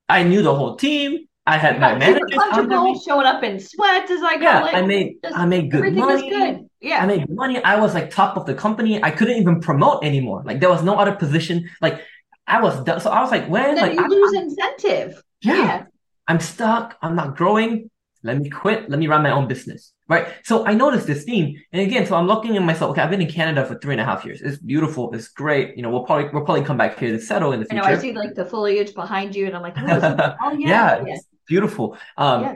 I 0.10 0.24
knew 0.24 0.42
the 0.42 0.54
whole 0.54 0.76
team. 0.76 1.28
I 1.46 1.58
had 1.58 1.80
my 1.80 1.96
manager 1.96 2.26
comfortable, 2.32 2.98
showing 3.00 3.26
up 3.26 3.44
in 3.44 3.60
sweats, 3.60 4.10
as 4.10 4.22
I 4.22 4.36
call 4.36 4.42
yeah. 4.44 4.62
I 4.64 4.82
made 4.82 5.16
just, 5.22 5.38
I 5.38 5.46
made 5.46 5.72
good 5.72 5.94
money. 5.94 6.30
Good. 6.30 6.70
Yeah, 6.80 7.04
I 7.04 7.06
made 7.06 7.30
money. 7.30 7.62
I 7.62 7.80
was 7.82 7.94
like 7.94 8.12
top 8.12 8.38
of 8.38 8.46
the 8.46 8.54
company. 8.54 9.04
I 9.04 9.12
couldn't 9.12 9.38
even 9.38 9.60
promote 9.60 10.06
anymore. 10.06 10.44
Like 10.46 10.62
there 10.62 10.70
was 10.70 10.84
no 10.84 10.96
other 10.96 11.12
position. 11.12 11.70
Like 11.82 12.02
I 12.48 12.62
was 12.62 12.82
done. 12.86 13.02
So 13.02 13.10
I 13.10 13.22
was 13.22 13.30
like, 13.30 13.50
when? 13.50 13.76
Like 13.76 13.94
you 13.94 14.06
I, 14.06 14.08
lose 14.08 14.34
I, 14.34 14.42
incentive. 14.42 15.22
Yeah, 15.42 15.56
yeah, 15.56 15.84
I'm 16.30 16.40
stuck. 16.40 16.98
I'm 17.02 17.16
not 17.16 17.36
growing 17.36 17.90
let 18.24 18.40
me 18.40 18.50
quit. 18.50 18.90
Let 18.90 19.00
me 19.00 19.08
run 19.08 19.22
my 19.22 19.32
own 19.32 19.48
business. 19.48 19.92
Right. 20.08 20.28
So 20.44 20.66
I 20.66 20.74
noticed 20.74 21.08
this 21.08 21.26
theme. 21.26 21.62
And 21.74 21.82
again, 21.82 22.06
so 22.06 22.16
I'm 22.16 22.26
looking 22.26 22.56
at 22.56 22.64
myself, 22.64 22.92
okay, 22.92 23.02
I've 23.02 23.10
been 23.10 23.22
in 23.22 23.30
Canada 23.30 23.66
for 23.66 23.78
three 23.80 23.94
and 23.94 24.02
a 24.02 24.06
half 24.06 24.24
years. 24.26 24.42
It's 24.42 24.58
beautiful. 24.58 25.14
It's 25.14 25.28
great. 25.28 25.76
You 25.76 25.84
know, 25.84 25.90
we'll 25.90 26.04
probably, 26.04 26.30
we'll 26.32 26.46
probably 26.46 26.64
come 26.64 26.78
back 26.78 26.98
here 26.98 27.12
to 27.12 27.20
settle 27.20 27.52
in 27.52 27.60
the 27.60 27.66
future. 27.66 27.84
I 27.84 27.92
know 27.92 27.98
I 27.98 28.00
see 28.00 28.14
like 28.14 28.34
the 28.34 28.46
foliage 28.46 28.94
behind 28.94 29.36
you 29.36 29.46
and 29.48 29.56
I'm 29.56 29.62
like, 29.62 29.76
oh, 29.78 30.36
oh 30.42 30.52
yeah. 30.54 31.04
yeah, 31.06 31.16
It's 31.16 31.28
beautiful. 31.48 31.98
Um, 32.18 32.42
yeah. 32.44 32.56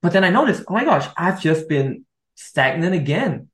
but 0.00 0.12
then 0.12 0.24
I 0.24 0.30
noticed, 0.30 0.64
oh 0.68 0.72
my 0.72 0.84
gosh, 0.84 1.06
I've 1.16 1.40
just 1.40 1.68
been 1.68 2.06
stagnant 2.34 2.94
again. 2.94 3.48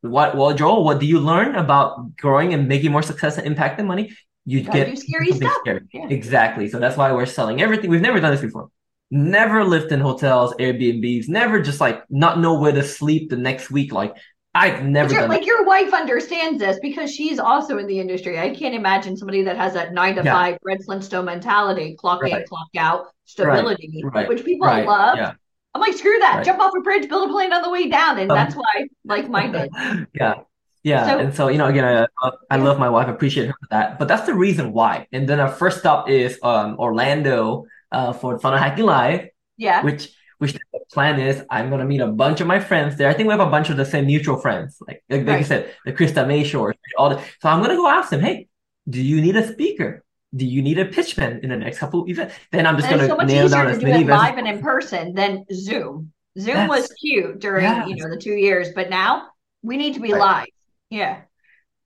What, 0.00 0.36
well, 0.36 0.54
Joel, 0.54 0.84
what 0.84 1.00
do 1.00 1.06
you 1.06 1.18
learn 1.18 1.54
about 1.56 2.16
growing 2.16 2.54
and 2.54 2.68
making 2.68 2.92
more 2.92 3.02
success 3.02 3.36
and 3.36 3.54
impacting 3.54 3.84
money? 3.84 4.16
You 4.46 4.62
get 4.62 4.96
scary 4.96 5.32
stuff. 5.32 5.52
Scary. 5.60 5.82
Yeah. 5.92 6.06
Exactly. 6.08 6.70
So 6.70 6.78
that's 6.78 6.96
why 6.96 7.12
we're 7.12 7.26
selling 7.26 7.60
everything. 7.60 7.90
We've 7.90 8.00
never 8.00 8.20
done 8.20 8.30
this 8.30 8.40
before 8.40 8.70
never 9.10 9.64
lived 9.64 9.92
in 9.92 10.00
hotels, 10.00 10.54
Airbnbs, 10.54 11.28
never 11.28 11.60
just 11.60 11.80
like 11.80 12.02
not 12.10 12.40
know 12.40 12.58
where 12.58 12.72
to 12.72 12.82
sleep 12.82 13.30
the 13.30 13.36
next 13.36 13.70
week. 13.70 13.92
Like 13.92 14.14
I've 14.54 14.84
never 14.84 15.14
done 15.14 15.28
like 15.28 15.46
your 15.46 15.64
wife 15.64 15.92
understands 15.92 16.58
this 16.58 16.78
because 16.80 17.14
she's 17.14 17.38
also 17.38 17.78
in 17.78 17.86
the 17.86 18.00
industry. 18.00 18.38
I 18.38 18.54
can't 18.54 18.74
imagine 18.74 19.16
somebody 19.16 19.42
that 19.42 19.56
has 19.56 19.74
that 19.74 19.92
nine 19.92 20.16
to 20.16 20.24
yeah. 20.24 20.32
five 20.32 20.58
Fred 20.62 20.78
Flintstone 20.84 21.26
mentality, 21.26 21.94
clock 21.98 22.22
right. 22.22 22.32
in, 22.32 22.44
clock 22.46 22.68
out, 22.76 23.06
stability, 23.24 24.02
right. 24.04 24.14
Right. 24.14 24.28
which 24.28 24.44
people 24.44 24.66
love. 24.66 25.16
Yeah. 25.16 25.32
I'm 25.74 25.80
like, 25.80 25.94
screw 25.94 26.18
that. 26.18 26.44
Jump 26.44 26.60
off 26.60 26.72
a 26.76 26.80
bridge, 26.80 27.08
build 27.08 27.28
a 27.28 27.32
plane 27.32 27.52
on 27.52 27.62
the 27.62 27.70
way 27.70 27.88
down. 27.88 28.18
And 28.18 28.30
um, 28.30 28.36
that's 28.36 28.54
why 28.54 28.86
like 29.04 29.28
minded. 29.28 29.70
yeah. 30.14 30.34
Yeah. 30.82 31.06
So, 31.06 31.18
and 31.18 31.34
so, 31.34 31.48
you 31.48 31.58
know, 31.58 31.66
again, 31.66 32.06
I, 32.22 32.30
I 32.50 32.56
love 32.56 32.78
my 32.78 32.88
wife, 32.88 33.08
I 33.08 33.10
appreciate 33.10 33.46
her 33.46 33.52
for 33.52 33.68
that. 33.70 33.98
But 33.98 34.08
that's 34.08 34.26
the 34.26 34.34
reason 34.34 34.72
why. 34.72 35.06
And 35.12 35.28
then 35.28 35.38
our 35.40 35.50
first 35.50 35.78
stop 35.78 36.08
is 36.08 36.38
um 36.42 36.76
Orlando 36.78 37.66
uh, 37.92 38.12
for 38.12 38.38
Funnel 38.38 38.58
Hacking 38.58 38.84
Live. 38.84 39.28
Yeah. 39.56 39.82
Which 39.82 40.10
which 40.38 40.52
the 40.52 40.60
plan 40.92 41.20
is 41.20 41.44
I'm 41.50 41.68
gonna 41.68 41.84
meet 41.84 42.00
a 42.00 42.06
bunch 42.06 42.40
of 42.40 42.46
my 42.46 42.60
friends 42.60 42.96
there. 42.96 43.08
I 43.08 43.14
think 43.14 43.26
we 43.26 43.32
have 43.32 43.46
a 43.46 43.50
bunch 43.50 43.70
of 43.70 43.76
the 43.76 43.84
same 43.84 44.06
mutual 44.06 44.36
friends, 44.36 44.76
like 44.86 45.02
like, 45.10 45.20
right. 45.20 45.28
like 45.28 45.38
I 45.40 45.42
said, 45.42 45.74
the 45.84 45.92
Krista 45.92 46.24
Mashore, 46.26 46.74
all 46.96 47.10
the. 47.10 47.22
So 47.40 47.48
I'm 47.48 47.60
gonna 47.60 47.76
go 47.76 47.88
ask 47.88 48.10
them, 48.10 48.20
hey, 48.20 48.48
do 48.88 49.02
you 49.02 49.20
need 49.20 49.36
a 49.36 49.52
speaker? 49.52 50.04
Do 50.34 50.44
you 50.44 50.62
need 50.62 50.78
a 50.78 50.84
pitchman 50.84 51.42
in 51.42 51.48
the 51.50 51.56
next 51.56 51.78
couple 51.78 52.08
events? 52.08 52.34
Then 52.52 52.66
I'm 52.66 52.76
just 52.76 52.88
and 52.88 52.96
gonna 52.96 53.08
so 53.08 53.16
much 53.16 53.28
nail 53.28 53.46
easier 53.46 53.64
down 53.64 53.74
to 53.74 53.80
do 53.80 53.86
it 53.86 54.06
live 54.06 54.38
and 54.38 54.46
in 54.46 54.60
person 54.60 55.14
than 55.14 55.44
Zoom. 55.52 56.12
Zoom 56.38 56.54
yes. 56.54 56.68
was 56.68 56.92
cute 56.92 57.40
during 57.40 57.88
you 57.88 57.96
know 57.96 58.08
the 58.08 58.20
two 58.20 58.34
years, 58.34 58.68
but 58.74 58.90
now 58.90 59.28
we 59.62 59.76
need 59.76 59.94
to 59.94 60.00
be 60.00 60.12
right. 60.12 60.20
live. 60.20 60.46
Yeah. 60.90 61.22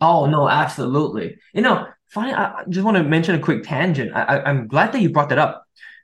Oh 0.01 0.27
no, 0.27 0.49
absolutely. 0.49 1.39
You 1.55 1.63
know, 1.63 1.87
funny. 2.09 2.33
I 2.33 2.65
just 2.69 2.85
want 2.85 2.97
to 2.97 3.05
mention 3.05 3.35
a 3.35 3.39
quick 3.39 3.63
tangent. 3.63 4.13
I, 4.15 4.23
I, 4.23 4.51
I'm 4.51 4.67
glad 4.67 4.93
that 4.93 5.01
you 5.01 5.11
brought 5.11 5.31
that 5.31 5.39
up 5.39 5.62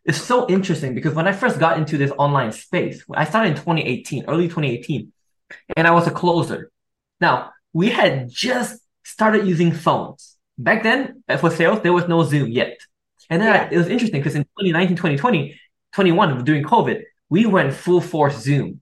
it's 0.09 0.23
so 0.23 0.49
interesting 0.49 0.95
because 0.95 1.15
when 1.15 1.29
I 1.29 1.33
first 1.33 1.61
got 1.61 1.77
into 1.77 1.99
this 1.99 2.11
online 2.13 2.53
space, 2.53 3.05
I 3.15 3.25
started 3.25 3.51
in 3.51 3.57
2018, 3.57 4.25
early 4.27 4.45
2018, 4.45 5.13
and 5.77 5.87
I 5.87 5.91
was 5.91 6.07
a 6.07 6.11
closer. 6.11 6.71
Now, 7.21 7.53
we 7.75 7.91
had 7.91 8.31
just 8.31 8.81
started 9.05 9.47
using 9.47 9.71
phones. 9.71 10.37
Back 10.57 10.83
then, 10.83 11.23
uh, 11.29 11.37
for 11.37 11.51
sales, 11.51 11.83
there 11.83 11.93
was 11.93 12.09
no 12.09 12.25
Zoom 12.25 12.51
yet. 12.51 12.79
And 13.29 13.43
then 13.43 13.55
yeah. 13.55 13.69
I, 13.71 13.75
it 13.75 13.77
was 13.77 13.89
interesting 13.89 14.21
because 14.21 14.35
in 14.35 14.45
2019, 14.45 14.97
2020, 14.97 15.61
21, 15.93 16.45
during 16.45 16.65
COVID, 16.65 17.03
we 17.29 17.45
went 17.45 17.75
full 17.75 18.01
force 18.01 18.39
Zoom. 18.39 18.81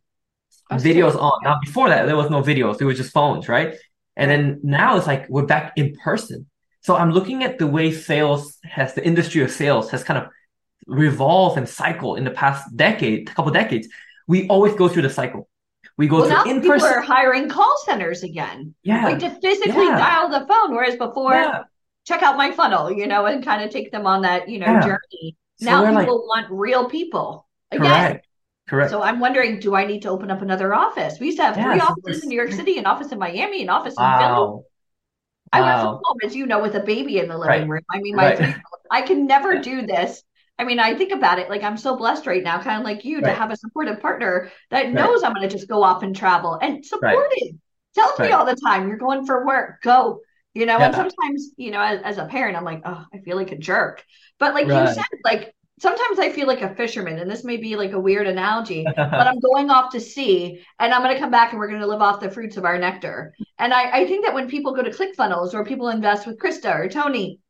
videos 0.71 1.21
on. 1.21 1.41
Now, 1.43 1.59
before 1.61 1.89
that, 1.89 2.07
there 2.07 2.17
was 2.17 2.31
no 2.31 2.41
videos. 2.41 2.81
It 2.81 2.85
was 2.85 2.99
just 2.99 3.13
phones, 3.13 3.49
right? 3.49 3.75
And 4.17 4.31
then 4.31 4.61
now 4.63 4.97
it's 4.97 5.09
like 5.09 5.29
we're 5.29 5.45
back 5.45 5.73
in 5.77 5.97
person. 5.97 6.47
So 6.83 6.95
I'm 6.95 7.11
looking 7.11 7.43
at 7.43 7.59
the 7.59 7.67
way 7.67 7.91
sales 7.91 8.59
has, 8.63 8.95
the 8.95 9.05
industry 9.05 9.43
of 9.43 9.51
sales 9.51 9.91
has 9.91 10.05
kind 10.05 10.23
of 10.23 10.31
revolve 10.87 11.57
and 11.57 11.69
cycle 11.69 12.17
in 12.17 12.25
the 12.25 12.31
past 12.31 12.77
decade, 12.77 13.27
couple 13.35 13.53
decades. 13.53 13.89
We 14.27 14.49
always 14.49 14.75
go 14.75 14.89
through 14.89 15.03
the 15.03 15.11
cycle. 15.11 15.49
We 15.97 16.09
go 16.09 16.21
well, 16.21 16.43
through 16.43 16.53
in 16.53 16.57
person. 16.61 16.75
People 16.75 16.87
are 16.87 17.01
hiring 17.01 17.49
call 17.49 17.75
centers 17.85 18.23
again. 18.23 18.75
Yeah. 18.83 19.05
Like 19.05 19.19
to 19.21 19.31
physically 19.31 19.87
yeah. 19.87 19.99
dial 19.99 20.29
the 20.29 20.47
phone, 20.47 20.75
whereas 20.75 20.97
before, 20.97 21.35
yeah. 21.35 21.63
check 22.07 22.23
out 22.23 22.37
my 22.37 22.51
funnel, 22.51 22.93
you 22.93 23.07
know, 23.07 23.27
and 23.27 23.45
kind 23.45 23.63
of 23.63 23.71
take 23.71 23.91
them 23.93 24.07
on 24.07 24.23
that, 24.23 24.49
you 24.49 24.59
know, 24.59 24.67
yeah. 24.67 24.81
journey. 24.83 25.37
So 25.57 25.67
now 25.67 25.99
people 25.99 26.27
like, 26.29 26.49
want 26.51 26.51
real 26.51 26.89
people. 26.89 27.47
Again. 27.71 27.89
Correct. 27.89 28.27
Correct. 28.69 28.91
So 28.91 29.01
I'm 29.01 29.21
wondering, 29.21 29.61
do 29.61 29.77
I 29.77 29.87
need 29.87 30.03
to 30.03 30.11
open 30.11 30.31
up 30.31 30.43
another 30.43 30.75
office? 30.75 31.21
We 31.21 31.27
used 31.27 31.39
to 31.39 31.45
have 31.45 31.55
three 31.55 31.81
offices 31.81 32.25
in 32.25 32.29
New 32.29 32.37
York 32.37 32.53
City, 32.53 32.79
an 32.79 32.87
office 32.87 33.13
in 33.13 33.19
Miami, 33.19 33.63
an 33.63 33.69
office 33.69 33.95
in 33.97 34.03
wow. 34.03 34.19
Philly. 34.19 34.65
I 35.53 35.61
wow. 35.61 35.67
went 35.67 35.81
from 35.81 36.01
home, 36.05 36.19
as 36.25 36.37
you 36.37 36.47
know, 36.47 36.61
with 36.61 36.75
a 36.75 36.81
baby 36.81 37.19
in 37.19 37.29
the 37.29 37.39
living 37.39 37.61
right. 37.61 37.69
room. 37.69 37.83
I 37.89 38.01
mean, 38.01 38.17
my 38.17 38.35
right. 38.35 38.57
I 38.91 39.03
can 39.03 39.27
never 39.27 39.61
do 39.61 39.87
this 39.87 40.23
I 40.59 40.65
mean, 40.65 40.79
I 40.79 40.95
think 40.95 41.13
about 41.13 41.39
it 41.39 41.51
like 41.51 41.63
I'm 41.63 41.77
so 41.77 41.97
blessed 41.97 42.27
right 42.27 42.43
now, 42.43 42.61
kind 42.61 42.79
of 42.79 42.85
like 42.85 43.05
you, 43.05 43.21
right. 43.21 43.27
to 43.27 43.35
have 43.35 43.51
a 43.51 43.57
supportive 43.57 44.01
partner 44.01 44.51
that 44.71 44.85
right. 44.85 44.93
knows 44.93 45.23
I'm 45.23 45.35
going 45.35 45.49
to 45.49 45.55
just 45.55 45.69
go 45.69 45.83
off 45.83 46.03
and 46.03 46.17
travel 46.17 46.59
and 46.61 46.85
supportive. 46.85 47.31
Right. 47.43 47.55
Tells 47.95 48.19
me 48.19 48.31
all 48.31 48.45
the 48.45 48.57
time, 48.57 48.89
you're 48.89 48.99
going 48.99 49.25
for 49.25 49.47
work, 49.47 49.83
go. 49.83 50.21
You 50.53 50.67
know, 50.67 50.79
yeah. 50.79 50.87
and 50.87 50.95
sometimes, 50.95 51.51
you 51.57 51.71
know, 51.71 51.81
as, 51.81 52.01
as, 52.03 52.19
a 52.19 52.25
parent, 52.25 52.57
I'm 52.57 52.65
like, 52.65 52.83
oh, 52.85 53.05
I 53.13 53.19
feel 53.19 53.37
like 53.37 53.53
a 53.53 53.59
jerk. 53.59 54.03
But 54.39 54.55
like 54.55 54.67
you 54.67 54.95
said, 54.95 55.05
like 55.23 55.55
sometimes 55.81 56.19
I 56.19 56.31
feel 56.31 56.47
like 56.47 56.63
a 56.63 56.75
fisherman, 56.75 57.19
and 57.19 57.31
this 57.31 57.45
may 57.45 57.57
be 57.57 57.77
like 57.77 57.93
a 57.93 58.01
weird 58.01 58.27
analogy, 58.27 58.85
but 58.97 59.13
I'm 59.13 59.41
going 59.41 59.71
off 59.71 59.93
to 59.93 60.01
sea 60.01 60.65
and 60.79 60.93
I'm 60.93 61.03
going 61.03 61.15
to 61.15 61.21
come 61.21 61.31
back 61.31 61.53
and 61.53 61.59
we're 61.59 61.69
going 61.69 61.81
to 61.81 61.87
live 61.87 62.03
off 62.03 62.21
the 62.21 62.31
fruits 62.31 62.57
of 62.57 62.65
our 62.65 62.79
nectar. 62.79 63.35
And 63.59 63.73
I, 63.73 64.01
I 64.01 64.07
think 64.07 64.25
that 64.25 64.35
when 64.35 64.49
people 64.49 64.75
go 64.75 64.83
to 64.83 64.91
ClickFunnels 64.91 65.55
or 65.55 65.65
people 65.65 65.89
invest 65.89 66.27
with 66.27 66.39
Krista 66.39 66.75
or 66.75 66.89
Tony, 66.89 67.41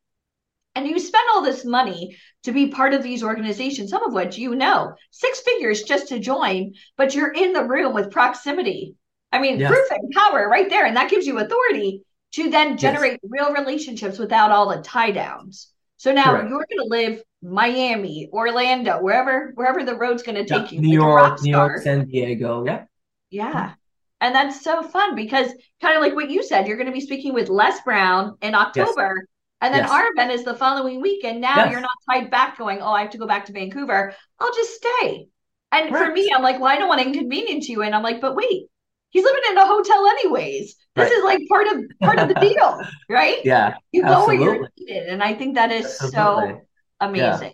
and 0.76 0.86
you 0.86 0.98
spend 1.00 1.24
all 1.32 1.42
this 1.42 1.64
money 1.64 2.16
to 2.44 2.52
be 2.52 2.68
part 2.68 2.94
of 2.94 3.02
these 3.02 3.24
organizations, 3.24 3.90
some 3.90 4.04
of 4.04 4.12
which 4.12 4.36
you 4.38 4.54
know, 4.54 4.94
six 5.10 5.40
figures 5.40 5.82
just 5.82 6.08
to 6.08 6.20
join, 6.20 6.74
but 6.96 7.14
you're 7.14 7.32
in 7.32 7.54
the 7.54 7.64
room 7.64 7.94
with 7.94 8.12
proximity. 8.12 8.94
I 9.32 9.40
mean, 9.40 9.58
yes. 9.58 9.72
proof 9.72 9.90
and 9.90 10.12
power 10.12 10.48
right 10.48 10.68
there. 10.68 10.84
And 10.84 10.96
that 10.96 11.10
gives 11.10 11.26
you 11.26 11.38
authority 11.38 12.02
to 12.32 12.50
then 12.50 12.76
generate 12.76 13.18
yes. 13.22 13.30
real 13.30 13.52
relationships 13.54 14.18
without 14.18 14.52
all 14.52 14.68
the 14.68 14.82
tie 14.82 15.10
downs. 15.10 15.72
So 15.96 16.12
now 16.12 16.32
Correct. 16.32 16.50
you're 16.50 16.66
going 16.70 16.88
to 16.88 16.88
live 16.88 17.22
Miami, 17.42 18.28
Orlando, 18.32 19.00
wherever 19.00 19.52
wherever 19.54 19.82
the 19.82 19.96
road's 19.96 20.22
going 20.22 20.36
to 20.36 20.44
take 20.44 20.70
yeah. 20.70 20.76
you. 20.76 20.80
New 20.80 21.00
like 21.00 21.08
York, 21.08 21.42
New 21.42 21.50
York, 21.50 21.82
San 21.82 22.06
Diego. 22.06 22.64
Yeah. 22.66 22.84
Yeah. 23.30 23.72
And 24.20 24.34
that's 24.34 24.62
so 24.62 24.82
fun 24.82 25.14
because 25.14 25.50
kind 25.80 25.96
of 25.96 26.02
like 26.02 26.14
what 26.14 26.30
you 26.30 26.42
said, 26.42 26.66
you're 26.66 26.76
going 26.76 26.86
to 26.86 26.92
be 26.92 27.00
speaking 27.00 27.32
with 27.32 27.48
Les 27.48 27.80
Brown 27.80 28.36
in 28.42 28.54
October. 28.54 29.14
Yes 29.16 29.26
and 29.60 29.72
then 29.72 29.82
yes. 29.82 29.90
our 29.90 30.10
event 30.12 30.32
is 30.32 30.44
the 30.44 30.54
following 30.54 31.00
week. 31.00 31.24
And 31.24 31.40
now 31.40 31.56
yes. 31.56 31.72
you're 31.72 31.80
not 31.80 31.96
tied 32.10 32.30
back 32.30 32.58
going, 32.58 32.80
oh, 32.80 32.92
I 32.92 33.02
have 33.02 33.10
to 33.10 33.18
go 33.18 33.26
back 33.26 33.46
to 33.46 33.52
Vancouver. 33.52 34.14
I'll 34.38 34.54
just 34.54 34.74
stay. 34.74 35.28
And 35.72 35.92
right. 35.92 36.06
for 36.06 36.12
me, 36.12 36.30
I'm 36.34 36.42
like, 36.42 36.56
well, 36.56 36.68
I 36.68 36.76
don't 36.76 36.88
want 36.88 37.00
to 37.00 37.06
inconvenience 37.06 37.68
you. 37.68 37.82
And 37.82 37.94
I'm 37.94 38.02
like, 38.02 38.20
but 38.20 38.36
wait, 38.36 38.66
he's 39.10 39.24
living 39.24 39.42
in 39.50 39.58
a 39.58 39.66
hotel 39.66 40.06
anyways. 40.06 40.76
This 40.94 41.10
right. 41.10 41.12
is 41.12 41.24
like 41.24 41.40
part 41.48 41.66
of 41.68 41.84
part 42.00 42.18
of 42.18 42.28
the 42.28 42.34
deal, 42.34 42.80
right? 43.08 43.38
Yeah. 43.44 43.76
You 43.92 44.02
go 44.02 44.26
where 44.26 44.36
you're 44.36 44.68
needed. 44.78 45.08
And 45.08 45.22
I 45.22 45.34
think 45.34 45.54
that 45.54 45.72
is 45.72 45.86
absolutely. 45.86 46.14
so 46.54 46.60
amazing. 47.00 47.42
Yeah. 47.48 47.50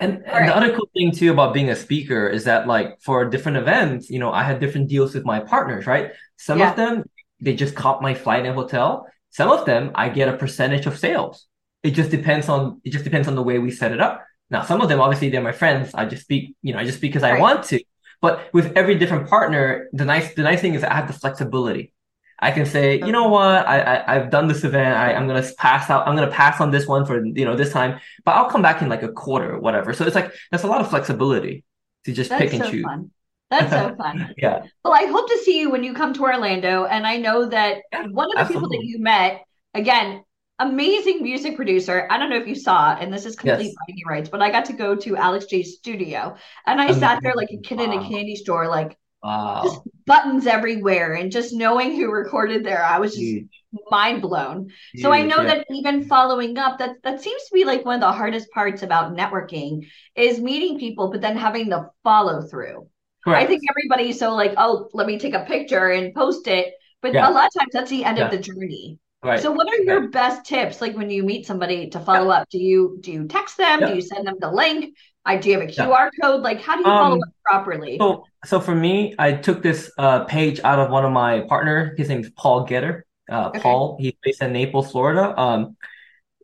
And, 0.00 0.14
and 0.14 0.26
right. 0.26 0.46
the 0.46 0.56
other 0.56 0.76
cool 0.76 0.88
thing 0.92 1.12
too 1.12 1.32
about 1.32 1.54
being 1.54 1.70
a 1.70 1.76
speaker 1.76 2.26
is 2.26 2.44
that 2.44 2.66
like 2.66 3.00
for 3.00 3.24
different 3.24 3.58
events, 3.58 4.10
you 4.10 4.18
know, 4.18 4.32
I 4.32 4.42
had 4.42 4.58
different 4.58 4.88
deals 4.88 5.14
with 5.14 5.24
my 5.24 5.38
partners, 5.38 5.86
right? 5.86 6.10
Some 6.36 6.58
yeah. 6.58 6.70
of 6.70 6.76
them 6.76 7.04
they 7.40 7.54
just 7.54 7.74
caught 7.74 8.02
my 8.02 8.14
flight 8.14 8.46
and 8.46 8.54
hotel. 8.54 9.06
Some 9.34 9.50
of 9.50 9.66
them 9.66 9.90
I 9.96 10.08
get 10.10 10.28
a 10.28 10.36
percentage 10.36 10.86
of 10.86 10.96
sales. 10.96 11.46
It 11.82 11.90
just 11.90 12.10
depends 12.10 12.48
on 12.48 12.80
it 12.84 12.90
just 12.90 13.04
depends 13.04 13.26
on 13.28 13.34
the 13.34 13.42
way 13.42 13.58
we 13.58 13.70
set 13.70 13.90
it 13.92 14.00
up. 14.00 14.24
Now, 14.48 14.62
some 14.62 14.80
of 14.80 14.88
them 14.88 15.00
obviously 15.00 15.28
they're 15.28 15.42
my 15.42 15.52
friends. 15.52 15.90
I 15.92 16.06
just 16.06 16.22
speak, 16.22 16.54
you 16.62 16.72
know, 16.72 16.78
I 16.78 16.84
just 16.84 16.98
speak 16.98 17.10
because 17.12 17.24
I 17.24 17.40
want 17.40 17.64
to. 17.64 17.82
But 18.20 18.48
with 18.52 18.72
every 18.76 18.94
different 18.94 19.28
partner, 19.28 19.88
the 19.92 20.04
nice 20.04 20.34
the 20.34 20.42
nice 20.42 20.60
thing 20.60 20.74
is 20.74 20.84
I 20.84 20.94
have 20.94 21.08
the 21.08 21.12
flexibility. 21.12 21.92
I 22.38 22.52
can 22.52 22.64
say, 22.64 22.98
you 22.98 23.12
know 23.12 23.28
what, 23.28 23.66
I, 23.66 24.04
I 24.06 24.14
have 24.14 24.30
done 24.30 24.48
this 24.48 24.64
event. 24.64 24.96
I, 24.96 25.14
I'm 25.14 25.26
gonna 25.26 25.46
pass 25.58 25.90
out. 25.90 26.06
I'm 26.06 26.14
gonna 26.14 26.30
pass 26.30 26.60
on 26.60 26.70
this 26.70 26.86
one 26.86 27.04
for 27.04 27.24
you 27.24 27.44
know 27.44 27.56
this 27.56 27.72
time, 27.72 28.00
but 28.24 28.32
I'll 28.36 28.50
come 28.50 28.62
back 28.62 28.82
in 28.82 28.88
like 28.88 29.02
a 29.02 29.12
quarter 29.12 29.54
or 29.54 29.58
whatever. 29.58 29.92
So 29.94 30.04
it's 30.06 30.14
like 30.14 30.32
that's 30.52 30.62
a 30.62 30.68
lot 30.68 30.80
of 30.80 30.88
flexibility 30.90 31.64
to 32.04 32.12
just 32.12 32.30
That's 32.30 32.42
pick 32.42 32.52
and 32.52 32.64
so 32.64 32.70
choose. 32.70 32.84
Fun. 32.84 33.10
That's 33.58 33.72
so 33.72 33.94
fun. 33.98 34.34
yeah. 34.36 34.64
Well, 34.84 34.94
I 34.94 35.06
hope 35.06 35.28
to 35.28 35.38
see 35.38 35.60
you 35.60 35.70
when 35.70 35.84
you 35.84 35.94
come 35.94 36.12
to 36.14 36.22
Orlando. 36.22 36.84
And 36.84 37.06
I 37.06 37.16
know 37.16 37.46
that 37.48 37.82
yeah, 37.92 38.06
one 38.06 38.26
of 38.26 38.34
the 38.34 38.40
absolutely. 38.40 38.78
people 38.78 38.82
that 38.82 38.86
you 38.86 38.98
met, 39.00 39.42
again, 39.74 40.24
amazing 40.58 41.22
music 41.22 41.56
producer. 41.56 42.06
I 42.10 42.18
don't 42.18 42.30
know 42.30 42.36
if 42.36 42.46
you 42.46 42.54
saw, 42.54 42.94
and 42.94 43.12
this 43.12 43.26
is 43.26 43.36
complete 43.36 43.66
yes. 43.66 43.74
bragging 43.74 44.04
rights, 44.08 44.28
but 44.28 44.42
I 44.42 44.50
got 44.50 44.66
to 44.66 44.72
go 44.72 44.94
to 44.96 45.16
Alex 45.16 45.46
J's 45.46 45.76
studio 45.76 46.36
and 46.66 46.80
I 46.80 46.84
amazing. 46.84 47.00
sat 47.00 47.22
there 47.22 47.34
like 47.34 47.50
a 47.50 47.58
kid 47.58 47.78
wow. 47.78 47.84
in 47.84 47.92
a 47.92 48.08
candy 48.08 48.36
store, 48.36 48.68
like 48.68 48.96
wow. 49.22 49.62
just 49.64 49.80
buttons 50.06 50.46
everywhere. 50.46 51.14
And 51.14 51.32
just 51.32 51.52
knowing 51.52 51.96
who 51.96 52.10
recorded 52.10 52.64
there, 52.64 52.84
I 52.84 52.98
was 52.98 53.12
just 53.12 53.22
Huge. 53.22 53.62
mind 53.90 54.22
blown. 54.22 54.70
Huge, 54.92 55.02
so 55.02 55.12
I 55.12 55.22
know 55.22 55.42
yeah. 55.42 55.56
that 55.56 55.66
even 55.70 56.04
following 56.04 56.56
up, 56.56 56.78
that 56.78 56.96
that 57.02 57.20
seems 57.20 57.42
to 57.44 57.54
be 57.54 57.64
like 57.64 57.84
one 57.84 57.96
of 57.96 58.00
the 58.00 58.12
hardest 58.12 58.50
parts 58.50 58.82
about 58.82 59.16
networking 59.16 59.86
is 60.14 60.40
meeting 60.40 60.78
people, 60.78 61.10
but 61.10 61.20
then 61.20 61.36
having 61.36 61.68
the 61.68 61.90
follow 62.04 62.42
through. 62.42 62.88
Correct. 63.24 63.42
I 63.42 63.46
think 63.46 63.62
everybody's 63.68 64.18
so 64.18 64.34
like, 64.34 64.54
oh, 64.56 64.88
let 64.92 65.06
me 65.06 65.18
take 65.18 65.34
a 65.34 65.44
picture 65.44 65.90
and 65.90 66.14
post 66.14 66.46
it. 66.46 66.74
But 67.00 67.14
yeah. 67.14 67.28
a 67.28 67.32
lot 67.32 67.46
of 67.46 67.52
times 67.58 67.72
that's 67.72 67.90
the 67.90 68.04
end 68.04 68.18
yeah. 68.18 68.26
of 68.26 68.30
the 68.30 68.38
journey. 68.38 68.98
Right. 69.22 69.40
So 69.40 69.50
what 69.50 69.66
are 69.68 69.82
your 69.82 70.08
best 70.08 70.44
tips 70.44 70.82
like 70.82 70.94
when 70.94 71.08
you 71.08 71.22
meet 71.22 71.46
somebody 71.46 71.88
to 71.90 72.00
follow 72.00 72.28
yeah. 72.28 72.40
up? 72.40 72.48
Do 72.50 72.58
you 72.58 72.98
do 73.00 73.10
you 73.10 73.26
text 73.26 73.56
them? 73.56 73.80
Do 73.80 73.94
you 73.94 74.02
send 74.02 74.26
them 74.26 74.36
the 74.38 74.50
link? 74.50 74.94
I 75.24 75.38
do 75.38 75.48
you 75.48 75.58
have 75.58 75.66
a 75.66 75.72
QR 75.72 76.10
code? 76.20 76.42
Like 76.42 76.60
how 76.60 76.74
do 76.74 76.80
you 76.80 76.84
follow 76.84 77.16
um, 77.16 77.22
up 77.22 77.34
properly? 77.46 77.96
So 77.98 78.24
so 78.44 78.60
for 78.60 78.74
me, 78.74 79.14
I 79.18 79.32
took 79.32 79.62
this 79.62 79.90
uh, 79.96 80.24
page 80.24 80.60
out 80.62 80.78
of 80.78 80.90
one 80.90 81.06
of 81.06 81.12
my 81.12 81.40
partner. 81.48 81.94
His 81.96 82.10
name's 82.10 82.28
Paul 82.30 82.64
Getter. 82.64 83.06
Uh, 83.30 83.48
okay. 83.48 83.60
Paul, 83.60 83.96
he's 83.98 84.12
based 84.22 84.42
in 84.42 84.52
Naples, 84.52 84.90
Florida. 84.90 85.38
Um, 85.40 85.76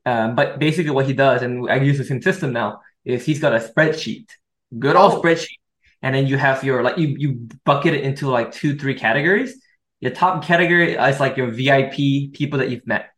um, 0.07 0.35
but 0.35 0.59
basically 0.59 0.93
what 0.93 1.05
he 1.05 1.13
does, 1.13 1.43
and 1.43 1.71
I 1.71 1.77
use 1.77 1.99
the 1.99 2.05
same 2.05 2.23
system 2.23 2.55
now, 2.55 2.81
is 3.05 3.25
he's 3.25 3.41
got 3.41 3.55
a 3.55 3.59
spreadsheet, 3.59 4.31
good 4.79 4.97
oh. 4.97 5.11
old 5.11 5.23
spreadsheet. 5.23 5.60
And 6.03 6.15
then 6.15 6.27
you 6.27 6.37
have 6.39 6.65
your, 6.65 6.83
like, 6.83 6.97
you, 6.99 7.09
you 7.19 7.49
bucket 7.65 7.95
it 7.95 8.05
into 8.05 8.29
like 8.29 8.53
two, 8.53 8.77
three 8.77 8.95
categories. 8.95 9.61
Your 10.01 10.13
top 10.13 10.43
category 10.45 10.95
is 10.95 11.21
like 11.21 11.37
your 11.37 11.49
VIP 11.49 12.33
people 12.33 12.59
that 12.59 12.71
you've 12.71 12.87
met. 12.87 13.11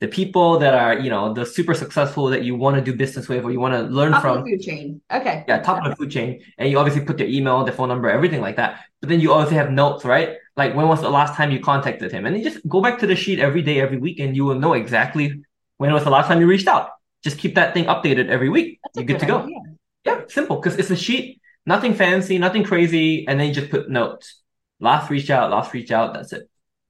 The 0.00 0.08
people 0.08 0.58
that 0.58 0.74
are, 0.74 0.98
you 0.98 1.08
know, 1.08 1.32
the 1.32 1.46
super 1.46 1.72
successful 1.72 2.26
that 2.26 2.42
you 2.42 2.54
want 2.54 2.76
to 2.76 2.82
do 2.82 2.94
business 2.94 3.28
with 3.28 3.42
or 3.44 3.50
you 3.50 3.58
want 3.58 3.72
to 3.72 3.80
learn 3.90 4.12
top 4.12 4.20
from. 4.20 4.38
Of 4.38 4.44
the 4.44 4.50
food 4.50 4.60
chain. 4.60 5.00
Okay. 5.10 5.44
Yeah, 5.48 5.62
top 5.62 5.82
of 5.82 5.90
the 5.90 5.96
food 5.96 6.10
chain. 6.10 6.42
And 6.58 6.70
you 6.70 6.78
obviously 6.78 7.02
put 7.02 7.16
their 7.16 7.26
email, 7.26 7.64
their 7.64 7.72
phone 7.72 7.88
number, 7.88 8.10
everything 8.10 8.42
like 8.42 8.56
that. 8.56 8.84
But 9.00 9.08
then 9.08 9.20
you 9.20 9.32
also 9.32 9.52
have 9.52 9.70
notes, 9.70 10.04
right? 10.04 10.36
Like 10.54 10.74
when 10.74 10.88
was 10.88 11.00
the 11.00 11.08
last 11.08 11.34
time 11.34 11.50
you 11.50 11.60
contacted 11.60 12.12
him? 12.12 12.26
And 12.26 12.36
you 12.36 12.44
just 12.44 12.66
go 12.68 12.82
back 12.82 12.98
to 12.98 13.06
the 13.06 13.16
sheet 13.16 13.38
every 13.38 13.62
day, 13.62 13.80
every 13.80 13.96
week, 13.96 14.20
and 14.20 14.36
you 14.36 14.44
will 14.44 14.58
know 14.58 14.74
exactly 14.74 15.42
when 15.78 15.90
was 15.94 16.04
the 16.04 16.10
last 16.10 16.26
time 16.26 16.40
you 16.40 16.46
reached 16.46 16.68
out. 16.68 16.90
Just 17.24 17.38
keep 17.38 17.54
that 17.54 17.72
thing 17.72 17.86
updated 17.86 18.28
every 18.28 18.50
week. 18.50 18.78
That's 18.84 18.96
You're 18.96 19.06
good, 19.06 19.14
good 19.14 19.20
to 19.20 19.26
go. 19.26 19.38
Idea. 19.44 19.56
Yeah, 20.04 20.20
simple 20.28 20.56
because 20.56 20.78
it's 20.78 20.90
a 20.90 20.96
sheet, 20.96 21.40
nothing 21.66 21.94
fancy, 21.94 22.38
nothing 22.38 22.64
crazy, 22.64 23.26
and 23.28 23.38
then 23.38 23.48
you 23.48 23.54
just 23.54 23.70
put 23.70 23.90
notes. 23.90 24.42
Last 24.80 25.10
reach 25.10 25.30
out, 25.30 25.50
last 25.50 25.74
reach 25.74 25.90
out. 25.90 26.14
That's 26.14 26.32
it. 26.32 26.48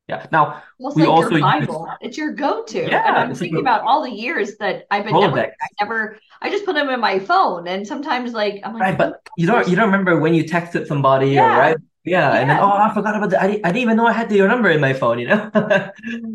Yeah. 0.09 0.25
Now 0.31 0.63
we 0.79 1.03
like 1.03 1.09
also 1.09 1.31
your 1.31 1.41
Bible. 1.41 1.87
Use, 1.89 1.97
it's 2.01 2.19
your 2.19 2.33
go-to. 2.33 2.87
Yeah. 2.87 3.09
And 3.09 3.17
I'm 3.17 3.35
thinking 3.35 3.59
about 3.59 3.83
all 3.83 4.05
the 4.05 4.11
years 4.11 4.57
that 4.59 4.87
I've 4.91 5.05
been 5.05 5.19
never. 5.19 5.41
I 5.41 5.51
never. 5.81 6.19
I 6.41 6.51
just 6.51 6.65
put 6.65 6.75
them 6.75 6.89
in 6.91 7.01
my 7.01 7.19
phone, 7.19 7.67
and 7.67 7.87
sometimes 7.87 8.33
like 8.33 8.61
I'm 8.63 8.75
like. 8.75 8.83
Right, 8.83 8.99
but 8.99 9.27
you 9.37 9.47
don't. 9.47 9.69
You 9.69 9.75
don't 9.75 9.87
remember 9.87 10.21
when 10.21 10.35
you 10.35 10.45
texted 10.45 10.87
somebody, 10.87 11.31
yeah. 11.31 11.59
right? 11.59 11.77
Yeah, 12.05 12.35
yeah, 12.35 12.41
and 12.41 12.51
then 12.51 12.61
oh, 12.61 12.71
I 12.71 12.95
forgot 12.95 13.17
about 13.17 13.31
that. 13.31 13.43
I 13.43 13.47
didn't, 13.49 13.67
I 13.67 13.69
didn't 13.71 13.83
even 13.83 13.97
know 13.97 14.07
I 14.07 14.13
had 14.13 14.31
your 14.31 14.47
number 14.47 14.71
in 14.71 14.81
my 14.81 14.93
phone. 14.93 15.19
You 15.19 15.27
know. 15.27 15.51
yeah, 15.55 15.91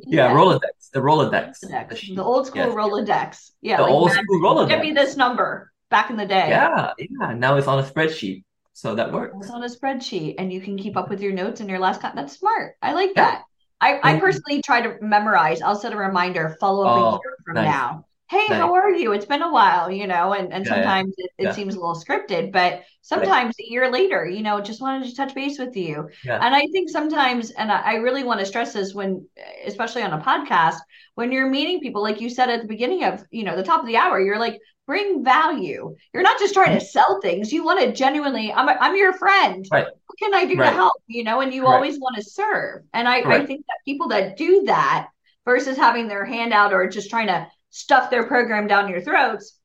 yeah, 0.06 0.34
Rolodex, 0.34 0.92
the 0.92 1.00
Rolodex, 1.00 1.62
the, 1.62 2.14
the 2.16 2.24
old 2.24 2.48
school 2.48 2.66
yes. 2.66 2.76
Rolodex. 2.76 3.52
Yeah, 3.62 3.78
the 3.78 3.84
like, 3.84 3.92
old 3.92 4.12
school 4.12 4.42
Rolodex. 4.42 4.68
Give 4.68 4.82
me 4.82 4.92
this 4.92 5.16
number 5.16 5.71
back 5.92 6.10
in 6.10 6.18
the 6.18 6.26
day. 6.26 6.50
Yeah, 6.50 6.94
yeah. 6.98 7.34
Now 7.34 7.58
it's 7.58 7.68
on 7.68 7.78
a 7.78 7.84
spreadsheet. 7.84 8.44
So 8.74 8.96
that 8.96 9.12
works. 9.12 9.36
It's 9.40 9.52
on 9.52 9.64
a 9.64 9.68
spreadsheet 9.68 10.36
and 10.40 10.52
you 10.52 10.62
can 10.62 10.78
keep 10.78 10.98
up 10.98 11.10
with 11.10 11.22
your 11.22 11.34
notes 11.34 11.60
and 11.60 11.70
your 11.70 11.78
last 11.78 12.02
con- 12.02 12.16
that's 12.16 12.38
smart. 12.38 12.78
I 12.82 12.94
like 12.94 13.12
yeah. 13.16 13.24
that. 13.24 13.44
I, 13.82 14.00
I 14.16 14.20
personally 14.20 14.62
try 14.62 14.82
to 14.82 14.96
memorize. 15.02 15.62
I'll 15.62 15.76
set 15.76 15.94
a 15.94 15.98
reminder, 15.98 16.56
follow 16.60 16.88
up 16.88 16.98
oh, 16.98 17.06
a 17.08 17.12
year 17.12 17.38
from 17.46 17.56
nice. 17.56 17.66
now. 17.66 18.06
Hey, 18.32 18.48
nice. 18.48 18.60
how 18.60 18.74
are 18.76 18.90
you? 18.90 19.12
It's 19.12 19.26
been 19.26 19.42
a 19.42 19.52
while, 19.52 19.92
you 19.92 20.08
know, 20.08 20.32
and, 20.32 20.54
and 20.54 20.66
yeah, 20.66 20.74
sometimes 20.74 21.14
yeah. 21.18 21.26
It, 21.38 21.50
it 21.50 21.54
seems 21.54 21.76
a 21.76 21.80
little 21.82 22.02
scripted, 22.02 22.54
but 22.54 22.84
sometimes 23.02 23.54
a 23.60 23.70
year 23.70 23.92
later, 23.92 24.26
you 24.26 24.42
know, 24.42 24.62
just 24.62 24.80
wanted 24.80 25.10
to 25.10 25.14
touch 25.14 25.36
base 25.36 25.60
with 25.60 25.76
you. 25.76 26.08
And 26.24 26.56
I 26.56 26.62
think 26.72 26.90
sometimes, 26.90 27.52
and 27.52 27.70
I, 27.70 27.96
really 27.96 28.24
want 28.24 28.40
to 28.40 28.46
stress 28.46 28.72
this 28.72 28.94
when, 28.94 29.28
especially 29.66 30.04
on 30.04 30.14
a 30.14 30.24
podcast, 30.24 30.78
when 31.16 31.34
you're 31.34 31.50
meeting 31.50 31.82
people, 31.82 32.02
like 32.02 32.22
you 32.22 32.30
said 32.30 32.50
at 32.50 32.62
the 32.62 32.70
beginning 32.70 33.04
of, 33.04 33.22
you 33.32 33.44
know, 33.44 33.58
the 33.58 33.64
top 33.64 33.82
of 33.82 33.86
the 33.86 33.98
hour, 33.98 34.22
you're 34.22 34.40
like, 34.40 34.62
bring 34.88 35.26
value. 35.26 35.94
You're 36.14 36.24
not 36.24 36.40
just 36.40 36.54
trying 36.54 36.72
to 36.72 36.78
mm-hmm. 36.78 36.86
sell 36.86 37.20
things. 37.22 37.52
You 37.52 37.66
want 37.66 37.82
to 37.82 37.92
genuinely, 37.92 38.54
I'm, 38.54 38.70
a, 38.70 38.78
I'm 38.80 38.96
your 38.96 39.12
friend. 39.12 39.66
Right. 39.70 39.88
What 40.06 40.20
can 40.20 40.34
I 40.34 40.46
do 40.46 40.56
right. 40.56 40.70
to 40.70 40.76
help? 40.76 41.04
You 41.08 41.26
know, 41.26 41.42
and 41.42 41.54
you 41.54 41.66
right. 41.66 41.74
always 41.74 42.00
want 42.00 42.16
to 42.16 42.24
serve. 42.24 42.84
And 42.94 43.10
I, 43.10 43.24
right. 43.24 43.42
I 43.42 43.46
think 43.46 43.66
that 43.68 43.80
people 43.84 44.08
that 44.08 44.38
do 44.38 44.64
that 44.68 45.10
versus 45.44 45.76
having 45.76 46.08
their 46.08 46.24
hand 46.24 46.54
out 46.54 46.72
or 46.72 46.88
just 46.88 47.10
trying 47.10 47.28
to 47.28 47.46
stuff 47.72 48.10
their 48.10 48.28
program 48.28 48.68
down 48.68 48.90
your 48.90 49.02
throats, 49.02 49.58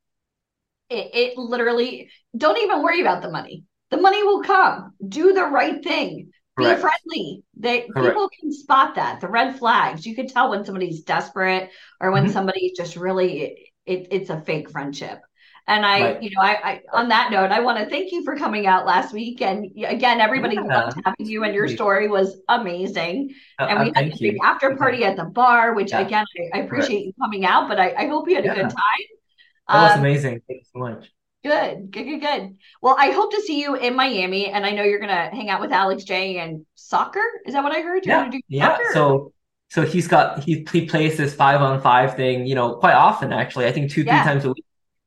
it, 0.89 1.11
it 1.15 1.39
literally 1.39 2.11
don't 2.37 2.59
even 2.59 2.83
worry 2.83 3.01
about 3.01 3.23
the 3.23 3.31
money. 3.31 3.65
The 3.91 3.99
money 3.99 4.23
will 4.23 4.43
come. 4.43 4.95
Do 5.07 5.33
the 5.33 5.45
right 5.45 5.83
thing. 5.83 6.31
Correct. 6.59 6.77
Be 6.77 6.81
friendly. 6.81 7.45
They 7.57 7.81
Correct. 7.83 8.15
people 8.15 8.31
can 8.41 8.53
spot 8.53 8.95
that. 8.95 9.21
The 9.21 9.29
red 9.29 9.59
flags. 9.59 10.07
You 10.07 10.15
can 10.15 10.27
tell 10.27 10.51
when 10.51 10.65
somebody's 10.65 11.03
desperate 11.03 11.71
or 12.01 12.11
when 12.11 12.25
mm-hmm. 12.25 12.33
somebody's 12.33 12.77
just 12.77 12.97
really 12.97 13.73
it, 13.85 14.09
it's 14.11 14.31
a 14.31 14.41
fake 14.41 14.71
friendship. 14.71 15.21
And 15.69 15.85
I, 15.85 16.01
right. 16.01 16.23
you 16.23 16.31
know, 16.31 16.43
I, 16.43 16.53
I, 16.62 16.83
on 16.93 17.09
that 17.09 17.33
note, 17.33 17.51
I 17.51 17.61
want 17.61 17.79
to 17.79 17.87
thank 17.87 18.12
you 18.12 18.23
for 18.23 18.37
coming 18.37 18.67
out 18.69 18.87
last 18.87 19.12
week. 19.12 19.43
And 19.43 19.71
again, 19.85 20.21
everybody 20.21 20.55
yeah. 20.55 20.62
loved 20.62 21.01
having 21.05 21.27
you, 21.27 21.43
and 21.43 21.55
your 21.55 21.67
story 21.67 22.07
was 22.09 22.37
amazing. 22.49 23.35
Uh, 23.59 23.64
and 23.64 23.81
we 23.81 23.91
uh, 23.91 23.95
had 23.95 24.12
a 24.12 24.17
big 24.17 24.37
after 24.45 24.77
party 24.77 25.05
at 25.05 25.17
the 25.17 25.25
bar, 25.25 25.75
which 25.75 25.91
yeah. 25.91 26.01
again, 26.01 26.25
I, 26.55 26.59
I 26.59 26.62
appreciate 26.62 26.97
right. 26.97 27.07
you 27.07 27.12
coming 27.21 27.45
out. 27.45 27.69
But 27.69 27.81
I, 27.81 27.95
I 27.99 28.07
hope 28.07 28.29
you 28.29 28.37
had 28.37 28.45
yeah. 28.45 28.53
a 28.53 28.55
good 28.55 28.71
time. 28.71 29.05
That 29.69 29.83
was 29.83 29.93
um, 29.93 30.01
amazing. 30.01 30.43
Thank 30.47 30.61
you 30.61 30.67
so 30.73 30.79
much. 30.79 31.11
Good, 31.43 31.91
good, 31.91 32.05
good, 32.05 32.21
good. 32.21 32.57
Well, 32.81 32.97
I 32.99 33.11
hope 33.11 33.33
to 33.33 33.41
see 33.41 33.61
you 33.61 33.75
in 33.75 33.97
Miami, 33.97 34.49
and 34.49 34.64
I 34.64 34.71
know 34.71 34.85
you're 34.85 35.01
gonna 35.01 35.31
hang 35.31 35.51
out 35.51 35.61
with 35.61 35.73
Alex 35.73 36.05
J 36.05 36.39
and 36.39 36.64
soccer. 36.77 37.23
Is 37.45 37.55
that 37.55 37.62
what 37.64 37.73
I 37.73 37.81
heard? 37.81 38.05
You're 38.07 38.17
yeah, 38.17 38.41
yeah. 38.49 38.69
Soccer? 38.69 38.91
So 38.93 39.33
so 39.69 39.83
he's 39.83 40.07
got 40.07 40.45
he 40.45 40.67
he 40.71 40.87
plays 40.87 41.17
this 41.17 41.35
five 41.35 41.61
on 41.61 41.81
five 41.81 42.17
thing, 42.17 42.47
you 42.47 42.55
know, 42.55 42.77
quite 42.77 42.95
often 42.95 43.33
actually. 43.33 43.67
I 43.67 43.73
think 43.73 43.91
two, 43.91 44.03
yeah. 44.03 44.23
three 44.23 44.33
times 44.33 44.45
a 44.45 44.49
week. 44.49 44.64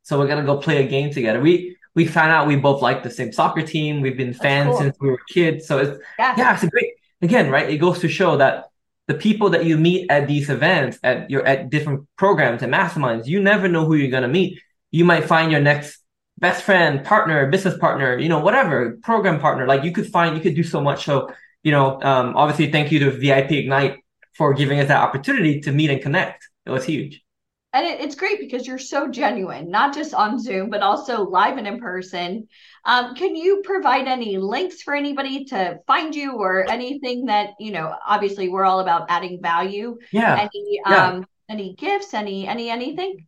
So 0.09 0.17
we're 0.17 0.27
gonna 0.27 0.43
go 0.43 0.57
play 0.57 0.83
a 0.83 0.87
game 0.87 1.11
together. 1.13 1.39
We 1.39 1.77
we 1.93 2.07
found 2.07 2.31
out 2.31 2.47
we 2.47 2.55
both 2.55 2.81
like 2.81 3.03
the 3.03 3.11
same 3.11 3.31
soccer 3.31 3.61
team. 3.61 4.01
We've 4.01 4.17
been 4.17 4.33
fans 4.33 4.71
cool. 4.71 4.79
since 4.79 4.97
we 4.99 5.11
were 5.11 5.19
kids. 5.29 5.67
So 5.67 5.77
it's 5.77 6.01
yeah. 6.17 6.33
yeah, 6.35 6.53
it's 6.55 6.63
a 6.63 6.67
great 6.67 6.93
again, 7.21 7.51
right? 7.51 7.69
It 7.69 7.77
goes 7.77 7.99
to 7.99 8.09
show 8.09 8.35
that 8.37 8.65
the 9.07 9.13
people 9.13 9.51
that 9.51 9.65
you 9.65 9.77
meet 9.77 10.09
at 10.09 10.27
these 10.27 10.49
events, 10.49 10.97
at 11.03 11.29
your 11.29 11.45
at 11.45 11.69
different 11.69 12.07
programs 12.17 12.63
and 12.63 12.73
masterminds, 12.73 13.27
you 13.27 13.39
never 13.39 13.67
know 13.67 13.85
who 13.85 13.93
you're 13.93 14.09
gonna 14.09 14.27
meet. 14.27 14.59
You 14.89 15.05
might 15.05 15.25
find 15.25 15.51
your 15.51 15.61
next 15.61 16.01
best 16.39 16.63
friend, 16.63 17.05
partner, 17.05 17.45
business 17.45 17.77
partner, 17.77 18.17
you 18.17 18.29
know, 18.29 18.39
whatever, 18.39 18.97
program 19.03 19.39
partner. 19.39 19.67
Like 19.67 19.83
you 19.83 19.91
could 19.91 20.07
find, 20.07 20.35
you 20.35 20.41
could 20.41 20.55
do 20.55 20.63
so 20.63 20.81
much. 20.81 21.05
So, 21.05 21.29
you 21.61 21.71
know, 21.71 22.01
um, 22.01 22.35
obviously 22.35 22.71
thank 22.71 22.91
you 22.91 22.99
to 22.99 23.11
VIP 23.11 23.51
Ignite 23.51 23.99
for 24.33 24.55
giving 24.55 24.79
us 24.79 24.87
that 24.87 25.01
opportunity 25.01 25.59
to 25.61 25.71
meet 25.71 25.91
and 25.91 26.01
connect. 26.01 26.47
It 26.65 26.71
was 26.71 26.85
huge. 26.85 27.21
And 27.71 27.85
it, 27.85 28.01
it's 28.01 28.15
great 28.15 28.39
because 28.39 28.65
you're 28.65 28.79
so 28.79 29.07
genuine, 29.07 29.69
not 29.69 29.93
just 29.93 30.13
on 30.13 30.39
Zoom, 30.39 30.69
but 30.69 30.81
also 30.81 31.23
live 31.23 31.57
and 31.57 31.67
in 31.67 31.79
person. 31.79 32.47
Um, 32.85 33.13
can 33.13 33.35
you 33.35 33.61
provide 33.63 34.07
any 34.07 34.37
links 34.37 34.81
for 34.81 34.95
anybody 34.95 35.45
to 35.45 35.79
find 35.85 36.15
you 36.15 36.33
or 36.33 36.69
anything 36.69 37.25
that, 37.25 37.51
you 37.59 37.71
know, 37.71 37.95
obviously 38.05 38.49
we're 38.49 38.65
all 38.65 38.79
about 38.79 39.05
adding 39.09 39.39
value. 39.41 39.97
Yeah. 40.11 40.39
Any, 40.39 40.81
yeah. 40.85 41.07
um, 41.07 41.25
any 41.47 41.75
gifts, 41.75 42.13
any, 42.13 42.47
any, 42.47 42.69
anything? 42.69 43.27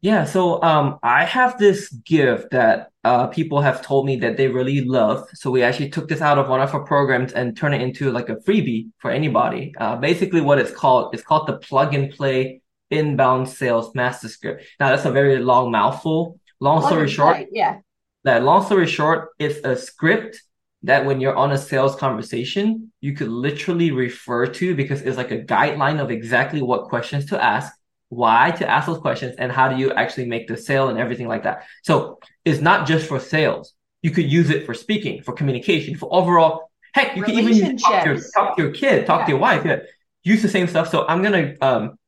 Yeah, 0.00 0.24
so 0.24 0.60
um, 0.64 0.98
I 1.04 1.24
have 1.24 1.58
this 1.58 1.88
gift 1.88 2.50
that 2.50 2.90
uh, 3.04 3.28
people 3.28 3.60
have 3.60 3.82
told 3.82 4.04
me 4.04 4.16
that 4.16 4.36
they 4.36 4.48
really 4.48 4.84
love. 4.84 5.28
So 5.34 5.48
we 5.48 5.62
actually 5.62 5.90
took 5.90 6.08
this 6.08 6.20
out 6.20 6.38
of 6.38 6.48
one 6.48 6.60
of 6.60 6.74
our 6.74 6.82
programs 6.82 7.32
and 7.34 7.56
turned 7.56 7.76
it 7.76 7.82
into 7.82 8.10
like 8.10 8.28
a 8.28 8.34
freebie 8.36 8.88
for 8.98 9.12
anybody. 9.12 9.72
Uh, 9.78 9.94
basically, 9.94 10.40
what 10.40 10.58
it's 10.58 10.72
called 10.72 11.14
is 11.14 11.22
called 11.22 11.46
the 11.46 11.58
plug 11.58 11.94
and 11.94 12.10
play 12.10 12.62
inbound 12.92 13.48
sales 13.48 13.94
master 13.94 14.28
script. 14.28 14.64
Now 14.78 14.90
that's 14.90 15.04
a 15.04 15.10
very 15.10 15.38
long 15.38 15.70
mouthful. 15.70 16.38
Long 16.60 16.86
story 16.86 17.08
short, 17.08 17.36
play, 17.36 17.48
yeah. 17.50 17.78
That 18.24 18.44
long 18.44 18.64
story 18.64 18.86
short, 18.86 19.30
it's 19.38 19.58
a 19.64 19.76
script 19.76 20.40
that 20.84 21.04
when 21.06 21.20
you're 21.20 21.34
on 21.34 21.50
a 21.50 21.58
sales 21.58 21.96
conversation, 21.96 22.92
you 23.00 23.14
could 23.14 23.28
literally 23.28 23.90
refer 23.90 24.46
to 24.46 24.74
because 24.76 25.02
it's 25.02 25.16
like 25.16 25.32
a 25.32 25.42
guideline 25.42 26.00
of 26.00 26.10
exactly 26.10 26.62
what 26.62 26.84
questions 26.84 27.26
to 27.26 27.42
ask 27.42 27.72
why 28.12 28.50
to 28.50 28.68
ask 28.68 28.86
those 28.86 28.98
questions 28.98 29.34
and 29.38 29.50
how 29.50 29.68
do 29.70 29.76
you 29.78 29.90
actually 29.92 30.26
make 30.26 30.46
the 30.46 30.54
sale 30.54 30.90
and 30.90 30.98
everything 30.98 31.26
like 31.28 31.44
that. 31.44 31.64
So 31.82 32.18
it's 32.44 32.60
not 32.60 32.86
just 32.86 33.08
for 33.08 33.18
sales. 33.18 33.72
You 34.02 34.10
could 34.10 34.30
use 34.30 34.50
it 34.50 34.66
for 34.66 34.74
speaking, 34.74 35.22
for 35.22 35.32
communication, 35.32 35.96
for 35.96 36.12
overall. 36.12 36.70
Heck, 36.92 37.16
you 37.16 37.22
can 37.22 37.38
even 37.38 37.78
talk 37.78 38.04
to, 38.04 38.10
your, 38.10 38.20
talk 38.34 38.56
to 38.56 38.62
your 38.64 38.72
kid, 38.72 39.06
talk 39.06 39.20
yeah. 39.20 39.24
to 39.24 39.30
your 39.30 39.40
wife. 39.40 39.64
Yeah. 39.64 39.78
Use 40.24 40.42
the 40.42 40.50
same 40.50 40.66
stuff. 40.66 40.90
So 40.90 41.06
I'm 41.06 41.22
gonna 41.22 41.54
um 41.62 41.98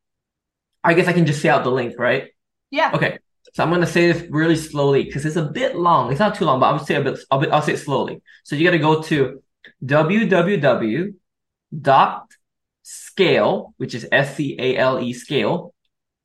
I 0.85 0.95
guess 0.95 1.09
I 1.09 1.12
can 1.12 1.26
just 1.26 1.41
say 1.41 1.49
out 1.49 1.64
the 1.64 1.70
link, 1.70 1.95
right? 1.99 2.30
Yeah. 2.70 2.93
Okay. 2.95 3.18
So 3.55 3.62
I'm 3.62 3.70
gonna 3.70 3.87
say 3.87 4.12
this 4.12 4.28
really 4.30 4.57
slowly 4.57 5.05
because 5.05 5.24
it's 5.24 5.37
a 5.37 5.45
bit 5.45 5.76
long. 5.76 6.11
It's 6.11 6.20
not 6.20 6.35
too 6.35 6.45
long, 6.45 6.61
but 6.61 6.66
I'll 6.66 6.85
say 6.85 6.97
a 6.97 7.03
bit. 7.03 7.18
I'll, 7.30 7.53
I'll 7.53 7.62
say 7.62 7.74
it 7.74 7.78
slowly. 7.78 8.20
So 8.43 8.57
you 8.57 8.64
got 8.64 8.72
to 8.72 8.78
go 8.78 9.01
to 9.03 9.43
www 9.85 11.14
dot 11.80 12.26
scale, 12.82 13.74
which 13.76 13.95
is 13.95 14.09
S 14.11 14.35
C 14.37 14.57
A 14.59 14.76
L 14.76 14.99
E 15.01 15.12
scale 15.12 15.72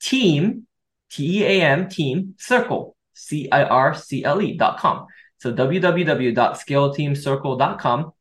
team, 0.02 0.66
T 1.12 1.42
E 1.42 1.46
A 1.46 1.62
M, 1.62 1.88
team, 1.90 2.34
circle, 2.38 2.96
C 3.14 3.48
I 3.52 3.64
R 3.64 3.94
C 3.94 4.24
L 4.24 4.42
E 4.42 4.58
dot 4.58 4.80
com. 4.80 5.06
So 5.38 5.54
www.scaleteamcircle.com 5.54 8.12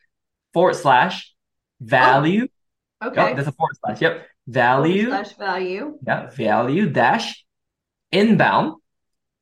forward 0.52 0.76
slash 0.76 1.34
value. 1.80 2.48
Okay. 3.04 3.26
Yep, 3.28 3.36
there's 3.36 3.48
a 3.48 3.52
forward 3.52 3.76
slash. 3.84 4.00
Yep. 4.00 4.26
Value. 4.46 5.10
Forward 5.10 5.26
slash 5.26 5.36
value. 5.36 5.98
Yeah. 6.06 6.30
Value 6.30 6.90
dash 6.90 7.44
inbound, 8.10 8.74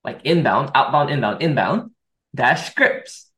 like 0.05 0.21
inbound, 0.25 0.71
outbound, 0.75 1.11
inbound, 1.11 1.43
inbound 1.43 1.91
dash 2.35 2.71
scripts. 2.71 3.31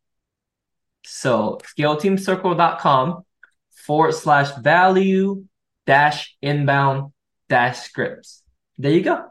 So 1.04 1.58
scaleteamcircle.com 1.64 3.22
forward 3.70 4.12
slash 4.12 4.54
value 4.56 5.44
dash 5.86 6.36
inbound 6.42 7.12
dash 7.48 7.80
scripts. 7.80 8.42
There 8.76 8.92
you 8.92 9.02
go. 9.02 9.24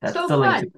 That's 0.00 0.14
so 0.14 0.28
the 0.28 0.36
fun. 0.36 0.60
link. 0.60 0.74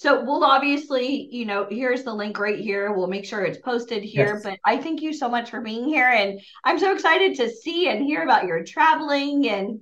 So 0.00 0.24
we'll 0.24 0.44
obviously, 0.44 1.28
you 1.30 1.44
know, 1.44 1.66
here's 1.68 2.04
the 2.04 2.14
link 2.14 2.38
right 2.38 2.58
here. 2.58 2.90
We'll 2.90 3.06
make 3.06 3.26
sure 3.26 3.44
it's 3.44 3.58
posted 3.58 4.02
here. 4.02 4.32
Yes. 4.32 4.42
But 4.42 4.58
I 4.64 4.78
thank 4.78 5.02
you 5.02 5.12
so 5.12 5.28
much 5.28 5.50
for 5.50 5.60
being 5.60 5.84
here. 5.84 6.08
And 6.08 6.40
I'm 6.64 6.78
so 6.78 6.94
excited 6.94 7.36
to 7.36 7.50
see 7.50 7.86
and 7.86 8.02
hear 8.02 8.22
about 8.22 8.46
your 8.46 8.64
traveling 8.64 9.46
and 9.50 9.80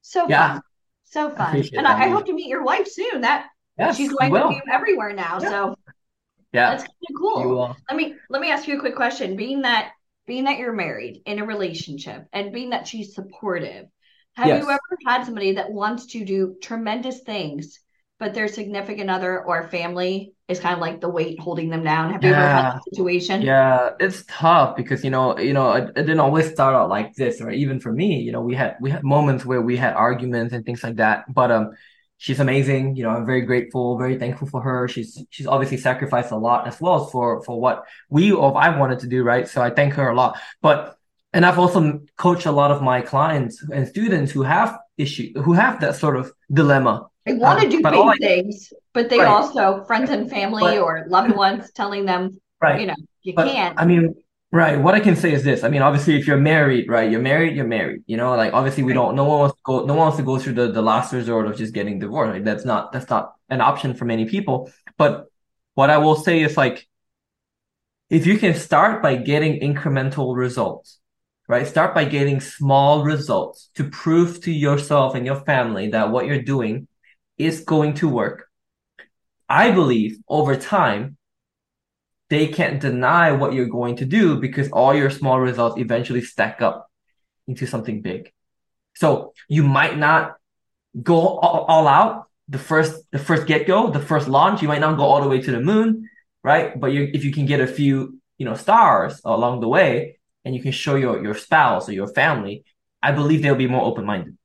so 0.00 0.26
yeah. 0.28 0.54
fun. 0.54 0.62
So 1.04 1.30
fun. 1.30 1.64
and 1.74 1.86
I, 1.86 2.06
I, 2.06 2.08
hope 2.08 2.26
to 2.26 2.32
meet 2.32 2.48
your 2.48 2.64
wife 2.64 2.88
soon. 2.88 3.20
That 3.20 3.50
yes, 3.78 3.96
she's 3.96 4.12
going 4.12 4.32
with 4.32 4.50
you 4.50 4.62
everywhere 4.68 5.12
now. 5.12 5.38
Yeah. 5.40 5.48
So 5.48 5.76
yeah, 6.52 6.70
that's 6.70 6.82
kind 6.82 6.92
of 7.08 7.16
cool. 7.20 7.76
Let 7.88 7.96
me 7.96 8.16
let 8.30 8.42
me 8.42 8.50
ask 8.50 8.66
you 8.66 8.78
a 8.78 8.80
quick 8.80 8.96
question. 8.96 9.36
Being 9.36 9.62
that 9.62 9.92
being 10.26 10.42
that 10.44 10.58
you're 10.58 10.72
married 10.72 11.22
in 11.24 11.38
a 11.38 11.46
relationship 11.46 12.26
and 12.32 12.52
being 12.52 12.70
that 12.70 12.88
she's 12.88 13.14
supportive, 13.14 13.86
have 14.34 14.48
yes. 14.48 14.64
you 14.64 14.70
ever 14.70 14.98
had 15.06 15.24
somebody 15.24 15.52
that 15.52 15.70
wants 15.70 16.06
to 16.06 16.24
do 16.24 16.56
tremendous 16.60 17.20
things 17.20 17.78
but 18.22 18.34
their 18.34 18.46
significant 18.46 19.10
other 19.10 19.42
or 19.42 19.66
family 19.66 20.32
is 20.46 20.60
kind 20.60 20.74
of 20.74 20.80
like 20.80 21.00
the 21.00 21.08
weight 21.08 21.40
holding 21.40 21.70
them 21.70 21.82
down. 21.82 22.12
Have 22.12 22.22
you 22.22 22.30
ever 22.30 22.40
had 22.40 22.74
that 22.74 22.84
situation? 22.84 23.42
Yeah, 23.42 23.90
it's 23.98 24.22
tough 24.28 24.76
because 24.76 25.02
you 25.02 25.10
know, 25.10 25.36
you 25.40 25.52
know, 25.52 25.72
it, 25.72 25.88
it, 25.96 26.04
didn't 26.06 26.20
always 26.20 26.48
start 26.48 26.76
out 26.76 26.88
like 26.88 27.14
this, 27.14 27.40
or 27.40 27.50
even 27.50 27.80
for 27.80 27.92
me, 27.92 28.20
you 28.20 28.30
know, 28.30 28.40
we 28.40 28.54
had 28.54 28.76
we 28.80 28.92
had 28.92 29.02
moments 29.02 29.44
where 29.44 29.60
we 29.60 29.76
had 29.76 29.94
arguments 29.94 30.54
and 30.54 30.64
things 30.64 30.84
like 30.84 30.96
that. 30.96 31.24
But 31.34 31.50
um, 31.50 31.72
she's 32.18 32.38
amazing. 32.38 32.94
You 32.94 33.02
know, 33.02 33.10
I'm 33.10 33.26
very 33.26 33.40
grateful, 33.40 33.98
very 33.98 34.16
thankful 34.20 34.46
for 34.46 34.62
her. 34.62 34.86
She's 34.86 35.20
she's 35.30 35.48
obviously 35.48 35.78
sacrificed 35.78 36.30
a 36.30 36.36
lot 36.36 36.68
as 36.68 36.80
well 36.80 37.06
for 37.06 37.42
for 37.42 37.60
what 37.60 37.82
we 38.08 38.30
or 38.30 38.56
I 38.56 38.78
wanted 38.78 39.00
to 39.00 39.08
do, 39.08 39.24
right? 39.24 39.48
So 39.48 39.60
I 39.60 39.70
thank 39.70 39.94
her 39.94 40.08
a 40.08 40.14
lot. 40.14 40.38
But 40.60 40.96
and 41.32 41.44
I've 41.44 41.58
also 41.58 42.02
coached 42.16 42.46
a 42.46 42.52
lot 42.52 42.70
of 42.70 42.82
my 42.82 43.00
clients 43.00 43.64
and 43.72 43.88
students 43.88 44.30
who 44.30 44.44
have 44.44 44.78
issue 44.96 45.32
who 45.42 45.54
have 45.54 45.80
that 45.80 45.96
sort 45.96 46.16
of 46.16 46.30
dilemma 46.52 47.08
they 47.24 47.34
want 47.34 47.60
to 47.60 47.66
um, 47.66 47.70
do 47.70 47.82
big 47.82 48.18
things, 48.18 48.72
but 48.92 49.08
they 49.08 49.18
right. 49.18 49.28
also 49.28 49.84
friends 49.84 50.10
and 50.10 50.28
family 50.28 50.62
but, 50.62 50.78
or 50.78 51.04
loved 51.08 51.36
ones 51.36 51.70
telling 51.72 52.04
them, 52.04 52.40
right. 52.60 52.80
you 52.80 52.86
know, 52.86 52.96
you 53.22 53.34
but, 53.34 53.48
can't. 53.48 53.78
I 53.78 53.84
mean, 53.84 54.14
right. 54.50 54.78
What 54.78 54.94
I 54.94 55.00
can 55.00 55.14
say 55.14 55.32
is 55.32 55.44
this. 55.44 55.62
I 55.62 55.68
mean, 55.68 55.82
obviously, 55.82 56.18
if 56.18 56.26
you're 56.26 56.36
married, 56.36 56.88
right, 56.88 57.10
you're 57.10 57.20
married, 57.20 57.54
you're 57.54 57.66
married. 57.66 58.02
You 58.06 58.16
know, 58.16 58.34
like 58.34 58.52
obviously, 58.52 58.82
we 58.82 58.92
don't. 58.92 59.14
No 59.14 59.24
one 59.24 59.38
wants 59.38 59.54
to 59.54 59.60
go. 59.62 59.84
No 59.84 59.94
one 59.94 60.06
wants 60.06 60.16
to 60.16 60.24
go 60.24 60.38
through 60.38 60.54
the 60.54 60.72
the 60.72 60.82
last 60.82 61.12
resort 61.12 61.46
of 61.46 61.56
just 61.56 61.72
getting 61.72 62.00
divorced. 62.00 62.32
Like 62.32 62.44
that's 62.44 62.64
not 62.64 62.92
that's 62.92 63.08
not 63.08 63.34
an 63.48 63.60
option 63.60 63.94
for 63.94 64.04
many 64.04 64.24
people. 64.24 64.70
But 64.98 65.26
what 65.74 65.90
I 65.90 65.98
will 65.98 66.16
say 66.16 66.42
is 66.42 66.56
like, 66.56 66.88
if 68.10 68.26
you 68.26 68.36
can 68.36 68.54
start 68.54 69.00
by 69.00 69.14
getting 69.14 69.60
incremental 69.60 70.36
results, 70.36 70.98
right? 71.46 71.66
Start 71.68 71.94
by 71.94 72.04
getting 72.04 72.40
small 72.40 73.04
results 73.04 73.70
to 73.74 73.84
prove 73.84 74.42
to 74.42 74.52
yourself 74.52 75.14
and 75.14 75.24
your 75.24 75.40
family 75.44 75.90
that 75.90 76.10
what 76.10 76.26
you're 76.26 76.42
doing 76.42 76.88
is 77.38 77.60
going 77.60 77.94
to 77.94 78.08
work. 78.08 78.48
I 79.48 79.70
believe 79.70 80.18
over 80.28 80.56
time, 80.56 81.16
they 82.30 82.48
can't 82.48 82.80
deny 82.80 83.32
what 83.32 83.52
you're 83.52 83.66
going 83.66 83.96
to 83.96 84.06
do 84.06 84.40
because 84.40 84.70
all 84.70 84.94
your 84.94 85.10
small 85.10 85.38
results 85.38 85.78
eventually 85.78 86.22
stack 86.22 86.62
up 86.62 86.88
into 87.46 87.66
something 87.66 88.00
big. 88.00 88.32
So 88.94 89.34
you 89.48 89.62
might 89.62 89.98
not 89.98 90.36
go 91.02 91.38
all, 91.38 91.86
out 91.86 92.26
the 92.48 92.58
first 92.58 93.04
the 93.12 93.18
first 93.18 93.46
get 93.46 93.66
go, 93.66 93.90
the 93.90 94.00
first 94.00 94.28
launch. 94.28 94.62
You 94.62 94.68
might 94.68 94.80
not 94.80 94.96
go 94.96 95.04
all 95.04 95.20
the 95.20 95.28
way 95.28 95.40
to 95.40 95.50
the 95.50 95.60
moon, 95.60 96.08
right? 96.42 96.78
But 96.78 96.92
you, 96.92 97.10
if 97.12 97.24
you 97.24 97.32
can 97.32 97.46
get 97.46 97.60
a 97.60 97.66
few 97.66 98.18
you 98.38 98.46
know 98.46 98.54
stars 98.54 99.20
along 99.24 99.60
the 99.60 99.68
way, 99.68 100.18
and 100.44 100.54
you 100.54 100.62
can 100.62 100.72
show 100.72 100.94
your 100.94 101.22
your 101.22 101.34
spouse 101.34 101.88
or 101.88 101.92
your 101.92 102.08
family, 102.08 102.64
I 103.02 103.12
believe 103.12 103.42
they'll 103.42 103.54
be 103.54 103.68
more 103.68 103.84
open 103.84 104.04
minded. 104.04 104.36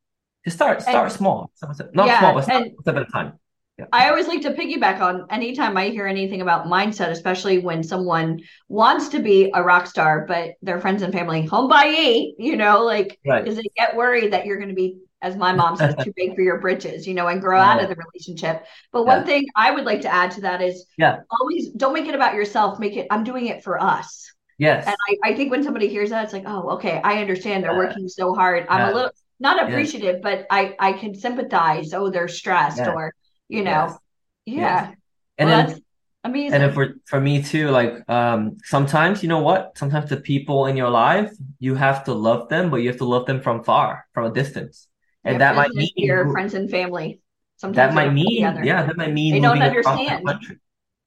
Just 0.48 0.56
start 0.56 0.82
start 0.82 1.04
and, 1.04 1.12
small, 1.12 1.52
not 1.94 2.08
yeah, 2.08 2.20
small, 2.20 2.34
but 2.36 2.46
step 2.46 2.96
at 2.96 3.02
a 3.02 3.06
time. 3.12 3.34
Yeah. 3.78 3.84
I 3.92 4.08
always 4.08 4.30
like 4.30 4.42
to 4.44 4.54
piggyback 4.54 5.02
on 5.02 5.26
anytime 5.30 5.76
I 5.76 5.90
hear 5.90 6.08
anything 6.08 6.40
about 6.40 6.68
mindset, 6.68 7.10
especially 7.10 7.58
when 7.58 7.84
someone 7.84 8.40
wants 8.70 9.10
to 9.10 9.20
be 9.20 9.52
a 9.54 9.62
rock 9.62 9.88
star, 9.88 10.24
but 10.26 10.52
their 10.62 10.80
friends 10.80 11.02
and 11.02 11.12
family 11.12 11.42
home 11.42 11.68
by 11.68 11.88
eight, 11.88 12.36
you 12.40 12.56
know, 12.56 12.86
like 12.86 13.20
because 13.26 13.56
right. 13.56 13.56
they 13.58 13.70
get 13.76 13.98
worried 13.98 14.32
that 14.32 14.46
you're 14.46 14.56
going 14.56 14.70
to 14.70 14.74
be, 14.74 15.00
as 15.22 15.36
my 15.36 15.52
mom 15.52 15.76
says, 15.76 15.96
too 16.02 16.14
big 16.16 16.34
for 16.34 16.42
your 16.42 16.62
britches, 16.62 17.06
you 17.06 17.14
know, 17.14 17.28
and 17.28 17.42
grow 17.42 17.60
out 17.60 17.84
of 17.84 17.90
the 17.90 17.96
relationship. 17.96 18.66
But 18.94 19.02
yeah. 19.02 19.18
one 19.18 19.26
thing 19.26 19.48
I 19.54 19.72
would 19.72 19.84
like 19.84 20.00
to 20.04 20.14
add 20.14 20.32
to 20.32 20.42
that 20.42 20.62
is, 20.62 20.86
yeah, 20.98 21.20
always 21.30 21.68
don't 21.72 21.94
make 21.94 22.08
it 22.08 22.16
about 22.16 22.36
yourself. 22.36 22.80
Make 22.80 22.96
it 22.96 23.08
I'm 23.12 23.26
doing 23.26 23.48
it 23.48 23.66
for 23.66 23.84
us. 23.84 24.32
Yes. 24.58 24.88
And 24.88 24.96
I, 25.10 25.32
I 25.32 25.36
think 25.36 25.52
when 25.52 25.62
somebody 25.62 25.90
hears 25.90 26.12
that, 26.12 26.24
it's 26.24 26.34
like, 26.34 26.46
oh, 26.48 26.70
okay, 26.76 27.02
I 27.04 27.20
understand. 27.20 27.66
They're 27.66 27.76
working 27.76 28.08
so 28.08 28.34
hard. 28.34 28.66
I'm 28.70 28.90
a 28.90 28.94
little 28.96 29.12
not 29.40 29.64
appreciative, 29.64 30.16
yes. 30.16 30.24
but 30.24 30.48
I 30.50 30.76
I 30.80 30.94
can 30.94 31.14
sympathize. 31.16 31.94
Oh, 31.94 32.10
they're 32.10 32.28
stressed, 32.28 32.78
yes. 32.78 32.88
or 32.88 33.14
you 33.48 33.64
know, 33.64 33.98
yes. 34.46 34.58
yeah. 34.58 34.92
And 35.38 35.50
well, 35.50 35.68
then, 35.68 35.82
amazing. 36.24 36.54
And 36.54 36.64
if 36.64 36.74
for 36.74 36.96
for 37.06 37.22
me 37.22 37.44
too, 37.44 37.70
like 37.70 38.10
um, 38.10 38.58
sometimes 38.64 39.22
you 39.22 39.30
know 39.30 39.42
what? 39.42 39.78
Sometimes 39.78 40.10
the 40.10 40.18
people 40.18 40.66
in 40.66 40.76
your 40.76 40.90
life, 40.90 41.32
you 41.60 41.76
have 41.76 42.04
to 42.06 42.14
love 42.14 42.50
them, 42.50 42.70
but 42.70 42.78
you 42.78 42.90
have 42.90 42.98
to 42.98 43.06
love 43.06 43.26
them 43.26 43.42
from 43.42 43.64
far, 43.64 44.06
from 44.14 44.26
a 44.26 44.34
distance, 44.34 44.88
and 45.24 45.34
yeah, 45.34 45.40
that 45.40 45.56
might 45.56 45.72
mean 45.72 45.92
your 45.96 46.32
friends 46.32 46.54
and 46.54 46.70
family. 46.70 47.22
Sometimes 47.58 47.78
that 47.78 47.94
might 47.94 48.14
mean, 48.14 48.44
together. 48.44 48.64
yeah, 48.64 48.86
that 48.86 48.98
might 48.98 49.14
mean 49.14 49.34
they 49.34 49.40
don't 49.40 49.62
understand. 49.62 50.28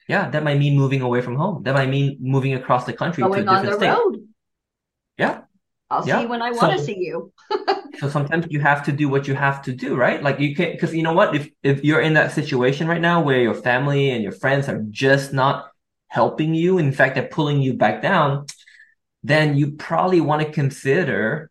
Yeah, 0.09 0.29
that 0.31 0.43
might 0.43 0.59
mean 0.59 0.77
moving 0.77 1.03
away 1.03 1.21
from 1.21 1.37
home. 1.37 1.63
That 1.63 1.75
might 1.75 1.89
mean 1.89 2.19
moving 2.21 2.55
across 2.55 2.85
the 2.85 2.93
country 2.93 3.23
Going 3.23 3.45
to 3.45 3.53
a 3.53 3.55
different 3.63 3.77
state. 3.77 3.91
Road. 3.91 4.29
Yeah, 5.17 5.43
I'll 5.91 6.07
yeah. 6.07 6.21
see 6.21 6.27
when 6.27 6.41
I 6.41 6.53
want 6.53 6.73
to 6.73 6.79
so, 6.79 6.85
see 6.85 6.99
you. 6.99 7.33
so 7.99 8.09
sometimes 8.09 8.47
you 8.49 8.61
have 8.61 8.85
to 8.85 8.93
do 8.93 9.09
what 9.09 9.27
you 9.27 9.35
have 9.35 9.61
to 9.63 9.73
do, 9.73 9.97
right? 9.97 10.23
Like 10.23 10.39
you 10.39 10.55
can't, 10.55 10.73
because 10.73 10.95
you 10.95 11.03
know 11.03 11.13
what? 11.13 11.35
If 11.35 11.51
if 11.63 11.85
you're 11.85 12.01
in 12.01 12.15
that 12.15 12.33
situation 12.33 12.87
right 12.87 13.01
now 13.01 13.21
where 13.23 13.41
your 13.41 13.55
family 13.55 14.11
and 14.11 14.23
your 14.23 14.33
friends 14.33 14.69
are 14.69 14.83
just 14.91 15.33
not 15.33 15.69
helping 16.07 16.55
you, 16.55 16.79
in 16.79 16.93
fact, 16.93 17.17
they're 17.17 17.27
pulling 17.27 17.61
you 17.61 17.75
back 17.75 18.03
down, 18.03 18.47
then 19.25 19.57
you 19.57 19.73
probably 19.73 20.21
want 20.21 20.43
to 20.43 20.53
consider 20.53 21.51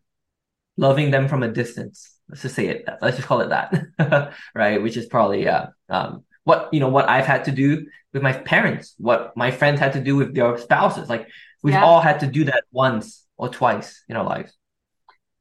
loving 0.78 1.10
them 1.10 1.28
from 1.28 1.42
a 1.42 1.48
distance. 1.48 2.10
Let's 2.28 2.42
just 2.42 2.54
say 2.54 2.68
it. 2.68 2.88
Let's 3.02 3.16
just 3.16 3.28
call 3.28 3.42
it 3.42 3.50
that, 3.50 4.32
right? 4.54 4.82
Which 4.82 4.96
is 4.96 5.06
probably 5.06 5.48
uh, 5.48 5.66
um, 5.90 6.24
what 6.44 6.72
you 6.72 6.80
know 6.80 6.88
what 6.88 7.10
I've 7.10 7.26
had 7.26 7.44
to 7.44 7.52
do 7.52 7.86
with 8.14 8.22
my 8.22 8.32
parents, 8.32 8.94
what 8.96 9.36
my 9.36 9.50
friends 9.50 9.80
had 9.80 9.92
to 9.92 10.00
do 10.00 10.16
with 10.16 10.34
their 10.34 10.56
spouses. 10.56 11.10
Like 11.10 11.28
we've 11.62 11.74
yeah. 11.74 11.84
all 11.84 12.00
had 12.00 12.20
to 12.20 12.26
do 12.26 12.44
that 12.44 12.64
once 12.72 13.26
or 13.40 13.48
twice 13.48 14.04
in 14.08 14.16
our 14.16 14.24
lives. 14.24 14.52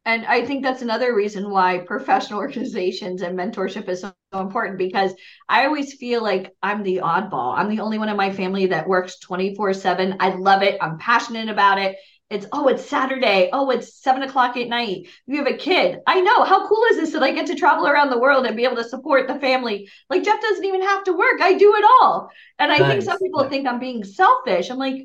And 0.06 0.26
I 0.26 0.46
think 0.46 0.64
that's 0.64 0.82
another 0.82 1.14
reason 1.14 1.52
why 1.52 1.80
professional 1.80 2.40
organizations 2.40 3.22
and 3.22 3.38
mentorship 3.38 3.90
is 3.90 4.02
so, 4.02 4.14
so 4.34 4.40
important 4.40 4.78
because 4.78 5.14
I 5.50 5.66
always 5.66 5.96
feel 5.96 6.24
like 6.24 6.56
I'm 6.64 6.82
the 6.82 7.02
oddball. 7.04 7.58
I'm 7.58 7.70
the 7.70 7.82
only 7.82 8.00
one 8.00 8.08
in 8.08 8.16
my 8.16 8.32
family 8.32 8.68
that 8.68 8.88
works 8.88 9.20
24 9.20 9.74
7. 9.74 10.16
I 10.22 10.30
love 10.30 10.64
it. 10.64 10.78
I'm 10.82 10.98
passionate 10.98 11.50
about 11.50 11.78
it. 11.78 11.98
It's, 12.30 12.46
oh, 12.54 12.70
it's 12.70 12.86
Saturday. 12.86 13.50
Oh, 13.52 13.70
it's 13.72 14.02
seven 14.02 14.24
o'clock 14.24 14.56
at 14.56 14.70
night. 14.70 15.10
You 15.28 15.38
have 15.44 15.48
a 15.48 15.58
kid. 15.58 16.00
I 16.08 16.22
know. 16.22 16.44
How 16.46 16.68
cool 16.68 16.84
is 16.92 16.98
this 16.98 17.12
that 17.12 17.24
I 17.24 17.34
get 17.34 17.48
to 17.48 17.56
travel 17.56 17.86
around 17.86 18.10
the 18.10 18.20
world 18.20 18.46
and 18.46 18.56
be 18.56 18.64
able 18.64 18.78
to 18.78 18.88
support 18.88 19.28
the 19.28 19.40
family? 19.40 19.90
Like, 20.10 20.24
Jeff 20.24 20.40
doesn't 20.40 20.66
even 20.66 20.84
have 20.84 21.04
to 21.06 21.14
work. 21.14 21.42
I 21.42 21.54
do 21.54 21.76
it 21.76 21.84
all. 21.84 22.30
And 22.58 22.72
I 22.72 22.78
nice. 22.78 22.88
think 22.88 23.04
some 23.04 23.20
people 23.20 23.50
think 23.50 23.68
I'm 23.68 23.80
being 23.80 24.04
selfish. 24.06 24.70
I'm 24.70 24.78
like, 24.78 25.04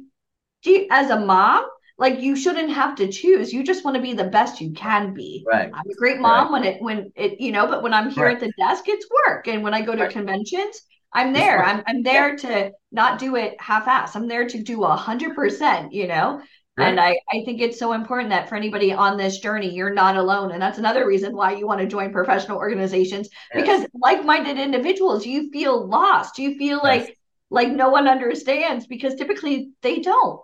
as 0.91 1.11
a 1.11 1.19
mom, 1.19 1.67
like 1.99 2.21
you 2.21 2.35
shouldn't 2.35 2.71
have 2.71 2.95
to 2.97 3.09
choose 3.09 3.53
you 3.53 3.63
just 3.63 3.85
want 3.85 3.97
to 3.97 4.03
be 4.03 4.13
the 4.13 4.25
best 4.25 4.61
you 4.61 4.73
can 4.73 5.15
be 5.15 5.45
right 5.47 5.71
i'm 5.73 5.91
a 5.91 5.95
great 5.95 6.21
mom 6.21 6.45
right. 6.45 6.53
when 6.53 6.65
it 6.65 6.83
when 6.83 7.13
it 7.15 7.41
you 7.41 7.53
know 7.53 7.67
but 7.67 7.83
when 7.83 7.95
i'm 7.95 8.11
here 8.11 8.27
right. 8.27 8.35
at 8.37 8.41
the 8.41 8.53
desk 8.59 8.85
it's 8.87 9.07
work 9.27 9.47
and 9.49 9.63
when 9.63 9.75
i 9.75 9.81
go 9.81 9.95
to 9.95 10.09
conventions 10.09 10.83
i'm 11.13 11.33
there 11.33 11.65
i'm, 11.65 11.83
I'm 11.87 12.03
there 12.03 12.31
yeah. 12.31 12.37
to 12.37 12.73
not 12.91 13.19
do 13.19 13.37
it 13.37 13.61
half-ass 13.61 14.17
i'm 14.17 14.29
there 14.29 14.47
to 14.49 14.63
do 14.63 14.85
a 14.85 14.97
hundred 14.97 15.35
percent 15.35 15.93
you 15.93 16.09
know 16.09 16.43
and 16.77 16.99
I, 16.99 17.17
I 17.31 17.43
think 17.45 17.61
it's 17.61 17.79
so 17.79 17.93
important 17.93 18.31
that 18.31 18.49
for 18.49 18.57
anybody 18.57 18.93
on 18.93 19.17
this 19.17 19.39
journey, 19.39 19.73
you're 19.73 19.95
not 19.95 20.17
alone. 20.17 20.51
And 20.51 20.61
that's 20.61 20.79
another 20.79 21.07
reason 21.07 21.37
why 21.37 21.53
you 21.53 21.69
want 21.69 21.81
to 21.81 21.87
join 21.87 22.13
professional 22.13 22.59
organizations 22.59 23.29
yes. 23.55 23.63
because 23.63 23.87
like-minded 23.95 24.59
individuals, 24.59 25.25
you 25.25 25.51
feel 25.53 25.87
lost. 25.87 26.37
You 26.39 26.59
feel 26.59 26.81
yes. 26.83 27.07
like 27.07 27.19
like 27.51 27.71
no 27.71 27.91
one 27.91 28.09
understands 28.09 28.89
because 28.89 29.15
typically 29.15 29.71
they 29.83 30.01
don't. 30.01 30.41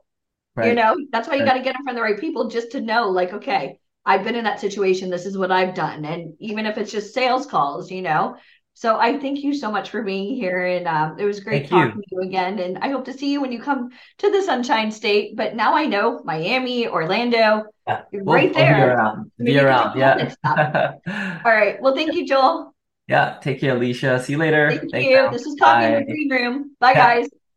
Right. 0.57 0.68
You 0.68 0.74
know, 0.74 0.96
that's 1.12 1.28
why 1.28 1.34
you 1.34 1.40
right. 1.42 1.51
got 1.51 1.59
to 1.59 1.62
get 1.62 1.76
in 1.76 1.82
front 1.84 1.96
of 1.98 2.03
the 2.05 2.11
right 2.11 2.20
people 2.20 2.48
just 2.48 2.72
to 2.72 2.80
know, 2.80 3.09
like, 3.09 3.32
okay, 3.32 3.78
I've 4.05 4.24
been 4.24 4.34
in 4.34 4.44
that 4.44 4.61
situation. 4.61 5.11
This 5.11 5.26
is 5.26 5.38
what 5.38 5.53
I've 5.53 5.74
done. 5.74 6.05
And 6.05 6.34
even 6.40 6.66
if 6.66 6.78
it's 6.78 6.90
just 6.90 7.14
sales 7.14 7.46
calls, 7.46 7.90
you 7.90 8.03
know. 8.03 8.36
So 8.74 8.98
I 8.98 9.18
thank 9.18 9.42
you 9.42 9.53
so 9.53 9.70
much 9.70 9.90
for 9.90 10.03
being 10.03 10.34
here. 10.34 10.64
And 10.64 10.88
um, 10.88 11.18
it 11.18 11.24
was 11.24 11.40
great 11.40 11.68
thank 11.68 11.70
talking 11.70 12.03
you. 12.09 12.18
to 12.20 12.24
you 12.24 12.28
again. 12.28 12.59
And 12.59 12.78
I 12.78 12.88
hope 12.88 13.05
to 13.07 13.12
see 13.12 13.30
you 13.30 13.40
when 13.40 13.53
you 13.53 13.61
come 13.61 13.90
to 14.18 14.30
the 14.30 14.42
Sunshine 14.42 14.90
State. 14.90 15.36
But 15.36 15.55
now 15.55 15.74
I 15.74 15.84
know 15.84 16.22
Miami, 16.24 16.88
Orlando, 16.88 17.64
yeah. 17.86 18.03
right 18.12 18.53
there. 18.55 18.74
Be 18.74 18.80
around. 18.80 19.30
Be 19.38 19.59
around. 19.59 19.98
Yeah. 19.98 20.32
All 21.44 21.53
right. 21.53 21.80
Well, 21.82 21.94
thank 21.94 22.14
you, 22.14 22.26
Joel. 22.26 22.74
Yeah. 23.07 23.38
Take 23.42 23.61
care, 23.61 23.76
Alicia. 23.76 24.22
See 24.22 24.32
you 24.32 24.38
later. 24.38 24.70
Thank 24.70 24.90
Thanks 24.90 25.09
you. 25.09 25.16
Now. 25.16 25.30
This 25.30 25.46
is 25.46 25.57
Talking 25.57 25.90
Bye. 25.90 25.96
in 25.96 26.07
the 26.07 26.12
Green 26.12 26.30
Room. 26.30 26.76
Bye, 26.80 26.92
yeah. 26.92 27.16
guys. 27.16 27.28